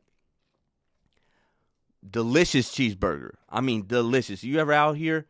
Delicious 2.09 2.73
cheeseburger. 2.73 3.35
I 3.49 3.61
mean, 3.61 3.85
delicious. 3.85 4.43
You 4.43 4.59
ever 4.59 4.73
out 4.73 4.97
here? 4.97 5.27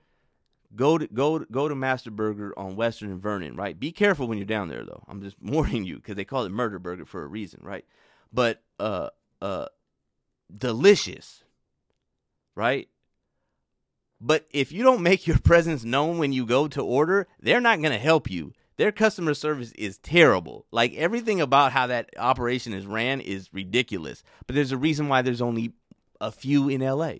Go 0.73 0.97
to 0.97 1.05
go 1.07 1.39
to, 1.39 1.45
go 1.51 1.67
to 1.67 1.75
Master 1.75 2.11
Burger 2.11 2.53
on 2.57 2.77
Western 2.77 3.11
and 3.11 3.21
Vernon, 3.21 3.55
right? 3.55 3.77
Be 3.77 3.91
careful 3.91 4.27
when 4.27 4.37
you're 4.37 4.45
down 4.45 4.69
there, 4.69 4.85
though. 4.85 5.03
I'm 5.07 5.21
just 5.21 5.35
warning 5.41 5.83
you 5.83 5.95
because 5.95 6.15
they 6.15 6.25
call 6.25 6.45
it 6.45 6.51
Murder 6.51 6.79
Burger 6.79 7.05
for 7.05 7.23
a 7.23 7.27
reason, 7.27 7.59
right? 7.63 7.85
But 8.31 8.61
uh 8.79 9.09
uh, 9.41 9.65
delicious, 10.55 11.43
right? 12.55 12.87
But 14.21 14.45
if 14.51 14.71
you 14.71 14.83
don't 14.83 15.01
make 15.01 15.25
your 15.25 15.39
presence 15.43 15.83
known 15.83 16.19
when 16.19 16.31
you 16.31 16.45
go 16.45 16.67
to 16.67 16.81
order, 16.81 17.27
they're 17.39 17.59
not 17.59 17.81
going 17.81 17.91
to 17.91 17.99
help 17.99 18.29
you. 18.29 18.53
Their 18.77 18.91
customer 18.91 19.33
service 19.33 19.71
is 19.73 19.97
terrible. 19.97 20.65
Like 20.71 20.93
everything 20.95 21.41
about 21.41 21.71
how 21.71 21.87
that 21.87 22.11
operation 22.17 22.73
is 22.73 22.85
ran 22.85 23.19
is 23.19 23.49
ridiculous. 23.51 24.23
But 24.47 24.55
there's 24.55 24.71
a 24.71 24.77
reason 24.77 25.07
why 25.07 25.21
there's 25.21 25.41
only 25.41 25.73
a 26.19 26.31
few 26.31 26.69
in 26.69 26.81
LA, 26.81 27.13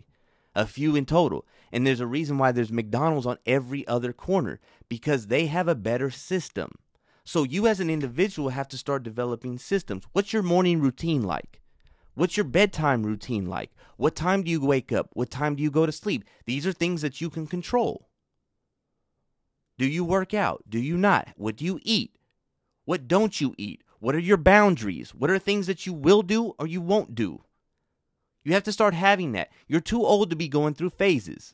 a 0.56 0.66
few 0.66 0.96
in 0.96 1.06
total. 1.06 1.46
And 1.72 1.86
there's 1.86 2.00
a 2.00 2.08
reason 2.08 2.38
why 2.38 2.52
there's 2.52 2.72
McDonald's 2.72 3.26
on 3.26 3.38
every 3.46 3.88
other 3.88 4.14
corner 4.14 4.60
because 4.90 5.28
they 5.28 5.48
have 5.48 5.68
a 5.68 5.76
better 5.76 6.10
system. 6.10 6.72
So 7.24 7.44
you 7.44 7.68
as 7.68 7.80
an 7.80 7.90
individual 7.90 8.50
have 8.50 8.68
to 8.70 8.78
start 8.78 9.04
developing 9.04 9.58
systems. 9.58 10.04
What's 10.12 10.34
your 10.34 10.44
morning 10.44 10.82
routine 10.82 11.22
like? 11.22 11.61
What's 12.14 12.36
your 12.36 12.44
bedtime 12.44 13.04
routine 13.04 13.46
like? 13.46 13.72
What 13.98 14.16
time 14.16 14.44
do 14.44 14.52
you 14.52 14.60
wake 14.60 14.92
up? 14.92 15.10
What 15.14 15.30
time 15.30 15.56
do 15.56 15.64
you 15.64 15.72
go 15.72 15.86
to 15.86 15.92
sleep? 15.92 16.24
These 16.46 16.68
are 16.68 16.74
things 16.74 17.02
that 17.02 17.22
you 17.22 17.30
can 17.30 17.48
control. 17.48 18.10
Do 19.78 19.86
you 19.86 20.04
work 20.04 20.34
out? 20.34 20.64
Do 20.68 20.80
you 20.80 20.98
not? 20.98 21.30
What 21.38 21.56
do 21.56 21.66
you 21.66 21.80
eat? 21.84 22.16
What 22.86 23.08
don't 23.08 23.40
you 23.40 23.56
eat? 23.58 23.84
What 24.00 24.16
are 24.16 24.20
your 24.20 24.38
boundaries? 24.38 25.16
What 25.16 25.30
are 25.30 25.40
things 25.40 25.68
that 25.68 25.86
you 25.86 25.94
will 25.94 26.22
do 26.22 26.54
or 26.60 26.68
you 26.68 26.82
won't 26.82 27.16
do? 27.16 27.44
You 28.44 28.54
have 28.54 28.64
to 28.64 28.72
start 28.72 28.94
having 28.94 29.32
that. 29.34 29.50
You're 29.68 29.80
too 29.80 30.04
old 30.04 30.30
to 30.32 30.36
be 30.36 30.48
going 30.48 30.74
through 30.74 30.90
phases. 30.90 31.54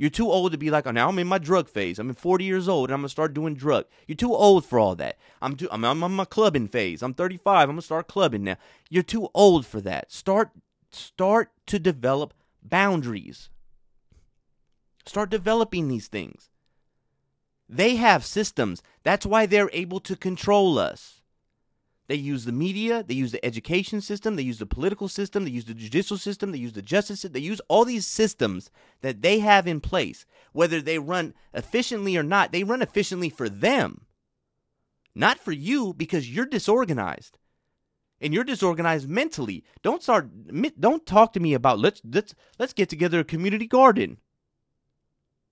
You're 0.00 0.08
too 0.08 0.30
old 0.30 0.52
to 0.52 0.56
be 0.56 0.70
like, 0.70 0.86
oh, 0.86 0.92
now 0.92 1.10
I'm 1.10 1.18
in 1.18 1.26
my 1.26 1.36
drug 1.36 1.68
phase. 1.68 1.98
I'm 1.98 2.14
40 2.14 2.42
years 2.42 2.70
old 2.70 2.88
and 2.88 2.94
I'm 2.94 3.00
gonna 3.00 3.10
start 3.10 3.34
doing 3.34 3.54
drug. 3.54 3.84
You're 4.06 4.16
too 4.16 4.34
old 4.34 4.64
for 4.64 4.78
all 4.78 4.96
that. 4.96 5.18
I'm 5.42 5.56
too. 5.56 5.68
I'm, 5.70 5.84
I'm 5.84 6.02
on 6.02 6.12
my 6.12 6.24
clubbing 6.24 6.68
phase. 6.68 7.02
I'm 7.02 7.12
35. 7.12 7.68
I'm 7.68 7.74
gonna 7.74 7.82
start 7.82 8.08
clubbing 8.08 8.42
now. 8.42 8.56
You're 8.88 9.02
too 9.02 9.28
old 9.34 9.66
for 9.66 9.78
that. 9.82 10.10
Start, 10.10 10.52
start 10.90 11.50
to 11.66 11.78
develop 11.78 12.32
boundaries. 12.62 13.50
Start 15.04 15.28
developing 15.28 15.88
these 15.88 16.08
things. 16.08 16.48
They 17.68 17.96
have 17.96 18.24
systems. 18.24 18.82
That's 19.02 19.26
why 19.26 19.44
they're 19.44 19.68
able 19.74 20.00
to 20.00 20.16
control 20.16 20.78
us. 20.78 21.19
They 22.10 22.16
use 22.16 22.44
the 22.44 22.50
media, 22.50 23.04
they 23.04 23.14
use 23.14 23.30
the 23.30 23.44
education 23.46 24.00
system, 24.00 24.34
they 24.34 24.42
use 24.42 24.58
the 24.58 24.66
political 24.66 25.06
system, 25.06 25.44
they 25.44 25.52
use 25.52 25.66
the 25.66 25.74
judicial 25.74 26.18
system, 26.18 26.50
they 26.50 26.58
use 26.58 26.72
the 26.72 26.82
justice 26.82 27.20
system, 27.20 27.34
they 27.34 27.38
use 27.38 27.60
all 27.68 27.84
these 27.84 28.04
systems 28.04 28.68
that 29.00 29.22
they 29.22 29.38
have 29.38 29.68
in 29.68 29.80
place. 29.80 30.26
Whether 30.52 30.80
they 30.80 30.98
run 30.98 31.34
efficiently 31.54 32.16
or 32.16 32.24
not, 32.24 32.50
they 32.50 32.64
run 32.64 32.82
efficiently 32.82 33.30
for 33.30 33.48
them. 33.48 34.06
Not 35.14 35.38
for 35.38 35.52
you 35.52 35.94
because 35.94 36.28
you're 36.28 36.46
disorganized. 36.46 37.38
And 38.20 38.34
you're 38.34 38.42
disorganized 38.42 39.08
mentally. 39.08 39.62
Don't 39.84 40.02
start 40.02 40.30
don't 40.80 41.06
talk 41.06 41.32
to 41.34 41.38
me 41.38 41.54
about 41.54 41.78
let's 41.78 42.02
let's 42.04 42.34
let's 42.58 42.72
get 42.72 42.88
together 42.88 43.20
a 43.20 43.24
community 43.24 43.68
garden. 43.68 44.16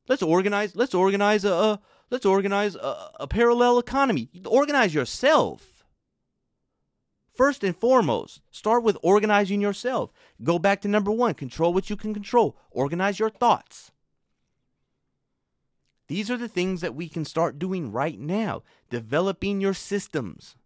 Let's 0.09 0.25
organize 0.25 0.75
let's 0.75 0.93
organize 0.93 1.45
a, 1.45 1.53
a 1.53 1.81
let's 2.11 2.27
organize 2.27 2.75
a, 2.75 3.11
a 3.21 3.29
parallel 3.29 3.79
economy. 3.79 4.29
Organize 4.45 4.93
yourself. 4.93 5.78
First 7.39 7.62
and 7.62 7.76
foremost, 7.76 8.41
start 8.51 8.82
with 8.82 8.99
organizing 9.01 9.61
yourself. 9.61 10.11
Go 10.43 10.59
back 10.59 10.80
to 10.80 10.89
number 10.89 11.12
one 11.12 11.34
control 11.34 11.72
what 11.72 11.89
you 11.89 11.95
can 11.95 12.12
control, 12.12 12.57
organize 12.72 13.20
your 13.20 13.30
thoughts. 13.30 13.93
These 16.09 16.32
are 16.32 16.36
the 16.36 16.49
things 16.49 16.80
that 16.80 16.97
we 16.97 17.09
can 17.09 17.24
start 17.24 17.61
doing 17.61 17.93
right 17.93 18.18
now, 18.18 18.64
developing 18.91 19.61
your 19.61 19.72
systems. 19.72 20.57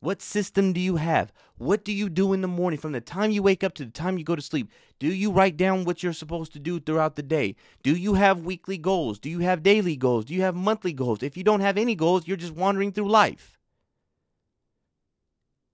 What 0.00 0.20
system 0.20 0.72
do 0.72 0.80
you 0.80 0.96
have? 0.96 1.32
What 1.56 1.84
do 1.84 1.92
you 1.92 2.08
do 2.08 2.32
in 2.32 2.40
the 2.40 2.48
morning 2.48 2.80
from 2.80 2.90
the 2.90 3.00
time 3.00 3.30
you 3.30 3.42
wake 3.42 3.62
up 3.62 3.74
to 3.74 3.84
the 3.84 3.92
time 3.92 4.18
you 4.18 4.24
go 4.24 4.34
to 4.34 4.42
sleep? 4.42 4.72
Do 4.98 5.06
you 5.06 5.30
write 5.30 5.56
down 5.56 5.84
what 5.84 6.02
you're 6.02 6.12
supposed 6.14 6.52
to 6.54 6.58
do 6.58 6.80
throughout 6.80 7.14
the 7.14 7.22
day? 7.22 7.54
Do 7.84 7.94
you 7.94 8.14
have 8.14 8.40
weekly 8.40 8.78
goals? 8.78 9.20
Do 9.20 9.30
you 9.30 9.38
have 9.40 9.62
daily 9.62 9.94
goals? 9.94 10.24
Do 10.24 10.34
you 10.34 10.42
have 10.42 10.56
monthly 10.56 10.92
goals? 10.92 11.22
If 11.22 11.36
you 11.36 11.44
don't 11.44 11.60
have 11.60 11.78
any 11.78 11.94
goals, 11.94 12.26
you're 12.26 12.36
just 12.36 12.56
wandering 12.56 12.90
through 12.90 13.08
life. 13.08 13.59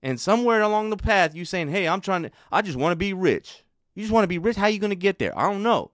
And 0.07 0.21
somewhere 0.21 0.61
along 0.61 0.89
the 0.89 0.95
path, 0.95 1.35
you 1.35 1.43
saying, 1.43 1.67
"Hey, 1.67 1.85
I'm 1.85 1.99
trying 1.99 2.23
to. 2.23 2.31
I 2.49 2.61
just 2.61 2.77
want 2.77 2.93
to 2.93 2.95
be 2.95 3.11
rich. 3.11 3.65
You 3.93 4.03
just 4.03 4.13
want 4.13 4.23
to 4.23 4.29
be 4.29 4.37
rich. 4.37 4.55
How 4.55 4.63
are 4.63 4.69
you 4.69 4.79
going 4.79 4.89
to 4.89 4.95
get 4.95 5.19
there? 5.19 5.37
I 5.37 5.51
don't 5.51 5.63
know." 5.63 5.91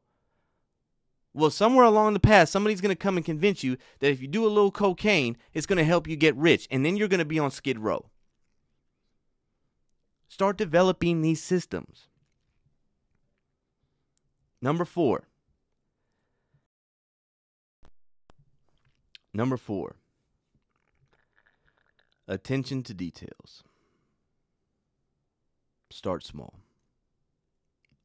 Well, 1.33 1.49
somewhere 1.49 1.85
along 1.85 2.13
the 2.13 2.19
path, 2.19 2.49
somebody's 2.49 2.79
going 2.79 2.95
to 2.95 2.95
come 2.95 3.17
and 3.17 3.25
convince 3.25 3.63
you 3.63 3.75
that 4.01 4.11
if 4.11 4.21
you 4.21 4.27
do 4.27 4.45
a 4.45 4.53
little 4.53 4.69
cocaine, 4.69 5.35
it's 5.51 5.65
going 5.65 5.79
to 5.79 5.83
help 5.83 6.07
you 6.07 6.15
get 6.15 6.35
rich, 6.35 6.67
and 6.69 6.85
then 6.85 6.95
you're 6.95 7.07
going 7.07 7.17
to 7.21 7.25
be 7.25 7.39
on 7.39 7.49
Skid 7.49 7.79
Row. 7.79 8.11
Start 10.27 10.57
developing 10.57 11.21
these 11.23 11.41
systems. 11.41 12.07
Number 14.61 14.85
four. 14.85 15.27
Number 19.33 19.57
four. 19.57 19.95
Attention 22.27 22.83
to 22.83 22.93
details 22.93 23.63
start 25.93 26.23
small. 26.23 26.55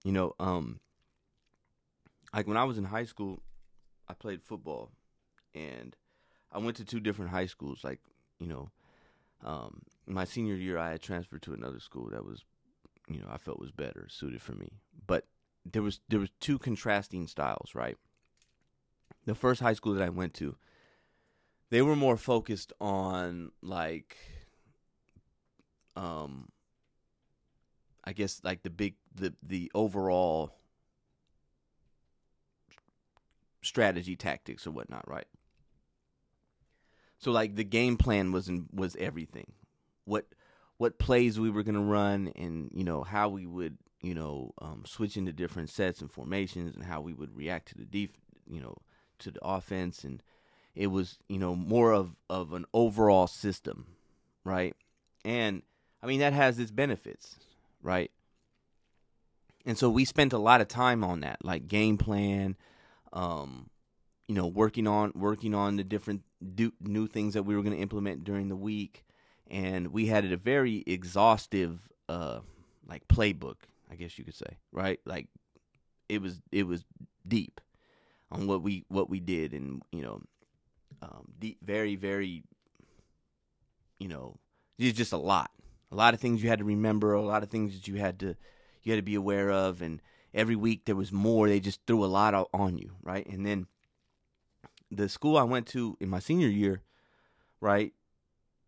You 0.04 0.12
know, 0.12 0.34
um, 0.38 0.80
like 2.34 2.46
when 2.46 2.56
I 2.56 2.64
was 2.64 2.78
in 2.78 2.84
high 2.84 3.04
school, 3.04 3.42
I 4.08 4.14
played 4.14 4.42
football, 4.42 4.90
and 5.54 5.96
I 6.52 6.58
went 6.58 6.76
to 6.76 6.84
two 6.84 7.00
different 7.00 7.30
high 7.30 7.46
schools. 7.46 7.80
Like, 7.82 8.00
you 8.38 8.46
know, 8.46 8.70
um, 9.44 9.82
my 10.06 10.24
senior 10.24 10.54
year, 10.54 10.78
I 10.78 10.90
had 10.90 11.02
transferred 11.02 11.42
to 11.42 11.54
another 11.54 11.80
school 11.80 12.10
that 12.10 12.24
was, 12.24 12.44
you 13.08 13.18
know, 13.18 13.28
I 13.30 13.38
felt 13.38 13.60
was 13.60 13.72
better 13.72 14.06
suited 14.08 14.42
for 14.42 14.52
me. 14.52 14.72
But 15.06 15.24
there 15.64 15.82
was 15.82 16.00
there 16.08 16.20
was 16.20 16.30
two 16.40 16.58
contrasting 16.58 17.26
styles, 17.26 17.74
right? 17.74 17.96
The 19.26 19.34
first 19.34 19.60
high 19.60 19.74
school 19.74 19.94
that 19.94 20.02
I 20.02 20.08
went 20.08 20.34
to, 20.34 20.56
they 21.70 21.82
were 21.82 21.96
more 21.96 22.16
focused 22.16 22.72
on 22.80 23.50
like, 23.62 24.16
um, 25.96 26.48
I 28.08 28.14
guess 28.14 28.40
like 28.42 28.62
the 28.62 28.70
big 28.70 28.94
the 29.14 29.34
the 29.42 29.70
overall 29.74 30.56
strategy 33.60 34.16
tactics 34.16 34.66
or 34.66 34.70
whatnot, 34.70 35.06
right? 35.06 35.26
So 37.18 37.32
like 37.32 37.54
the 37.54 37.64
game 37.64 37.98
plan 37.98 38.32
was 38.32 38.48
in, 38.48 38.66
was 38.72 38.96
everything. 38.96 39.52
What 40.06 40.24
what 40.78 40.98
plays 40.98 41.38
we 41.38 41.50
were 41.50 41.62
gonna 41.62 41.82
run 41.82 42.32
and 42.34 42.70
you 42.72 42.82
know 42.82 43.02
how 43.02 43.28
we 43.28 43.44
would 43.44 43.76
you 44.00 44.14
know 44.14 44.54
um, 44.62 44.84
switch 44.86 45.18
into 45.18 45.34
different 45.34 45.68
sets 45.68 46.00
and 46.00 46.10
formations 46.10 46.74
and 46.76 46.84
how 46.86 47.02
we 47.02 47.12
would 47.12 47.36
react 47.36 47.68
to 47.68 47.74
the 47.74 47.84
def 47.84 48.10
you 48.48 48.62
know 48.62 48.74
to 49.18 49.30
the 49.30 49.44
offense 49.44 50.02
and 50.02 50.22
it 50.74 50.86
was 50.86 51.18
you 51.28 51.38
know 51.38 51.54
more 51.54 51.92
of 51.92 52.16
of 52.30 52.54
an 52.54 52.64
overall 52.72 53.26
system, 53.26 53.84
right? 54.44 54.74
And 55.26 55.60
I 56.02 56.06
mean 56.06 56.20
that 56.20 56.32
has 56.32 56.58
its 56.58 56.70
benefits 56.70 57.36
right? 57.82 58.10
And 59.64 59.76
so 59.76 59.90
we 59.90 60.04
spent 60.04 60.32
a 60.32 60.38
lot 60.38 60.60
of 60.60 60.68
time 60.68 61.04
on 61.04 61.20
that, 61.20 61.44
like 61.44 61.68
game 61.68 61.98
plan, 61.98 62.56
um, 63.12 63.68
you 64.26 64.34
know, 64.34 64.46
working 64.46 64.86
on 64.86 65.12
working 65.14 65.54
on 65.54 65.76
the 65.76 65.84
different 65.84 66.22
do, 66.54 66.72
new 66.80 67.06
things 67.06 67.34
that 67.34 67.42
we 67.42 67.56
were 67.56 67.62
going 67.62 67.74
to 67.74 67.82
implement 67.82 68.24
during 68.24 68.48
the 68.48 68.56
week, 68.56 69.04
and 69.50 69.88
we 69.88 70.06
had 70.06 70.24
a 70.24 70.36
very 70.36 70.84
exhaustive, 70.86 71.80
uh, 72.08 72.40
like 72.86 73.06
playbook, 73.08 73.56
I 73.90 73.96
guess 73.96 74.18
you 74.18 74.24
could 74.24 74.34
say, 74.34 74.58
right? 74.72 75.00
Like 75.04 75.28
it 76.08 76.22
was 76.22 76.40
it 76.52 76.66
was 76.66 76.84
deep 77.26 77.60
on 78.30 78.46
what 78.46 78.62
we 78.62 78.84
what 78.88 79.10
we 79.10 79.20
did, 79.20 79.52
and 79.52 79.82
you 79.92 80.02
know, 80.02 80.22
um, 81.02 81.32
deep, 81.38 81.58
very 81.62 81.96
very, 81.96 82.42
you 83.98 84.08
know, 84.08 84.38
it's 84.78 84.96
just 84.96 85.12
a 85.12 85.18
lot, 85.18 85.50
A 85.90 85.96
lot 85.96 86.14
of 86.14 86.20
things 86.20 86.42
you 86.42 86.48
had 86.48 86.58
to 86.58 86.64
remember, 86.64 87.12
a 87.12 87.22
lot 87.22 87.42
of 87.42 87.50
things 87.50 87.74
that 87.74 87.88
you 87.88 87.96
had 87.96 88.18
to 88.20 88.36
you 88.82 88.92
had 88.92 88.98
to 88.98 89.02
be 89.02 89.14
aware 89.14 89.50
of 89.50 89.82
and 89.82 90.00
every 90.32 90.56
week 90.56 90.84
there 90.84 90.96
was 90.96 91.12
more. 91.12 91.48
They 91.48 91.60
just 91.60 91.80
threw 91.86 92.04
a 92.04 92.06
lot 92.06 92.48
on 92.52 92.78
you, 92.78 92.92
right? 93.02 93.26
And 93.26 93.44
then 93.44 93.66
the 94.90 95.08
school 95.08 95.36
I 95.36 95.42
went 95.42 95.66
to 95.68 95.96
in 96.00 96.08
my 96.08 96.18
senior 96.18 96.48
year, 96.48 96.82
right? 97.60 97.92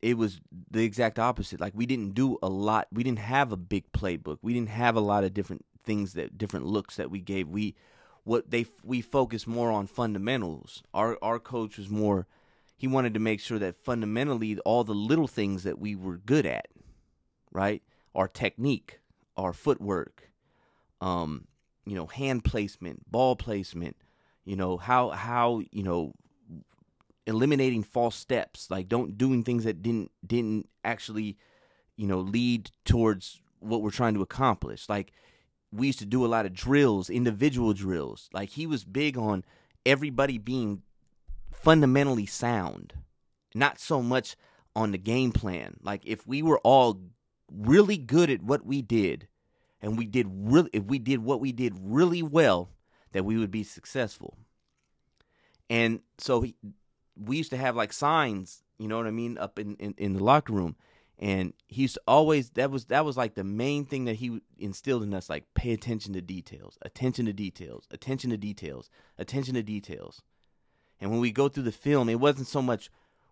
It 0.02 0.16
was 0.16 0.40
the 0.70 0.84
exact 0.84 1.18
opposite. 1.18 1.60
Like 1.60 1.74
we 1.74 1.86
didn't 1.86 2.14
do 2.14 2.38
a 2.42 2.48
lot. 2.48 2.88
We 2.92 3.02
didn't 3.02 3.18
have 3.18 3.52
a 3.52 3.56
big 3.56 3.92
playbook. 3.92 4.38
We 4.42 4.54
didn't 4.54 4.70
have 4.70 4.96
a 4.96 5.00
lot 5.00 5.24
of 5.24 5.34
different 5.34 5.64
things 5.84 6.14
that 6.14 6.38
different 6.38 6.66
looks 6.66 6.96
that 6.96 7.10
we 7.10 7.20
gave. 7.20 7.48
We 7.48 7.76
what 8.24 8.50
they 8.50 8.66
we 8.82 9.00
focused 9.00 9.46
more 9.46 9.70
on 9.70 9.86
fundamentals. 9.86 10.82
Our 10.94 11.18
our 11.22 11.38
coach 11.38 11.76
was 11.76 11.90
more 11.90 12.26
he 12.80 12.86
wanted 12.86 13.12
to 13.12 13.20
make 13.20 13.40
sure 13.40 13.58
that 13.58 13.76
fundamentally 13.76 14.58
all 14.60 14.84
the 14.84 14.94
little 14.94 15.28
things 15.28 15.64
that 15.64 15.78
we 15.78 15.94
were 15.94 16.16
good 16.16 16.46
at, 16.46 16.68
right? 17.53 17.82
Our 18.14 18.28
technique, 18.28 19.01
our 19.36 19.53
footwork, 19.53 20.30
um, 21.01 21.46
you 21.86 21.94
know, 21.94 22.07
hand 22.07 22.44
placement, 22.44 23.11
ball 23.11 23.36
placement, 23.36 23.96
you 24.44 24.57
know, 24.57 24.76
how 24.76 25.11
how, 25.11 25.62
you 25.70 25.82
know, 25.82 26.12
eliminating 27.26 27.82
false 27.82 28.16
steps, 28.16 28.70
like 28.70 28.88
don't 28.88 29.16
doing 29.16 29.42
things 29.42 29.64
that 29.64 29.82
didn't 29.82 30.11
didn't 30.26 30.68
actually, 30.84 31.36
you 31.96 32.07
know, 32.07 32.18
lead 32.18 32.70
towards 32.84 33.40
what 33.61 33.82
we're 33.82 33.90
trying 33.90 34.14
to 34.14 34.22
accomplish. 34.22 34.88
Like 34.88 35.12
we 35.72 35.86
used 35.86 35.98
to 36.01 36.07
do 36.07 36.24
a 36.24 36.28
lot 36.28 36.46
of 36.46 36.53
drills, 36.53 37.11
individual 37.11 37.72
drills. 37.72 38.28
Like 38.32 38.51
he 38.51 38.66
was 38.66 38.84
big 38.84 39.16
on 39.16 39.44
everybody 39.86 40.38
being 40.38 40.82
fundamentally 41.53 42.26
sound, 42.26 42.94
not 43.55 43.78
so 43.78 44.03
much 44.03 44.36
on 44.74 44.92
the 44.92 44.98
game 44.98 45.32
plan. 45.32 45.76
Like 45.82 46.03
if 46.05 46.26
we 46.26 46.42
were 46.42 46.59
all 46.61 47.01
really 47.55 47.96
good 47.96 48.30
at 48.30 48.42
what 48.42 48.64
we 48.64 48.82
did 48.82 49.28
and 49.80 49.96
we 49.96 50.07
did 50.07 50.26
really 50.30 50.70
if 50.72 50.84
we 50.84 50.98
did 50.98 51.22
what 51.22 51.40
we 51.40 51.53
did 51.53 51.74
really 51.80 52.22
well, 52.22 52.70
that 53.12 53.24
we 53.24 53.36
would 53.36 53.51
be 53.51 53.64
successful. 53.64 54.36
And 55.68 56.01
so 56.18 56.40
he, 56.40 56.55
we 57.16 57.36
used 57.36 57.51
to 57.51 57.57
have 57.57 57.76
like 57.76 57.92
signs, 57.92 58.62
you 58.78 58.88
know 58.88 58.96
what 58.96 59.07
I 59.07 59.12
mean, 59.12 59.38
up 59.38 59.59
in, 59.59 59.76
in, 59.76 59.94
in 59.98 60.12
the 60.14 60.24
locker 60.24 60.53
room 60.53 60.76
and 61.20 61.53
he 61.68 61.82
used 61.82 61.94
to 61.94 62.03
always 62.09 62.51
that 62.51 62.70
was 62.70 62.86
that 62.86 63.05
was 63.05 63.16
like 63.16 63.34
the 63.34 63.44
main 63.44 63.84
thing 63.84 64.07
that 64.07 64.16
he 64.16 64.40
instilled 64.59 65.03
in 65.03 65.14
us 65.14 65.28
like 65.28 65.44
pay 65.55 65.72
attention 65.72 66.14
to 66.14 66.20
details 66.22 66.78
attention 66.82 67.26
to 67.26 67.32
details 67.32 67.86
attention 67.90 68.30
to 68.30 68.38
details 68.38 68.90
attention 69.18 69.55
to 69.55 69.62
details 69.62 70.22
and 70.98 71.11
when 71.11 71.20
we 71.20 71.30
go 71.30 71.48
through 71.48 71.62
the 71.62 71.70
film 71.70 72.09
it 72.09 72.18
wasn't 72.18 72.46
so 72.46 72.62
much 72.62 72.90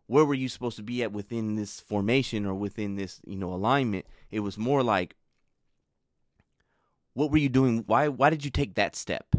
where 0.08 0.24
were 0.24 0.34
you 0.34 0.48
supposed 0.48 0.76
to 0.76 0.82
be 0.82 1.02
at 1.02 1.12
within 1.12 1.54
this 1.54 1.78
formation 1.80 2.44
or 2.44 2.54
within 2.54 2.96
this 2.96 3.20
you 3.24 3.36
know 3.36 3.52
alignment? 3.52 4.06
It 4.30 4.40
was 4.40 4.58
more 4.58 4.82
like 4.82 5.14
what 7.14 7.30
were 7.30 7.38
you 7.38 7.48
doing? 7.48 7.84
Why 7.86 8.08
why 8.08 8.30
did 8.30 8.44
you 8.44 8.50
take 8.50 8.74
that 8.74 8.96
step? 8.96 9.34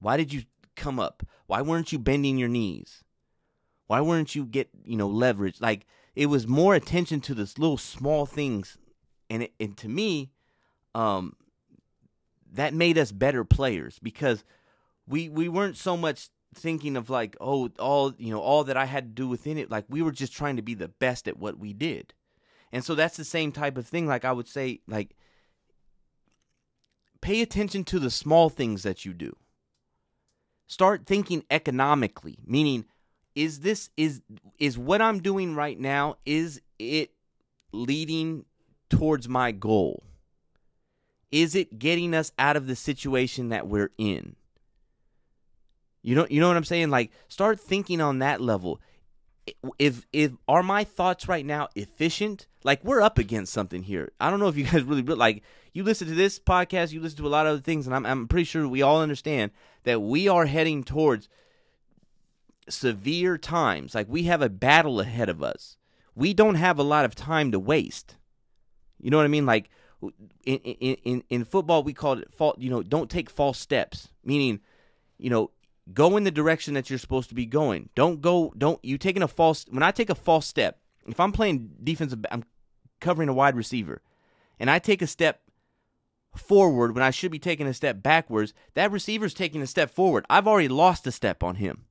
Why 0.00 0.16
did 0.16 0.32
you 0.32 0.42
come 0.76 0.98
up? 0.98 1.22
Why 1.46 1.62
weren't 1.62 1.92
you 1.92 1.98
bending 1.98 2.38
your 2.38 2.48
knees? 2.48 3.04
Why 3.86 4.00
weren't 4.00 4.34
you 4.34 4.44
get 4.44 4.68
you 4.84 4.96
know 4.96 5.08
leverage? 5.08 5.60
Like 5.60 5.86
it 6.14 6.26
was 6.26 6.46
more 6.46 6.74
attention 6.74 7.20
to 7.22 7.34
this 7.34 7.56
little 7.56 7.78
small 7.78 8.26
things, 8.26 8.76
and 9.30 9.44
it, 9.44 9.54
and 9.60 9.76
to 9.78 9.88
me, 9.88 10.32
um, 10.94 11.36
that 12.52 12.74
made 12.74 12.98
us 12.98 13.12
better 13.12 13.44
players 13.44 14.00
because 14.02 14.42
we 15.06 15.28
we 15.28 15.48
weren't 15.48 15.76
so 15.76 15.96
much 15.96 16.30
thinking 16.54 16.96
of 16.96 17.10
like 17.10 17.36
oh 17.40 17.70
all 17.78 18.14
you 18.18 18.30
know 18.30 18.40
all 18.40 18.64
that 18.64 18.76
I 18.76 18.84
had 18.84 19.04
to 19.04 19.22
do 19.22 19.28
within 19.28 19.58
it 19.58 19.70
like 19.70 19.84
we 19.88 20.02
were 20.02 20.12
just 20.12 20.32
trying 20.32 20.56
to 20.56 20.62
be 20.62 20.74
the 20.74 20.88
best 20.88 21.28
at 21.28 21.38
what 21.38 21.58
we 21.58 21.72
did. 21.72 22.14
And 22.72 22.84
so 22.84 22.94
that's 22.94 23.16
the 23.16 23.24
same 23.24 23.52
type 23.52 23.76
of 23.76 23.86
thing 23.86 24.06
like 24.06 24.24
I 24.24 24.32
would 24.32 24.48
say 24.48 24.80
like 24.86 25.16
pay 27.20 27.40
attention 27.40 27.84
to 27.84 27.98
the 27.98 28.10
small 28.10 28.50
things 28.50 28.82
that 28.82 29.04
you 29.04 29.14
do. 29.14 29.34
Start 30.66 31.06
thinking 31.06 31.44
economically, 31.50 32.38
meaning 32.46 32.86
is 33.34 33.60
this 33.60 33.90
is 33.96 34.20
is 34.58 34.78
what 34.78 35.00
I'm 35.00 35.20
doing 35.20 35.54
right 35.54 35.78
now 35.78 36.16
is 36.26 36.60
it 36.78 37.12
leading 37.72 38.44
towards 38.90 39.28
my 39.28 39.52
goal? 39.52 40.02
Is 41.30 41.54
it 41.54 41.78
getting 41.78 42.14
us 42.14 42.30
out 42.38 42.56
of 42.56 42.66
the 42.66 42.76
situation 42.76 43.48
that 43.48 43.66
we're 43.66 43.90
in? 43.96 44.36
You 46.02 46.16
know 46.16 46.26
you 46.28 46.40
know 46.40 46.48
what 46.48 46.56
I'm 46.56 46.64
saying? 46.64 46.90
Like 46.90 47.12
start 47.28 47.60
thinking 47.60 48.00
on 48.00 48.18
that 48.18 48.40
level. 48.40 48.80
If 49.78 50.06
if 50.12 50.32
are 50.48 50.62
my 50.62 50.84
thoughts 50.84 51.28
right 51.28 51.46
now 51.46 51.68
efficient? 51.74 52.46
Like 52.64 52.84
we're 52.84 53.00
up 53.00 53.18
against 53.18 53.52
something 53.52 53.82
here. 53.82 54.12
I 54.20 54.30
don't 54.30 54.40
know 54.40 54.48
if 54.48 54.56
you 54.56 54.64
guys 54.70 54.82
really 54.82 55.02
like 55.02 55.42
you 55.72 55.84
listen 55.84 56.08
to 56.08 56.14
this 56.14 56.38
podcast, 56.38 56.92
you 56.92 57.00
listen 57.00 57.18
to 57.18 57.26
a 57.26 57.28
lot 57.28 57.46
of 57.46 57.52
other 57.52 57.62
things 57.62 57.86
and 57.86 57.94
I'm 57.94 58.04
I'm 58.04 58.28
pretty 58.28 58.44
sure 58.44 58.66
we 58.66 58.82
all 58.82 59.00
understand 59.00 59.52
that 59.84 60.02
we 60.02 60.28
are 60.28 60.46
heading 60.46 60.84
towards 60.84 61.28
severe 62.68 63.38
times. 63.38 63.94
Like 63.94 64.08
we 64.08 64.24
have 64.24 64.42
a 64.42 64.48
battle 64.48 65.00
ahead 65.00 65.28
of 65.28 65.42
us. 65.42 65.76
We 66.14 66.34
don't 66.34 66.56
have 66.56 66.78
a 66.78 66.84
lot 66.84 67.04
of 67.04 67.14
time 67.14 67.52
to 67.52 67.58
waste. 67.58 68.16
You 69.00 69.10
know 69.10 69.16
what 69.16 69.24
I 69.24 69.28
mean? 69.28 69.46
Like 69.46 69.70
in 70.44 70.58
in 70.58 70.94
in, 71.04 71.24
in 71.28 71.44
football, 71.44 71.82
we 71.82 71.92
call 71.92 72.18
it 72.18 72.32
fault. 72.34 72.58
You 72.58 72.70
know, 72.70 72.82
don't 72.82 73.10
take 73.10 73.30
false 73.30 73.58
steps. 73.58 74.08
Meaning, 74.24 74.60
you 75.18 75.30
know, 75.30 75.50
go 75.92 76.16
in 76.16 76.24
the 76.24 76.30
direction 76.30 76.74
that 76.74 76.90
you're 76.90 76.98
supposed 76.98 77.28
to 77.30 77.34
be 77.34 77.46
going. 77.46 77.88
Don't 77.94 78.20
go. 78.20 78.52
Don't 78.56 78.84
you 78.84 78.98
taking 78.98 79.22
a 79.22 79.28
false? 79.28 79.66
When 79.70 79.82
I 79.82 79.90
take 79.90 80.10
a 80.10 80.14
false 80.14 80.46
step, 80.46 80.78
if 81.06 81.18
I'm 81.18 81.32
playing 81.32 81.70
defensive, 81.82 82.24
I'm 82.30 82.44
covering 83.00 83.28
a 83.28 83.34
wide 83.34 83.56
receiver, 83.56 84.02
and 84.58 84.70
I 84.70 84.78
take 84.78 85.02
a 85.02 85.06
step 85.06 85.42
forward 86.36 86.94
when 86.94 87.02
I 87.02 87.10
should 87.10 87.30
be 87.30 87.38
taking 87.38 87.66
a 87.66 87.74
step 87.74 88.02
backwards, 88.02 88.54
that 88.74 88.90
receiver's 88.90 89.34
taking 89.34 89.62
a 89.62 89.66
step 89.66 89.90
forward. 89.90 90.24
I've 90.30 90.48
already 90.48 90.68
lost 90.68 91.06
a 91.06 91.12
step 91.12 91.42
on 91.42 91.56
him. 91.56 91.84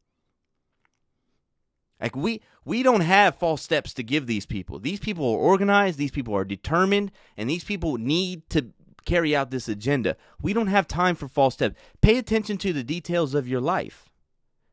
Like 2.00 2.16
we 2.16 2.42
we 2.66 2.82
don't 2.82 3.02
have 3.02 3.36
false 3.36 3.62
steps 3.62 3.94
to 3.94 4.04
give 4.04 4.26
these 4.26 4.46
people. 4.46 4.80
These 4.80 5.00
people 5.00 5.26
are 5.26 5.38
organized, 5.38 6.00
these 6.00 6.12
people 6.12 6.36
are 6.36 6.46
determined, 6.46 7.12
and 7.38 7.50
these 7.50 7.64
people 7.64 7.98
need 7.98 8.50
to 8.50 8.72
carry 9.06 9.36
out 9.36 9.52
this 9.52 9.68
agenda. 9.68 10.16
We 10.42 10.54
don't 10.54 10.68
have 10.68 10.88
time 10.88 11.16
for 11.16 11.28
false 11.28 11.56
steps. 11.56 11.76
Pay 12.02 12.18
attention 12.18 12.58
to 12.60 12.74
the 12.74 12.84
details 12.84 13.34
of 13.34 13.48
your 13.48 13.62
life. 13.62 14.10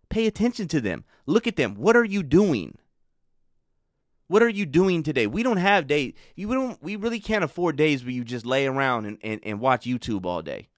Pay 0.08 0.26
attention 0.26 0.68
to 0.68 0.80
them. 0.80 1.04
Look 1.26 1.46
at 1.46 1.56
them. 1.56 1.74
What 1.74 1.96
are 1.96 2.04
you 2.04 2.22
doing? 2.22 2.78
What 4.28 4.42
are 4.42 4.48
you 4.48 4.66
doing 4.66 5.02
today? 5.02 5.26
We 5.26 5.42
don't 5.42 5.56
have 5.56 5.86
days. 5.86 6.12
You 6.36 6.48
don't. 6.48 6.82
We 6.82 6.96
really 6.96 7.20
can't 7.20 7.44
afford 7.44 7.76
days 7.76 8.04
where 8.04 8.12
you 8.12 8.24
just 8.24 8.44
lay 8.44 8.66
around 8.66 9.06
and, 9.06 9.18
and, 9.22 9.40
and 9.42 9.60
watch 9.60 9.86
YouTube 9.86 10.26
all 10.26 10.42
day. 10.42 10.68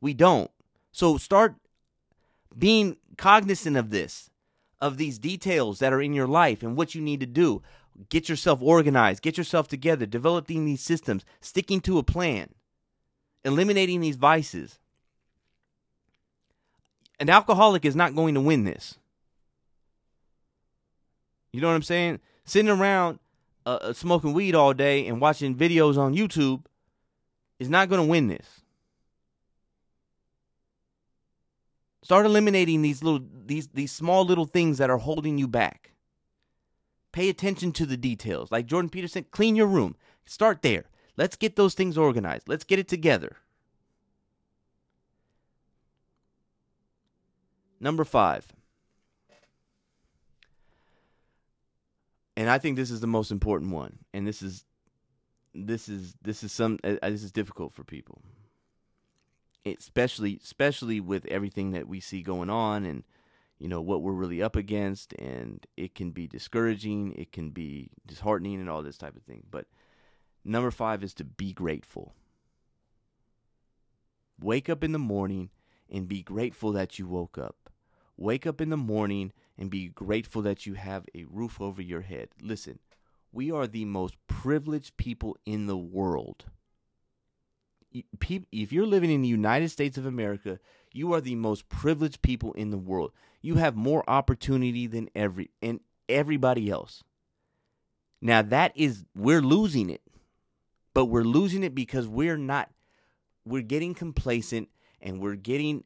We 0.00 0.14
don't. 0.14 0.50
So 0.92 1.16
start 1.16 1.56
being 2.56 2.96
cognizant 3.16 3.76
of 3.76 3.90
this 3.90 4.30
of 4.80 4.96
these 4.96 5.18
details 5.18 5.78
that 5.78 5.92
are 5.92 6.00
in 6.00 6.14
your 6.14 6.26
life 6.26 6.62
and 6.62 6.76
what 6.76 6.94
you 6.94 7.02
need 7.02 7.20
to 7.20 7.26
do. 7.26 7.62
Get 8.08 8.28
yourself 8.28 8.62
organized, 8.62 9.22
get 9.22 9.36
yourself 9.36 9.68
together, 9.68 10.06
developing 10.06 10.64
these 10.64 10.80
systems, 10.80 11.24
sticking 11.40 11.80
to 11.82 11.98
a 11.98 12.02
plan, 12.02 12.48
eliminating 13.44 14.00
these 14.00 14.16
vices. 14.16 14.78
An 17.18 17.28
alcoholic 17.28 17.84
is 17.84 17.96
not 17.96 18.14
going 18.14 18.34
to 18.34 18.40
win 18.40 18.64
this. 18.64 18.96
You 21.52 21.60
know 21.60 21.68
what 21.68 21.74
I'm 21.74 21.82
saying? 21.82 22.20
Sitting 22.44 22.70
around 22.70 23.18
uh, 23.66 23.78
uh 23.82 23.92
smoking 23.92 24.32
weed 24.32 24.54
all 24.54 24.72
day 24.72 25.06
and 25.06 25.20
watching 25.20 25.54
videos 25.54 25.98
on 25.98 26.14
YouTube 26.14 26.64
is 27.58 27.68
not 27.68 27.88
going 27.88 28.00
to 28.00 28.08
win 28.08 28.28
this. 28.28 28.62
Start 32.02 32.26
eliminating 32.26 32.82
these 32.82 33.02
little 33.02 33.20
these 33.46 33.68
these 33.68 33.92
small 33.92 34.24
little 34.24 34.46
things 34.46 34.78
that 34.78 34.90
are 34.90 34.98
holding 34.98 35.38
you 35.38 35.46
back. 35.46 35.92
Pay 37.12 37.28
attention 37.28 37.72
to 37.72 37.86
the 37.86 37.96
details. 37.96 38.50
Like 38.50 38.66
Jordan 38.66 38.88
Peterson, 38.88 39.26
clean 39.30 39.56
your 39.56 39.66
room. 39.66 39.96
Start 40.24 40.62
there. 40.62 40.84
Let's 41.20 41.36
get 41.36 41.54
those 41.54 41.74
things 41.74 41.98
organized. 41.98 42.48
Let's 42.48 42.64
get 42.64 42.78
it 42.78 42.88
together. 42.88 43.36
Number 47.78 48.04
5. 48.04 48.46
And 52.38 52.48
I 52.48 52.56
think 52.56 52.76
this 52.76 52.90
is 52.90 53.00
the 53.00 53.06
most 53.06 53.30
important 53.30 53.70
one. 53.70 53.98
And 54.14 54.26
this 54.26 54.40
is 54.40 54.64
this 55.54 55.90
is 55.90 56.14
this 56.22 56.42
is 56.42 56.52
some 56.52 56.78
uh, 56.82 56.96
this 57.02 57.22
is 57.22 57.32
difficult 57.32 57.74
for 57.74 57.84
people 57.84 58.22
especially 59.66 60.40
especially 60.42 61.00
with 61.00 61.26
everything 61.26 61.72
that 61.72 61.86
we 61.86 62.00
see 62.00 62.22
going 62.22 62.48
on 62.48 62.86
and 62.86 63.02
you 63.58 63.68
know 63.68 63.82
what 63.82 64.00
we're 64.00 64.12
really 64.12 64.40
up 64.40 64.54
against 64.54 65.12
and 65.14 65.66
it 65.76 65.94
can 65.94 66.12
be 66.12 66.28
discouraging 66.28 67.12
it 67.14 67.32
can 67.32 67.50
be 67.50 67.90
disheartening 68.06 68.60
and 68.60 68.70
all 68.70 68.80
this 68.80 68.96
type 68.96 69.16
of 69.16 69.22
thing 69.24 69.42
but 69.50 69.66
number 70.44 70.70
5 70.70 71.04
is 71.04 71.14
to 71.14 71.24
be 71.24 71.52
grateful 71.52 72.14
wake 74.40 74.68
up 74.68 74.84
in 74.84 74.92
the 74.92 74.98
morning 74.98 75.50
and 75.90 76.08
be 76.08 76.22
grateful 76.22 76.72
that 76.72 76.98
you 76.98 77.06
woke 77.06 77.38
up 77.38 77.70
wake 78.16 78.46
up 78.46 78.60
in 78.60 78.70
the 78.70 78.76
morning 78.76 79.32
and 79.58 79.70
be 79.70 79.88
grateful 79.88 80.42
that 80.42 80.66
you 80.66 80.74
have 80.74 81.04
a 81.14 81.24
roof 81.24 81.60
over 81.60 81.82
your 81.82 82.02
head 82.02 82.28
listen 82.42 82.78
We 83.32 83.50
are 83.52 83.66
the 83.66 83.84
most 83.84 84.16
privileged 84.26 84.96
people 84.96 85.36
in 85.46 85.66
the 85.66 85.76
world. 85.76 86.46
If 88.52 88.72
you're 88.72 88.86
living 88.86 89.10
in 89.10 89.22
the 89.22 89.28
United 89.28 89.70
States 89.70 89.98
of 89.98 90.06
America, 90.06 90.58
you 90.92 91.12
are 91.12 91.20
the 91.20 91.34
most 91.36 91.68
privileged 91.68 92.22
people 92.22 92.52
in 92.54 92.70
the 92.70 92.78
world. 92.78 93.12
You 93.42 93.56
have 93.56 93.76
more 93.76 94.08
opportunity 94.08 94.86
than 94.86 95.08
every 95.14 95.50
and 95.62 95.80
everybody 96.08 96.70
else. 96.70 97.02
Now 98.20 98.42
that 98.42 98.72
is 98.76 99.04
we're 99.16 99.42
losing 99.42 99.90
it. 99.90 100.02
But 100.94 101.06
we're 101.06 101.24
losing 101.24 101.62
it 101.62 101.74
because 101.74 102.08
we're 102.08 102.36
not 102.36 102.70
we're 103.44 103.62
getting 103.62 103.94
complacent 103.94 104.68
and 105.00 105.20
we're 105.20 105.36
getting 105.36 105.84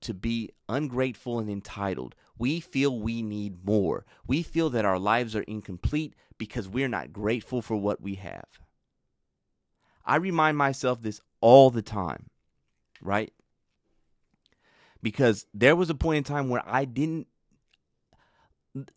to 0.00 0.14
be 0.14 0.50
ungrateful 0.68 1.38
and 1.38 1.50
entitled. 1.50 2.14
We 2.38 2.60
feel 2.60 2.98
we 2.98 3.22
need 3.22 3.64
more. 3.64 4.04
We 4.26 4.42
feel 4.42 4.70
that 4.70 4.84
our 4.84 4.98
lives 4.98 5.34
are 5.34 5.42
incomplete 5.42 6.14
because 6.38 6.68
we're 6.68 6.88
not 6.88 7.12
grateful 7.12 7.62
for 7.62 7.76
what 7.76 8.00
we 8.00 8.16
have. 8.16 8.44
I 10.04 10.16
remind 10.16 10.58
myself 10.58 11.00
this 11.00 11.20
all 11.40 11.70
the 11.70 11.82
time, 11.82 12.28
right? 13.00 13.32
Because 15.02 15.46
there 15.54 15.76
was 15.76 15.90
a 15.90 15.94
point 15.94 16.18
in 16.18 16.24
time 16.24 16.48
where 16.48 16.62
I 16.66 16.84
didn't 16.84 17.26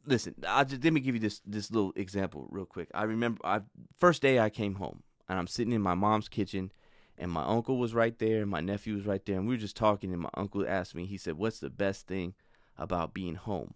listen. 0.05 0.36
I 0.47 0.64
just 0.64 0.84
let 0.84 0.91
me 0.91 0.99
give 0.99 1.16
you 1.16 1.22
this 1.22 1.41
this 1.45 1.72
little 1.72 1.93
example 1.95 2.47
real 2.49 2.66
quick. 2.66 2.89
I 2.93 3.03
remember 3.03 3.39
I 3.45 3.62
first 3.97 4.22
day 4.22 4.39
I 4.39 4.49
came 4.49 4.76
home 4.76 5.03
and 5.30 5.38
I'm 5.38 5.47
sitting 5.47 5.73
in 5.73 5.82
my 5.82 5.95
mom's 5.95 6.30
kitchen 6.30 6.71
and 7.17 7.32
my 7.32 7.43
uncle 7.43 7.78
was 7.78 7.93
right 7.93 8.17
there 8.19 8.41
and 8.41 8.51
my 8.51 8.61
nephew 8.61 8.95
was 8.95 9.05
right 9.05 9.25
there 9.25 9.38
and 9.38 9.47
we 9.47 9.55
were 9.55 9.59
just 9.59 9.75
talking 9.75 10.11
and 10.11 10.21
my 10.21 10.30
uncle 10.36 10.65
asked 10.67 10.95
me 10.95 11.05
he 11.05 11.17
said 11.17 11.38
what's 11.38 11.59
the 11.59 11.69
best 11.69 12.07
thing 12.07 12.34
about 12.78 13.13
being 13.13 13.36
home? 13.36 13.73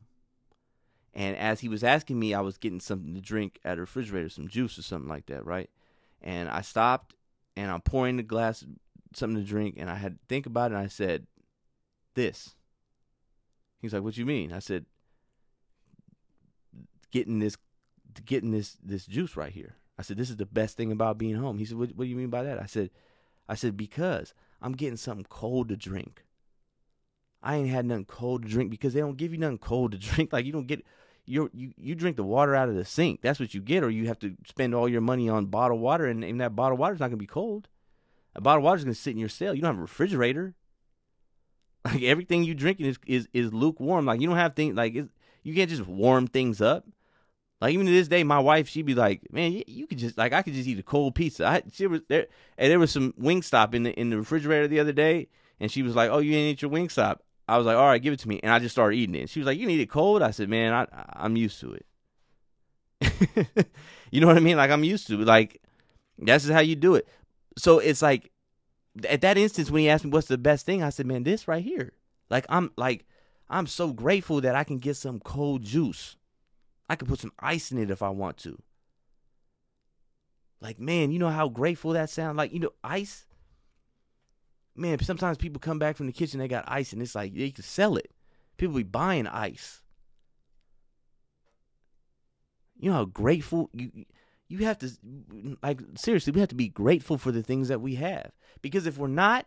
And 1.13 1.35
as 1.35 1.59
he 1.59 1.67
was 1.67 1.83
asking 1.83 2.19
me 2.19 2.33
i 2.33 2.41
was 2.41 2.57
getting 2.57 2.79
something 2.79 3.13
to 3.15 3.21
drink 3.21 3.59
at 3.65 3.77
a 3.77 3.81
refrigerator 3.81 4.29
some 4.29 4.47
juice 4.47 4.77
or 4.77 4.83
something 4.83 5.09
like 5.09 5.25
that 5.27 5.45
right? 5.45 5.69
And 6.21 6.49
i 6.49 6.61
stopped 6.61 7.15
and 7.55 7.71
i'm 7.71 7.81
pouring 7.81 8.17
the 8.17 8.23
glass 8.23 8.63
something 9.13 9.43
to 9.43 9.47
drink 9.47 9.75
and 9.77 9.89
i 9.89 9.95
had 9.95 10.13
to 10.13 10.19
think 10.29 10.45
about 10.45 10.71
it 10.71 10.75
and 10.75 10.83
i 10.83 10.87
said 10.87 11.27
this. 12.13 12.55
He's 13.79 13.93
like 13.93 14.03
what 14.03 14.17
you 14.17 14.25
mean? 14.25 14.53
I 14.53 14.59
said 14.59 14.85
getting 17.11 17.39
this 17.39 17.57
getting 18.25 18.51
this 18.51 18.77
this 18.83 19.05
juice 19.05 19.35
right 19.35 19.51
here 19.51 19.75
i 20.01 20.03
said 20.03 20.17
this 20.17 20.29
is 20.29 20.37
the 20.37 20.45
best 20.45 20.75
thing 20.75 20.91
about 20.91 21.17
being 21.17 21.35
home 21.35 21.57
he 21.57 21.65
said 21.65 21.77
what, 21.77 21.89
what 21.95 22.03
do 22.05 22.09
you 22.09 22.15
mean 22.15 22.29
by 22.29 22.43
that 22.43 22.61
i 22.61 22.65
said 22.65 22.89
I 23.51 23.55
said, 23.55 23.75
because 23.75 24.33
I'm 24.61 24.71
getting 24.71 24.95
something 24.95 25.25
cold 25.29 25.67
to 25.67 25.75
drink. 25.75 26.23
I 27.43 27.57
ain't 27.57 27.69
had 27.69 27.85
nothing 27.85 28.05
cold 28.05 28.43
to 28.43 28.47
drink 28.47 28.71
because 28.71 28.93
they 28.93 29.01
don't 29.01 29.17
give 29.17 29.33
you 29.33 29.39
nothing 29.39 29.57
cold 29.57 29.91
to 29.91 29.97
drink. 29.97 30.31
Like 30.31 30.45
you 30.45 30.53
don't 30.53 30.67
get 30.67 30.85
you 31.25 31.49
you 31.53 31.73
you 31.77 31.93
drink 31.93 32.15
the 32.15 32.23
water 32.23 32.55
out 32.55 32.69
of 32.69 32.75
the 32.75 32.85
sink. 32.85 33.21
That's 33.21 33.41
what 33.41 33.53
you 33.53 33.59
get, 33.59 33.83
or 33.83 33.89
you 33.89 34.07
have 34.07 34.19
to 34.19 34.37
spend 34.47 34.73
all 34.73 34.87
your 34.87 35.01
money 35.01 35.27
on 35.27 35.47
bottled 35.47 35.81
water, 35.81 36.05
and, 36.05 36.23
and 36.23 36.39
that 36.39 36.55
bottled 36.55 36.79
water's 36.79 37.01
not 37.01 37.07
gonna 37.07 37.17
be 37.17 37.27
cold. 37.27 37.67
A 38.35 38.41
bottle 38.41 38.59
of 38.59 38.63
water's 38.63 38.85
gonna 38.85 38.95
sit 38.95 39.11
in 39.11 39.17
your 39.17 39.27
cell. 39.27 39.53
You 39.53 39.61
don't 39.61 39.73
have 39.73 39.79
a 39.79 39.81
refrigerator. 39.81 40.55
Like 41.83 42.03
everything 42.03 42.43
you 42.43 42.53
drinking 42.53 42.85
is 42.85 42.99
is 43.07 43.27
is 43.33 43.51
lukewarm. 43.51 44.05
Like 44.05 44.21
you 44.21 44.27
don't 44.27 44.37
have 44.37 44.55
things 44.55 44.75
like 44.75 44.93
you 44.93 45.55
can't 45.55 45.67
just 45.67 45.87
warm 45.87 46.27
things 46.27 46.61
up. 46.61 46.85
Like 47.61 47.75
even 47.75 47.85
to 47.85 47.91
this 47.91 48.07
day, 48.07 48.23
my 48.23 48.39
wife 48.39 48.67
she'd 48.67 48.87
be 48.87 48.95
like, 48.95 49.31
"Man, 49.31 49.61
you, 49.67 49.85
could 49.85 49.99
just 49.99 50.17
like 50.17 50.33
I 50.33 50.41
could 50.41 50.55
just 50.55 50.67
eat 50.67 50.79
a 50.79 50.83
cold 50.83 51.13
pizza." 51.13 51.45
I 51.45 51.61
she 51.71 51.85
was 51.85 52.01
there, 52.09 52.25
and 52.57 52.71
there 52.71 52.79
was 52.79 52.89
some 52.91 53.13
Wingstop 53.13 53.75
in 53.75 53.83
the 53.83 53.93
in 53.99 54.09
the 54.09 54.17
refrigerator 54.17 54.67
the 54.67 54.79
other 54.79 54.91
day, 54.91 55.27
and 55.59 55.71
she 55.71 55.83
was 55.83 55.95
like, 55.95 56.09
"Oh, 56.09 56.17
you 56.17 56.31
didn't 56.31 56.47
eat 56.47 56.61
your 56.63 56.71
Wingstop?" 56.71 57.19
I 57.47 57.57
was 57.57 57.67
like, 57.67 57.77
"All 57.77 57.85
right, 57.85 58.01
give 58.01 58.13
it 58.13 58.19
to 58.21 58.27
me," 58.27 58.39
and 58.41 58.51
I 58.51 58.57
just 58.57 58.73
started 58.73 58.97
eating 58.97 59.13
it. 59.13 59.29
She 59.29 59.39
was 59.39 59.45
like, 59.45 59.59
"You 59.59 59.67
need 59.67 59.79
it 59.79 59.91
cold?" 59.91 60.23
I 60.23 60.31
said, 60.31 60.49
"Man, 60.49 60.73
I 60.73 60.87
I'm 61.13 61.35
used 61.35 61.59
to 61.59 61.73
it." 61.73 61.85
you 64.11 64.21
know 64.21 64.27
what 64.27 64.37
I 64.37 64.41
mean? 64.41 64.57
Like 64.57 64.71
I'm 64.71 64.83
used 64.83 65.05
to 65.07 65.21
it. 65.21 65.27
Like 65.27 65.61
that's 66.17 66.45
just 66.45 66.53
how 66.53 66.61
you 66.61 66.75
do 66.75 66.95
it. 66.95 67.07
So 67.57 67.77
it's 67.77 68.01
like 68.01 68.31
at 69.07 69.21
that 69.21 69.37
instance 69.37 69.69
when 69.69 69.81
he 69.81 69.89
asked 69.89 70.03
me 70.03 70.09
what's 70.09 70.27
the 70.27 70.37
best 70.39 70.65
thing, 70.65 70.81
I 70.81 70.89
said, 70.89 71.05
"Man, 71.05 71.23
this 71.23 71.47
right 71.47 71.63
here." 71.63 71.93
Like 72.31 72.47
I'm 72.49 72.71
like 72.75 73.05
I'm 73.51 73.67
so 73.67 73.93
grateful 73.93 74.41
that 74.41 74.55
I 74.55 74.63
can 74.63 74.79
get 74.79 74.95
some 74.95 75.19
cold 75.19 75.61
juice 75.61 76.15
I 76.91 76.97
could 76.97 77.07
put 77.07 77.21
some 77.21 77.31
ice 77.39 77.71
in 77.71 77.77
it 77.77 77.89
if 77.89 78.03
I 78.03 78.09
want 78.09 78.35
to. 78.39 78.61
Like, 80.59 80.77
man, 80.77 81.13
you 81.13 81.19
know 81.19 81.29
how 81.29 81.47
grateful 81.47 81.93
that 81.93 82.09
sounds? 82.09 82.35
Like, 82.35 82.51
you 82.51 82.59
know, 82.59 82.73
ice. 82.83 83.27
Man, 84.75 84.99
sometimes 84.99 85.37
people 85.37 85.61
come 85.61 85.79
back 85.79 85.95
from 85.95 86.07
the 86.07 86.11
kitchen, 86.11 86.41
they 86.41 86.49
got 86.49 86.65
ice, 86.67 86.91
and 86.91 87.01
it's 87.01 87.15
like 87.15 87.33
they 87.33 87.51
can 87.51 87.63
sell 87.63 87.95
it. 87.95 88.11
People 88.57 88.75
be 88.75 88.83
buying 88.83 89.25
ice. 89.25 89.83
You 92.77 92.89
know 92.89 92.97
how 92.97 93.05
grateful 93.05 93.69
you 93.71 94.03
you 94.49 94.57
have 94.65 94.77
to 94.79 94.91
like 95.63 95.79
seriously, 95.95 96.33
we 96.33 96.41
have 96.41 96.49
to 96.49 96.55
be 96.55 96.67
grateful 96.67 97.17
for 97.17 97.31
the 97.31 97.41
things 97.41 97.69
that 97.69 97.79
we 97.79 97.95
have. 97.95 98.31
Because 98.61 98.85
if 98.85 98.97
we're 98.97 99.07
not, 99.07 99.45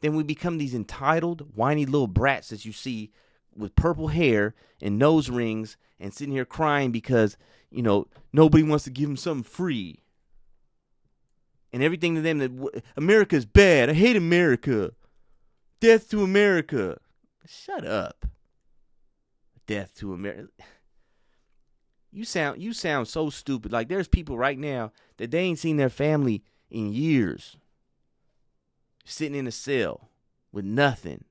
then 0.00 0.14
we 0.14 0.22
become 0.22 0.58
these 0.58 0.74
entitled, 0.74 1.56
whiny 1.56 1.86
little 1.86 2.06
brats 2.06 2.50
that 2.50 2.64
you 2.64 2.70
see 2.70 3.10
with 3.56 3.76
purple 3.76 4.08
hair 4.08 4.54
and 4.82 4.98
nose 4.98 5.30
rings 5.30 5.76
and 6.00 6.12
sitting 6.12 6.34
here 6.34 6.44
crying 6.44 6.90
because 6.92 7.36
you 7.70 7.82
know 7.82 8.06
nobody 8.32 8.62
wants 8.62 8.84
to 8.84 8.90
give 8.90 9.08
him 9.08 9.16
something 9.16 9.44
free 9.44 10.04
and 11.74 11.82
everything 11.82 12.14
to 12.14 12.20
them 12.20 12.38
that 12.38 12.82
America's 12.96 13.44
bad. 13.44 13.90
I 13.90 13.94
hate 13.94 14.14
America. 14.14 14.92
Death 15.80 16.08
to 16.10 16.22
America. 16.22 16.98
Shut 17.48 17.84
up. 17.84 18.26
Death 19.66 19.92
to 19.96 20.14
America. 20.14 20.48
You 22.12 22.24
sound 22.24 22.62
you 22.62 22.72
sound 22.72 23.08
so 23.08 23.28
stupid. 23.28 23.72
Like 23.72 23.88
there's 23.88 24.06
people 24.06 24.38
right 24.38 24.56
now 24.56 24.92
that 25.16 25.32
they 25.32 25.40
ain't 25.40 25.58
seen 25.58 25.78
their 25.78 25.88
family 25.88 26.44
in 26.70 26.92
years. 26.92 27.56
Sitting 29.04 29.36
in 29.36 29.48
a 29.48 29.50
cell 29.50 30.10
with 30.52 30.64
nothing 30.64 31.24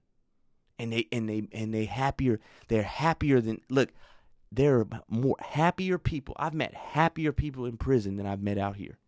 and 0.83 0.93
they 0.93 1.07
and 1.11 1.29
they 1.29 1.47
and 1.51 1.73
they 1.73 1.85
happier 1.85 2.39
they're 2.67 2.83
happier 2.83 3.41
than 3.41 3.61
look 3.69 3.89
they're 4.51 4.85
more 5.09 5.35
happier 5.39 5.97
people. 5.97 6.35
I've 6.37 6.53
met 6.53 6.75
happier 6.75 7.31
people 7.31 7.65
in 7.65 7.77
prison 7.77 8.17
than 8.17 8.27
i've 8.27 8.41
met 8.43 8.59
out 8.59 8.75
here. 8.75 8.99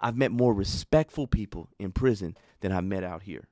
I've 0.00 0.16
met 0.16 0.32
more 0.32 0.52
respectful 0.52 1.26
people 1.26 1.68
in 1.78 1.92
prison 1.92 2.36
than 2.60 2.72
i've 2.72 2.84
met 2.84 3.04
out 3.04 3.22
here. 3.22 3.46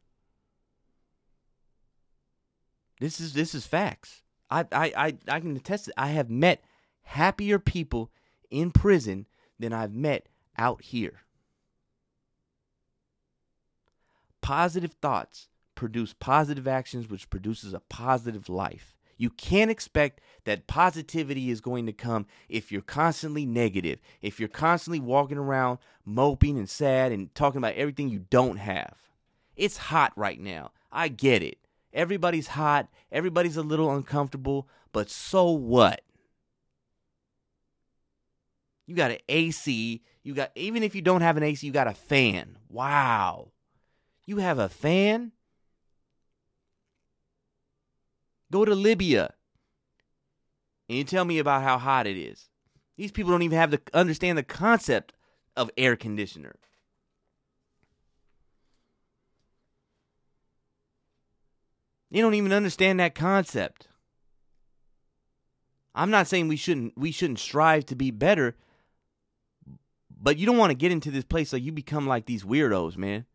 This 3.00 3.20
is 3.20 3.34
this 3.34 3.54
is 3.54 3.66
facts. 3.66 4.22
I 4.50 4.64
i 4.72 4.92
i, 4.96 5.14
I 5.28 5.40
can 5.40 5.56
attest 5.56 5.88
it 5.88 5.94
i 5.96 6.08
have 6.08 6.28
met 6.28 6.64
happier 7.02 7.60
people 7.60 8.10
in 8.50 8.72
prison 8.72 9.26
than 9.60 9.72
i've 9.72 9.94
met 9.94 10.26
out 10.56 10.82
here. 10.82 11.20
Positive 14.40 14.94
thoughts 15.00 15.48
produce 15.78 16.12
positive 16.12 16.66
actions, 16.66 17.08
which 17.08 17.30
produces 17.30 17.72
a 17.72 17.78
positive 17.78 18.48
life. 18.48 18.96
You 19.16 19.30
can't 19.30 19.70
expect 19.70 20.20
that 20.42 20.66
positivity 20.66 21.50
is 21.50 21.60
going 21.60 21.86
to 21.86 21.92
come 21.92 22.26
if 22.48 22.72
you're 22.72 22.82
constantly 22.82 23.46
negative, 23.46 24.00
if 24.20 24.40
you're 24.40 24.48
constantly 24.48 24.98
walking 24.98 25.38
around 25.38 25.78
moping 26.04 26.58
and 26.58 26.68
sad 26.68 27.12
and 27.12 27.32
talking 27.32 27.58
about 27.58 27.76
everything 27.76 28.08
you 28.08 28.24
don't 28.28 28.56
have. 28.56 28.96
It's 29.54 29.76
hot 29.76 30.12
right 30.16 30.40
now. 30.40 30.72
I 30.90 31.06
get 31.06 31.44
it. 31.44 31.58
Everybody's 31.92 32.48
hot, 32.48 32.88
everybody's 33.12 33.56
a 33.56 33.62
little 33.62 33.94
uncomfortable, 33.94 34.68
but 34.90 35.08
so 35.08 35.48
what? 35.52 36.00
You 38.84 38.96
got 38.96 39.12
an 39.12 39.18
AC, 39.28 40.02
you 40.24 40.34
got 40.34 40.50
even 40.56 40.82
if 40.82 40.96
you 40.96 41.02
don't 41.02 41.20
have 41.20 41.36
an 41.36 41.44
AC, 41.44 41.64
you 41.64 41.72
got 41.72 41.86
a 41.86 41.94
fan. 41.94 42.58
Wow. 42.68 43.52
You 44.26 44.38
have 44.38 44.58
a 44.58 44.68
fan? 44.68 45.30
Go 48.50 48.64
to 48.64 48.74
Libya 48.74 49.34
and 50.88 50.98
you 50.98 51.04
tell 51.04 51.24
me 51.24 51.38
about 51.38 51.62
how 51.62 51.78
hot 51.78 52.06
it 52.06 52.16
is. 52.16 52.48
These 52.96 53.12
people 53.12 53.30
don't 53.30 53.42
even 53.42 53.58
have 53.58 53.70
to 53.70 53.80
understand 53.94 54.38
the 54.38 54.42
concept 54.42 55.12
of 55.56 55.70
air 55.76 55.96
conditioner. 55.96 56.56
They 62.10 62.20
don't 62.20 62.34
even 62.34 62.52
understand 62.52 63.00
that 63.00 63.14
concept. 63.14 63.88
I'm 65.94 66.10
not 66.10 66.26
saying 66.26 66.48
we 66.48 66.56
shouldn't 66.56 66.96
we 66.96 67.10
shouldn't 67.12 67.38
strive 67.38 67.84
to 67.86 67.96
be 67.96 68.10
better, 68.10 68.56
but 70.10 70.38
you 70.38 70.46
don't 70.46 70.56
want 70.56 70.70
to 70.70 70.76
get 70.76 70.92
into 70.92 71.10
this 71.10 71.24
place 71.24 71.50
so 71.50 71.56
you 71.56 71.72
become 71.72 72.06
like 72.06 72.24
these 72.24 72.44
weirdos, 72.44 72.96
man. 72.96 73.26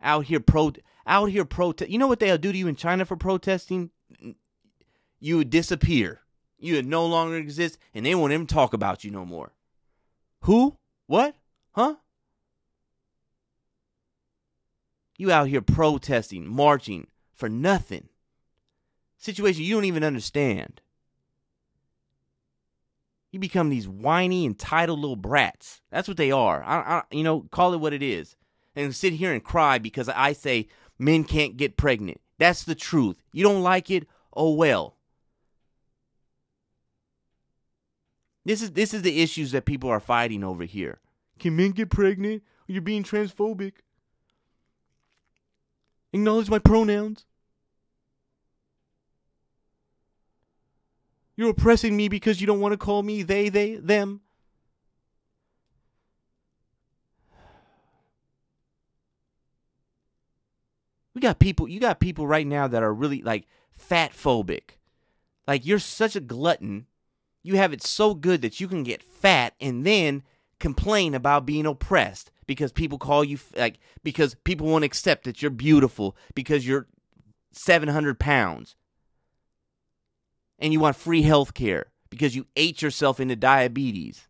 Out 0.00 0.26
here 0.26 0.40
pro 0.40 0.72
out 1.06 1.30
here 1.30 1.44
protest. 1.44 1.90
You 1.90 1.98
know 1.98 2.06
what 2.06 2.20
they'll 2.20 2.38
do 2.38 2.52
to 2.52 2.58
you 2.58 2.68
in 2.68 2.76
China 2.76 3.04
for 3.04 3.16
protesting? 3.16 3.90
You 5.20 5.38
would 5.38 5.50
disappear. 5.50 6.20
You 6.58 6.74
would 6.74 6.86
no 6.86 7.06
longer 7.06 7.36
exist, 7.36 7.78
and 7.94 8.04
they 8.04 8.14
won't 8.14 8.32
even 8.32 8.46
talk 8.46 8.72
about 8.72 9.04
you 9.04 9.10
no 9.10 9.24
more. 9.24 9.52
Who? 10.42 10.76
What? 11.06 11.34
Huh? 11.72 11.96
You 15.16 15.32
out 15.32 15.48
here 15.48 15.62
protesting, 15.62 16.46
marching 16.46 17.08
for 17.32 17.48
nothing. 17.48 18.08
Situation 19.16 19.64
you 19.64 19.74
don't 19.74 19.84
even 19.84 20.04
understand. 20.04 20.80
You 23.32 23.40
become 23.40 23.68
these 23.68 23.88
whiny, 23.88 24.46
entitled 24.46 25.00
little 25.00 25.16
brats. 25.16 25.80
That's 25.90 26.08
what 26.08 26.16
they 26.16 26.30
are. 26.30 26.62
I, 26.62 26.76
I, 26.76 27.02
you 27.10 27.24
know, 27.24 27.40
call 27.50 27.74
it 27.74 27.80
what 27.80 27.92
it 27.92 28.02
is. 28.02 28.36
And 28.76 28.94
sit 28.94 29.14
here 29.14 29.32
and 29.32 29.42
cry 29.42 29.78
because 29.78 30.08
I 30.08 30.32
say 30.32 30.68
men 30.98 31.24
can't 31.24 31.56
get 31.56 31.76
pregnant. 31.76 32.20
That's 32.38 32.62
the 32.62 32.74
truth. 32.74 33.16
You 33.32 33.42
don't 33.42 33.62
like 33.62 33.90
it? 33.90 34.06
Oh 34.32 34.54
well. 34.54 34.94
This 38.44 38.62
is 38.62 38.72
this 38.72 38.94
is 38.94 39.02
the 39.02 39.20
issues 39.20 39.52
that 39.52 39.64
people 39.64 39.90
are 39.90 40.00
fighting 40.00 40.44
over 40.44 40.64
here. 40.64 41.00
Can 41.38 41.56
men 41.56 41.72
get 41.72 41.90
pregnant? 41.90 42.42
You're 42.66 42.82
being 42.82 43.02
transphobic. 43.02 43.72
Acknowledge 46.12 46.48
my 46.48 46.58
pronouns. 46.58 47.26
You're 51.36 51.50
oppressing 51.50 51.96
me 51.96 52.08
because 52.08 52.40
you 52.40 52.46
don't 52.46 52.60
want 52.60 52.72
to 52.72 52.78
call 52.78 53.02
me 53.02 53.22
they, 53.22 53.48
they, 53.48 53.76
them. 53.76 54.22
We 61.18 61.22
got 61.22 61.40
people, 61.40 61.68
you 61.68 61.80
got 61.80 61.98
people 61.98 62.28
right 62.28 62.46
now 62.46 62.68
that 62.68 62.84
are 62.84 62.94
really 62.94 63.22
like 63.22 63.48
fat 63.72 64.12
phobic. 64.12 64.76
Like 65.48 65.66
you're 65.66 65.80
such 65.80 66.14
a 66.14 66.20
glutton. 66.20 66.86
You 67.42 67.56
have 67.56 67.72
it 67.72 67.82
so 67.82 68.14
good 68.14 68.40
that 68.42 68.60
you 68.60 68.68
can 68.68 68.84
get 68.84 69.02
fat 69.02 69.54
and 69.60 69.84
then 69.84 70.22
complain 70.60 71.16
about 71.16 71.44
being 71.44 71.66
oppressed 71.66 72.30
because 72.46 72.70
people 72.70 72.98
call 72.98 73.24
you 73.24 73.36
like 73.56 73.80
because 74.04 74.36
people 74.44 74.68
won't 74.68 74.84
accept 74.84 75.24
that 75.24 75.42
you're 75.42 75.50
beautiful 75.50 76.16
because 76.36 76.64
you're 76.64 76.86
700 77.50 78.20
pounds 78.20 78.76
and 80.60 80.72
you 80.72 80.78
want 80.78 80.94
free 80.94 81.22
health 81.22 81.52
care 81.52 81.86
because 82.10 82.36
you 82.36 82.46
ate 82.54 82.80
yourself 82.80 83.18
into 83.18 83.34
diabetes. 83.34 84.28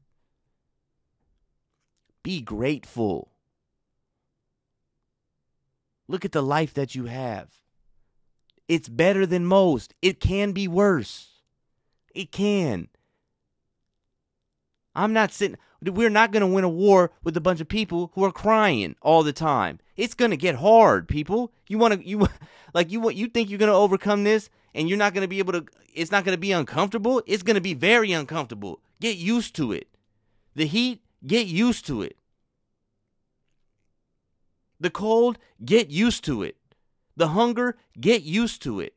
Be 2.23 2.41
grateful. 2.41 3.31
Look 6.09 6.25
at 6.25 6.33
the 6.33 6.43
life 6.43 6.75
that 6.75 6.95
you 6.95 7.05
have. 7.05 7.49
It's 8.67 8.89
better 8.89 9.27
than 9.27 9.47
most. 9.47 9.95
It 10.03 10.21
can 10.21 10.53
be 10.53 10.67
worse. 10.67 11.29
It 12.15 12.33
can. 12.33 12.89
I'm 14.95 15.13
not 15.13 15.33
sitting. 15.33 15.57
We're 15.81 16.11
not 16.11 16.33
going 16.33 16.41
to 16.41 16.47
win 16.47 16.65
a 16.65 16.69
war 16.69 17.13
with 17.23 17.37
a 17.37 17.41
bunch 17.41 17.61
of 17.61 17.69
people 17.69 18.11
who 18.15 18.25
are 18.25 18.33
crying 18.33 18.97
all 19.01 19.23
the 19.23 19.33
time. 19.33 19.79
It's 19.97 20.15
going 20.15 20.33
to 20.33 20.37
get 20.37 20.57
hard, 20.57 21.07
people. 21.07 21.53
You 21.69 21.79
want 21.79 21.95
to 21.95 22.07
you 22.07 22.29
like 22.75 22.91
you 22.91 23.09
you 23.11 23.29
think 23.29 23.49
you're 23.49 23.59
going 23.59 23.71
to 23.71 23.77
overcome 23.77 24.25
this 24.25 24.51
and 24.75 24.89
you're 24.89 24.99
not 24.99 25.15
going 25.15 25.23
to 25.23 25.29
be 25.29 25.39
able 25.39 25.53
to 25.53 25.67
it's 25.95 26.11
not 26.11 26.25
going 26.25 26.35
to 26.35 26.41
be 26.41 26.53
uncomfortable. 26.53 27.23
It's 27.27 27.43
going 27.43 27.55
to 27.55 27.61
be 27.61 27.75
very 27.75 28.13
uncomfortable. 28.13 28.81
Get 29.01 29.17
used 29.17 29.55
to 29.57 29.73
it. 29.73 29.89
The 30.55 30.67
heat, 30.67 31.03
get 31.27 31.47
used 31.47 31.87
to 31.87 32.03
it. 32.03 32.17
The 34.81 34.91
cold, 34.91 35.39
get 35.65 35.91
used 35.91 36.25
to 36.25 36.43
it. 36.43 36.57
The 37.17 37.29
hunger, 37.29 37.77
get 38.01 38.23
used 38.23 38.63
to 38.63 38.81
it. 38.81 38.95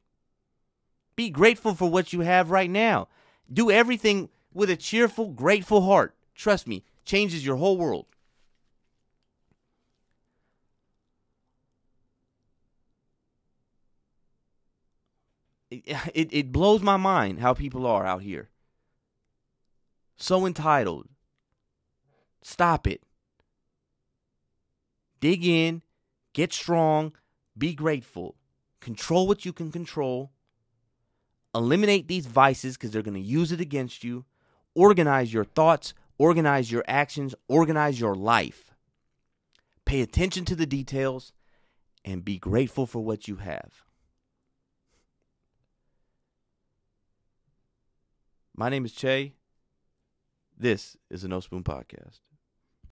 Be 1.16 1.30
grateful 1.30 1.74
for 1.74 1.90
what 1.90 2.14
you 2.14 2.22
have 2.22 2.52
right 2.52 2.70
now. 2.70 3.08
Do 3.52 3.72
everything 3.72 4.30
with 4.54 4.70
a 4.70 4.76
cheerful, 4.76 5.30
grateful 5.30 5.82
heart. 5.82 6.16
Trust 6.36 6.68
me, 6.68 6.84
changes 7.06 7.46
your 7.46 7.58
whole 7.58 7.78
world. 7.78 8.06
It, 15.72 16.30
it, 16.34 16.52
blows 16.52 16.82
my 16.82 16.98
mind 16.98 17.40
how 17.40 17.54
people 17.54 17.88
are 17.88 18.06
out 18.06 18.22
here. 18.22 18.50
So 20.18 20.46
entitled. 20.46 21.08
Stop 22.42 22.88
it. 22.88 23.02
Dig 25.22 25.46
in, 25.46 25.82
get 26.34 26.52
strong, 26.52 27.14
be 27.58 27.74
grateful, 27.74 28.36
control 28.82 29.28
what 29.28 29.46
you 29.46 29.54
can 29.54 29.72
control, 29.72 30.32
eliminate 31.56 32.10
these 32.10 32.26
vices 32.26 32.76
because 32.76 32.92
they're 32.92 33.02
going 33.02 33.14
to 33.14 33.20
use 33.22 33.54
it 33.54 33.62
against 33.62 34.04
you 34.04 34.26
organize 34.76 35.34
your 35.34 35.44
thoughts, 35.44 35.94
organize 36.18 36.72
your 36.72 36.84
actions, 36.88 37.36
organize 37.48 38.00
your 38.00 38.16
life. 38.16 38.72
Pay 39.86 40.02
attention 40.02 40.46
to 40.46 40.56
the 40.56 40.66
details 40.66 41.34
and 42.06 42.24
be 42.24 42.38
grateful 42.38 42.86
for 42.86 43.00
what 43.00 43.28
you 43.28 43.38
have. 43.38 43.84
My 48.56 48.70
name 48.70 48.86
is 48.86 48.94
Che. 48.94 49.34
This 50.58 50.96
is 51.10 51.24
the 51.24 51.28
No 51.28 51.40
Spoon 51.40 51.64
Podcast. 51.64 52.20